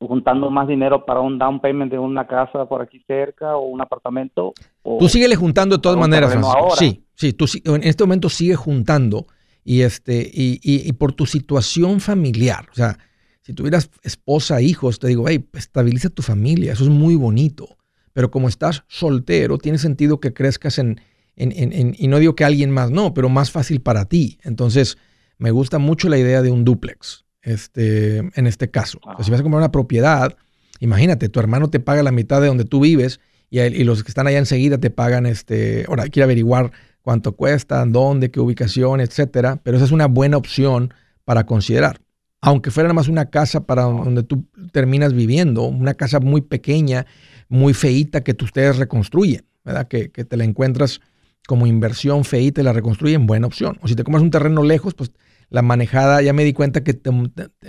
juntando 0.00 0.50
más 0.50 0.68
dinero 0.68 1.04
para 1.04 1.20
un 1.20 1.38
down 1.38 1.60
payment 1.60 1.90
de 1.90 1.98
una 1.98 2.26
casa 2.26 2.66
por 2.66 2.80
aquí 2.80 3.02
cerca 3.06 3.56
o 3.56 3.66
un 3.66 3.80
apartamento. 3.80 4.54
tú 4.82 5.08
síguele 5.08 5.36
juntando 5.36 5.76
de 5.76 5.82
todas 5.82 5.98
maneras, 5.98 6.34
Sí, 6.76 7.04
sí, 7.14 7.32
tú 7.32 7.46
en 7.66 7.82
este 7.82 8.04
momento 8.04 8.28
sigue 8.28 8.54
juntando 8.54 9.26
y 9.64 9.82
este 9.82 10.30
y, 10.32 10.60
y, 10.62 10.92
por 10.92 11.12
tu 11.12 11.26
situación 11.26 12.00
familiar, 12.00 12.66
o 12.70 12.74
sea, 12.74 12.98
si 13.40 13.52
tuvieras 13.52 13.90
esposa, 14.02 14.62
hijos, 14.62 14.98
te 14.98 15.08
digo, 15.08 15.24
hey, 15.28 15.44
estabiliza 15.52 16.08
tu 16.08 16.22
familia, 16.22 16.72
eso 16.72 16.84
es 16.84 16.90
muy 16.90 17.14
bonito. 17.14 17.76
Pero 18.14 18.30
como 18.30 18.48
estás 18.48 18.84
soltero, 18.88 19.58
tiene 19.58 19.76
sentido 19.76 20.20
que 20.20 20.32
crezcas 20.32 20.78
en, 20.78 21.00
en, 21.36 21.52
en 21.52 21.94
y 21.98 22.08
no 22.08 22.18
digo 22.20 22.36
que 22.36 22.44
alguien 22.44 22.70
más 22.70 22.90
no, 22.90 23.12
pero 23.12 23.28
más 23.28 23.50
fácil 23.50 23.80
para 23.80 24.06
ti. 24.06 24.38
Entonces, 24.44 24.96
me 25.38 25.50
gusta 25.50 25.78
mucho 25.78 26.08
la 26.08 26.18
idea 26.18 26.42
de 26.42 26.50
un 26.50 26.64
duplex, 26.64 27.24
este, 27.42 28.18
en 28.18 28.46
este 28.46 28.70
caso. 28.70 29.00
si 29.20 29.30
vas 29.30 29.40
a 29.40 29.42
comprar 29.42 29.60
una 29.60 29.72
propiedad, 29.72 30.36
imagínate, 30.80 31.28
tu 31.28 31.40
hermano 31.40 31.68
te 31.70 31.80
paga 31.80 32.02
la 32.02 32.12
mitad 32.12 32.40
de 32.40 32.48
donde 32.48 32.64
tú 32.64 32.80
vives 32.80 33.20
y, 33.50 33.84
los 33.84 34.02
que 34.02 34.08
están 34.08 34.26
allá 34.26 34.38
enseguida 34.38 34.78
te 34.78 34.90
pagan, 34.90 35.26
este, 35.26 35.84
ahora 35.88 36.08
quiere 36.08 36.24
averiguar 36.24 36.72
cuánto 37.02 37.36
cuesta, 37.36 37.84
dónde, 37.86 38.30
qué 38.30 38.40
ubicación, 38.40 39.00
etcétera, 39.00 39.60
pero 39.62 39.76
esa 39.76 39.86
es 39.86 39.92
una 39.92 40.06
buena 40.06 40.36
opción 40.36 40.92
para 41.24 41.46
considerar. 41.46 42.00
Aunque 42.40 42.70
fuera 42.70 42.88
nada 42.88 42.94
más 42.94 43.08
una 43.08 43.30
casa 43.30 43.64
para 43.64 43.82
donde 43.82 44.22
tú 44.22 44.46
terminas 44.72 45.14
viviendo, 45.14 45.62
una 45.62 45.94
casa 45.94 46.20
muy 46.20 46.40
pequeña, 46.40 47.06
muy 47.48 47.74
feita 47.74 48.22
que 48.22 48.36
ustedes 48.42 48.76
reconstruyen, 48.76 49.44
¿verdad? 49.64 49.88
Que, 49.88 50.10
que 50.10 50.24
te 50.24 50.36
la 50.36 50.44
encuentras 50.44 51.00
como 51.46 51.66
inversión 51.66 52.24
feita 52.24 52.60
y 52.60 52.64
la 52.64 52.72
reconstruyen, 52.72 53.26
buena 53.26 53.46
opción. 53.46 53.78
O 53.82 53.88
si 53.88 53.94
te 53.94 54.04
compras 54.04 54.22
un 54.22 54.30
terreno 54.30 54.62
lejos, 54.62 54.94
pues 54.94 55.12
la 55.50 55.62
manejada, 55.62 56.22
ya 56.22 56.32
me 56.32 56.44
di 56.44 56.52
cuenta 56.52 56.82
que 56.82 56.98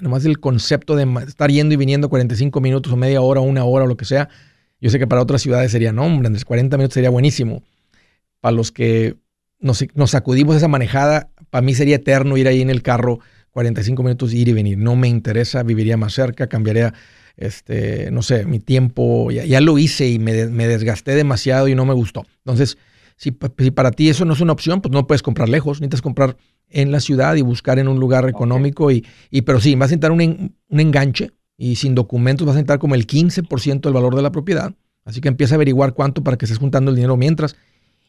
nomás 0.02 0.26
el 0.26 0.40
concepto 0.40 0.96
de 0.96 1.08
estar 1.28 1.52
yendo 1.52 1.74
y 1.74 1.78
viniendo 1.78 2.10
45 2.10 2.62
minutos 2.62 2.92
o 2.92 2.96
media 2.96 3.22
hora, 3.22 3.42
una 3.42 3.64
hora 3.66 3.86
o 3.86 3.88
lo 3.88 3.98
que 3.98 4.06
sea, 4.06 4.30
yo 4.80 4.90
sé 4.90 5.00
que 5.00 5.08
para 5.08 5.22
otras 5.22 5.42
ciudades 5.42 5.72
sería, 5.72 5.92
no, 5.92 6.06
hombre, 6.06 6.30
40 6.44 6.78
minutos 6.78 6.94
sería 6.94 7.10
buenísimo. 7.10 7.64
Para 8.40 8.54
los 8.54 8.72
que 8.72 9.18
nos, 9.60 9.86
nos 9.94 10.12
sacudimos 10.12 10.56
esa 10.56 10.68
manejada, 10.68 11.30
para 11.50 11.62
mí 11.62 11.74
sería 11.74 11.98
eterno 11.98 12.38
ir 12.38 12.48
ahí 12.48 12.62
en 12.62 12.70
el 12.70 12.82
carro 12.82 13.20
45 13.56 14.04
minutos, 14.04 14.34
ir 14.34 14.50
y 14.50 14.54
venir. 14.54 14.78
No 14.78 14.98
me 14.98 15.08
interesa, 15.08 15.64
viviría 15.64 15.96
más 15.96 16.14
cerca, 16.14 16.48
cambiaría, 16.48 16.94
este, 17.38 18.12
no 18.12 18.22
sé, 18.22 18.46
mi 18.46 18.60
tiempo, 18.60 19.32
ya, 19.32 19.62
lo 19.62 19.78
hice 19.78 20.10
y 20.10 20.20
me, 20.20 20.48
me 20.48 20.68
desgasté 20.68 21.16
demasiado 21.16 21.70
y 21.70 21.76
no 21.76 21.86
me 21.86 21.94
gustó. 21.94 22.26
Entonces, 22.40 22.78
si, 23.16 23.32
para 23.32 23.92
ti 23.92 24.10
eso 24.10 24.26
no 24.26 24.34
es 24.34 24.42
una 24.42 24.52
opción, 24.52 24.82
pues 24.82 24.92
no 24.92 25.08
puedes 25.08 25.24
comprar 25.24 25.48
lejos, 25.48 25.80
necesitas 25.80 26.02
comprar 26.02 26.38
en 26.70 26.92
la 26.92 27.00
ciudad 27.00 27.36
y 27.36 27.42
buscar 27.42 27.80
en 27.80 27.88
un 27.88 28.00
lugar 28.00 28.28
económico. 28.28 28.92
Y, 28.92 29.06
y, 29.32 29.42
pero 29.42 29.60
sí, 29.62 29.76
vas 29.76 29.86
a 29.86 29.96
necesitar 29.96 30.12
un, 30.12 30.54
un, 30.70 30.80
enganche 30.80 31.32
y 31.58 31.76
sin 31.76 31.96
documentos 31.96 32.46
vas 32.46 32.56
a 32.56 32.58
necesitar 32.58 32.80
como 32.80 32.96
el 32.96 33.08
15% 33.08 33.82
del 33.82 33.94
valor 33.94 34.16
de 34.16 34.22
la 34.22 34.32
propiedad. 34.32 34.74
Así 35.06 35.22
que 35.22 35.28
empieza 35.28 35.56
a 35.56 35.58
averiguar 35.58 35.94
cuánto 35.94 36.24
para 36.24 36.38
que 36.38 36.46
estés 36.46 36.58
juntando 36.58 36.92
el 36.92 36.96
dinero 36.96 37.16
mientras. 37.16 37.56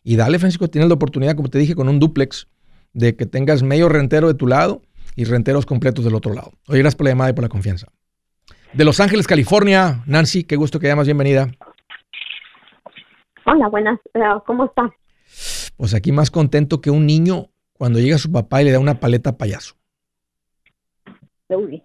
Y 0.03 0.17
dale, 0.17 0.39
Francisco, 0.39 0.69
tienes 0.69 0.89
la 0.89 0.95
oportunidad, 0.95 1.37
como 1.37 1.49
te 1.49 1.59
dije, 1.59 1.75
con 1.75 1.89
un 1.89 1.99
duplex, 2.01 2.49
de 2.93 3.15
que 3.15 3.27
tengas 3.27 3.63
medio 3.63 3.89
rentero 3.89 4.29
de 4.29 4.35
tu 4.35 4.47
lado 4.47 4.83
y 5.15 5.25
renteros 5.25 5.67
completos 5.67 6.05
del 6.05 6.15
otro 6.15 6.33
lado. 6.33 6.53
Oye, 6.69 6.79
gracias 6.79 6.97
por 6.97 7.05
la 7.05 7.11
llamada 7.11 7.31
y 7.31 7.33
por 7.35 7.43
la 7.43 7.49
confianza. 7.49 7.89
De 8.73 8.85
Los 8.85 9.01
Ángeles, 9.01 9.27
California, 9.27 10.03
Nancy, 10.07 10.45
qué 10.45 10.57
gusto 10.57 10.81
que 10.81 10.87
llamas, 10.87 11.07
bienvenida. 11.07 11.51
Hola, 13.49 13.69
buenas, 13.69 14.01
eh, 14.15 14.21
¿cómo 14.45 14.65
está? 14.65 14.93
Pues 15.77 15.95
aquí 15.95 16.11
más 16.11 16.33
contento 16.33 16.81
que 16.81 16.91
un 16.91 17.07
niño 17.07 17.47
cuando 17.75 18.01
llega 18.01 18.19
su 18.19 18.33
papá 18.33 18.61
y 18.61 18.65
le 18.65 18.73
da 18.73 18.81
una 18.81 18.99
paleta 18.99 19.39
payaso. 19.39 19.77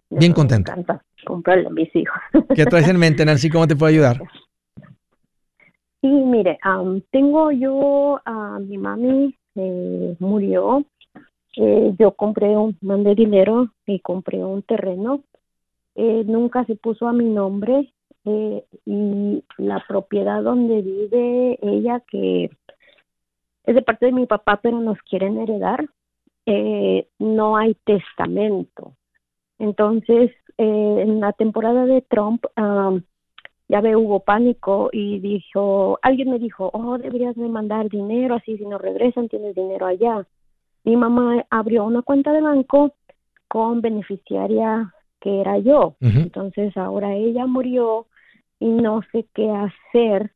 Bien 0.09 0.33
contento. 0.33 0.71
Me 0.71 0.81
encanta 0.81 1.03
comprarle 1.23 1.67
a 1.67 1.69
mis 1.69 1.95
hijos. 1.95 2.17
¿Qué 2.55 2.65
traes 2.65 2.89
en 2.89 2.97
mente, 2.97 3.23
Nancy? 3.23 3.51
¿Cómo 3.51 3.67
te 3.67 3.75
puedo 3.75 3.91
ayudar? 3.91 4.23
Sí, 6.01 6.07
mire, 6.07 6.57
tengo 7.11 7.51
yo 7.51 8.19
a 8.25 8.57
mi 8.59 8.79
mami 8.79 9.37
eh, 9.53 10.15
murió. 10.17 10.83
Eh, 11.57 11.93
yo 11.99 12.13
compré 12.13 12.57
un, 12.57 12.75
mandé 12.81 13.13
dinero 13.13 13.71
y 13.85 13.99
compré 13.99 14.43
un 14.43 14.63
terreno. 14.63 15.21
Eh, 15.93 16.23
nunca 16.25 16.65
se 16.65 16.75
puso 16.75 17.07
a 17.07 17.13
mi 17.13 17.25
nombre 17.25 17.93
eh, 18.25 18.63
y 18.85 19.43
la 19.57 19.83
propiedad 19.87 20.43
donde 20.43 20.81
vive 20.81 21.57
ella, 21.61 22.01
que 22.07 22.51
es 23.63 23.75
de 23.75 23.81
parte 23.81 24.07
de 24.07 24.11
mi 24.11 24.25
papá, 24.25 24.59
pero 24.61 24.79
nos 24.79 24.99
quieren 25.03 25.39
heredar, 25.39 25.87
eh, 26.45 27.07
no 27.19 27.57
hay 27.57 27.75
testamento. 27.83 28.93
Entonces, 29.57 30.31
eh, 30.57 31.03
en 31.03 31.19
la 31.19 31.33
temporada 31.33 31.85
de 31.85 32.01
Trump, 32.01 32.45
ya 33.67 33.79
ve, 33.79 33.95
hubo 33.95 34.19
pánico 34.19 34.89
y 34.91 35.19
dijo, 35.19 35.97
alguien 36.01 36.29
me 36.29 36.39
dijo, 36.39 36.69
oh, 36.73 36.97
deberías 36.97 37.35
de 37.35 37.47
mandar 37.47 37.89
dinero, 37.89 38.35
así 38.35 38.57
si 38.57 38.65
no 38.65 38.77
regresan 38.77 39.29
tienes 39.29 39.55
dinero 39.55 39.85
allá. 39.85 40.27
Mi 40.83 40.97
mamá 40.97 41.45
abrió 41.49 41.85
una 41.85 42.01
cuenta 42.01 42.33
de 42.33 42.41
banco 42.41 42.93
con 43.47 43.81
beneficiaria 43.81 44.93
que 45.21 45.39
era 45.39 45.57
yo. 45.59 45.95
Entonces 46.01 46.75
ahora 46.75 47.13
ella 47.13 47.45
murió 47.45 48.07
y 48.61 48.69
no 48.69 49.01
sé 49.11 49.25
qué 49.33 49.49
hacer 49.49 50.31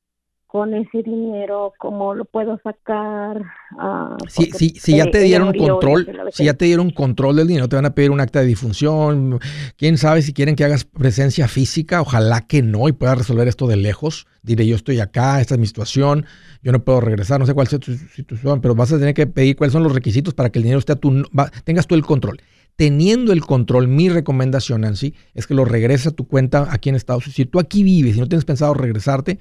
con 0.47 0.73
ese 0.73 1.03
dinero, 1.03 1.73
cómo 1.77 2.15
lo 2.15 2.25
puedo 2.25 2.59
sacar. 2.63 3.41
Uh, 3.73 4.15
si, 4.29 4.69
si, 4.69 4.95
ya 4.95 5.11
te 5.11 5.19
dieron 5.19 5.53
control, 5.53 6.07
si 6.31 6.45
ya 6.45 6.53
te 6.53 6.65
dieron 6.65 6.91
control 6.91 7.35
del 7.35 7.47
dinero, 7.47 7.67
te 7.67 7.75
van 7.75 7.85
a 7.85 7.93
pedir 7.93 8.09
un 8.09 8.21
acta 8.21 8.39
de 8.39 8.45
difunción. 8.45 9.39
Quién 9.77 9.97
sabe 9.97 10.21
si 10.21 10.33
quieren 10.33 10.55
que 10.55 10.63
hagas 10.63 10.85
presencia 10.85 11.47
física, 11.47 12.01
ojalá 12.01 12.47
que 12.47 12.61
no 12.61 12.87
y 12.87 12.93
puedas 12.93 13.17
resolver 13.17 13.47
esto 13.47 13.67
de 13.67 13.75
lejos. 13.75 14.27
Diré, 14.43 14.65
yo 14.65 14.75
estoy 14.75 15.01
acá, 15.01 15.41
esta 15.41 15.55
es 15.55 15.59
mi 15.59 15.67
situación, 15.67 16.25
yo 16.63 16.71
no 16.71 16.83
puedo 16.83 17.01
regresar, 17.01 17.39
no 17.39 17.45
sé 17.45 17.53
cuál 17.53 17.67
sea 17.67 17.79
tu 17.79 17.91
situación, 17.93 18.61
pero 18.61 18.75
vas 18.75 18.93
a 18.93 18.97
tener 18.97 19.13
que 19.13 19.27
pedir 19.27 19.57
cuáles 19.57 19.73
son 19.73 19.83
los 19.83 19.93
requisitos 19.93 20.33
para 20.33 20.49
que 20.49 20.59
el 20.59 20.63
dinero 20.63 20.79
esté 20.79 20.93
a 20.93 20.95
tu, 20.95 21.23
tengas 21.65 21.85
tú 21.85 21.95
el 21.95 22.05
control 22.05 22.39
teniendo 22.75 23.31
el 23.31 23.41
control, 23.41 23.87
mi 23.87 24.09
recomendación, 24.09 24.81
Nancy, 24.81 25.13
es 25.33 25.47
que 25.47 25.53
lo 25.53 25.65
regreses 25.65 26.07
a 26.07 26.11
tu 26.11 26.27
cuenta 26.27 26.67
aquí 26.69 26.89
en 26.89 26.95
Estados 26.95 27.23
Unidos. 27.23 27.35
Si 27.35 27.45
tú 27.45 27.59
aquí 27.59 27.83
vives 27.83 28.17
y 28.17 28.19
no 28.19 28.27
tienes 28.27 28.45
pensado 28.45 28.73
regresarte, 28.73 29.39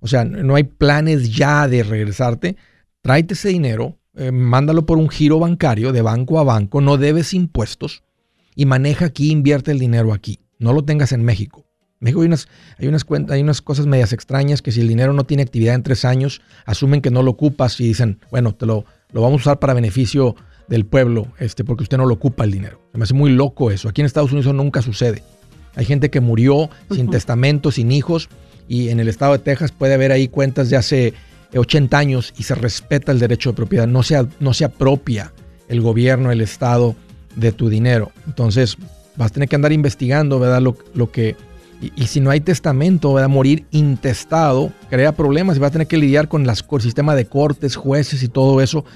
o 0.00 0.06
sea, 0.06 0.24
no 0.24 0.54
hay 0.54 0.64
planes 0.64 1.34
ya 1.34 1.66
de 1.66 1.82
regresarte, 1.82 2.56
tráete 3.00 3.34
ese 3.34 3.48
dinero, 3.48 3.98
eh, 4.16 4.30
mándalo 4.30 4.86
por 4.86 4.98
un 4.98 5.08
giro 5.08 5.38
bancario 5.38 5.92
de 5.92 6.02
banco 6.02 6.38
a 6.38 6.44
banco, 6.44 6.80
no 6.80 6.98
debes 6.98 7.32
impuestos 7.32 8.02
y 8.54 8.66
maneja 8.66 9.06
aquí, 9.06 9.30
invierte 9.30 9.72
el 9.72 9.78
dinero 9.78 10.12
aquí. 10.12 10.40
No 10.58 10.72
lo 10.72 10.84
tengas 10.84 11.12
en 11.12 11.24
México. 11.24 11.66
En 12.00 12.06
México 12.06 12.20
hay 12.20 12.26
unas, 12.26 12.48
hay 12.78 12.86
unas, 12.86 13.04
cuentas, 13.04 13.34
hay 13.34 13.42
unas 13.42 13.62
cosas 13.62 13.86
medias 13.86 14.12
extrañas 14.12 14.62
que 14.62 14.72
si 14.72 14.80
el 14.80 14.88
dinero 14.88 15.12
no 15.14 15.24
tiene 15.24 15.42
actividad 15.42 15.74
en 15.74 15.82
tres 15.82 16.04
años, 16.04 16.42
asumen 16.66 17.00
que 17.00 17.10
no 17.10 17.22
lo 17.22 17.30
ocupas 17.30 17.80
y 17.80 17.84
dicen, 17.84 18.20
bueno, 18.30 18.54
te 18.54 18.66
lo, 18.66 18.84
lo 19.10 19.22
vamos 19.22 19.40
a 19.40 19.42
usar 19.42 19.58
para 19.58 19.74
beneficio 19.74 20.36
del 20.68 20.86
pueblo, 20.86 21.28
este, 21.38 21.64
porque 21.64 21.82
usted 21.82 21.98
no 21.98 22.06
lo 22.06 22.14
ocupa 22.14 22.44
el 22.44 22.50
dinero. 22.50 22.80
Me 22.92 23.04
hace 23.04 23.14
muy 23.14 23.30
loco 23.30 23.70
eso. 23.70 23.88
Aquí 23.88 24.00
en 24.00 24.06
Estados 24.06 24.30
Unidos 24.30 24.46
eso 24.46 24.52
nunca 24.52 24.82
sucede. 24.82 25.22
Hay 25.76 25.84
gente 25.84 26.10
que 26.10 26.20
murió 26.20 26.70
sin 26.90 27.10
testamento, 27.10 27.70
sin 27.70 27.90
hijos, 27.90 28.28
y 28.68 28.88
en 28.88 29.00
el 29.00 29.08
estado 29.08 29.32
de 29.32 29.40
Texas 29.40 29.72
puede 29.72 29.94
haber 29.94 30.12
ahí 30.12 30.28
cuentas 30.28 30.70
de 30.70 30.76
hace 30.76 31.14
80 31.54 31.98
años 31.98 32.32
y 32.36 32.44
se 32.44 32.54
respeta 32.54 33.12
el 33.12 33.18
derecho 33.18 33.50
de 33.50 33.56
propiedad. 33.56 33.86
No 33.86 34.02
se, 34.02 34.26
no 34.40 34.54
se 34.54 34.64
apropia 34.64 35.32
el 35.68 35.80
gobierno, 35.80 36.30
el 36.30 36.40
estado 36.40 36.94
de 37.36 37.52
tu 37.52 37.68
dinero. 37.68 38.12
Entonces 38.26 38.76
vas 39.16 39.30
a 39.30 39.34
tener 39.34 39.48
que 39.48 39.56
andar 39.56 39.72
investigando, 39.72 40.38
¿verdad? 40.38 40.62
Lo, 40.62 40.76
lo 40.94 41.10
que... 41.10 41.36
Y, 41.96 42.06
si 42.06 42.20
no 42.20 42.30
hay 42.30 42.40
testamento, 42.40 43.12
¿verdad? 43.12 43.28
Morir 43.28 43.66
intestado 43.70 44.72
crea 44.88 45.12
problemas 45.12 45.56
y 45.56 45.60
vas 45.60 45.68
a 45.68 45.72
tener 45.72 45.86
que 45.86 45.98
lidiar 45.98 46.28
con, 46.28 46.46
las, 46.46 46.62
con 46.62 46.78
el 46.78 46.82
sistema 46.82 47.14
de 47.14 47.26
cortes, 47.26 47.76
jueces 47.76 48.22
y 48.22 48.28
todo 48.28 48.62
eso 48.62 48.86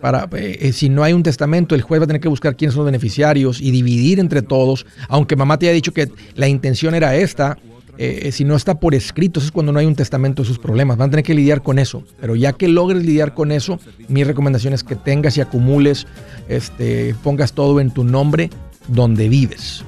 para, 0.00 0.28
eh, 0.32 0.58
eh, 0.60 0.72
si 0.72 0.88
no 0.88 1.02
hay 1.02 1.12
un 1.12 1.22
testamento, 1.22 1.74
el 1.74 1.82
juez 1.82 2.00
va 2.00 2.04
a 2.04 2.06
tener 2.06 2.20
que 2.20 2.28
buscar 2.28 2.56
quiénes 2.56 2.74
son 2.74 2.84
los 2.84 2.86
beneficiarios 2.86 3.60
y 3.60 3.70
dividir 3.70 4.18
entre 4.18 4.42
todos. 4.42 4.86
Aunque 5.08 5.36
mamá 5.36 5.58
te 5.58 5.66
haya 5.66 5.74
dicho 5.74 5.92
que 5.92 6.10
la 6.34 6.48
intención 6.48 6.94
era 6.94 7.14
esta, 7.14 7.58
eh, 7.98 8.32
si 8.32 8.44
no 8.44 8.56
está 8.56 8.80
por 8.80 8.94
escrito, 8.94 9.40
eso 9.40 9.48
es 9.48 9.52
cuando 9.52 9.72
no 9.72 9.78
hay 9.78 9.86
un 9.86 9.94
testamento, 9.94 10.42
esos 10.42 10.58
problemas. 10.58 10.96
Van 10.96 11.08
a 11.08 11.10
tener 11.10 11.24
que 11.24 11.34
lidiar 11.34 11.62
con 11.62 11.78
eso. 11.78 12.02
Pero 12.18 12.34
ya 12.34 12.54
que 12.54 12.66
logres 12.66 13.04
lidiar 13.04 13.34
con 13.34 13.52
eso, 13.52 13.78
mi 14.08 14.24
recomendación 14.24 14.72
es 14.72 14.82
que 14.82 14.96
tengas 14.96 15.36
y 15.36 15.42
acumules, 15.42 16.06
este, 16.48 17.14
pongas 17.22 17.52
todo 17.52 17.78
en 17.78 17.90
tu 17.90 18.02
nombre 18.02 18.48
donde 18.88 19.28
vives. 19.28 19.84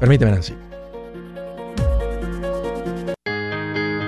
Permíteme, 0.00 0.32
Nancy. 0.32 0.61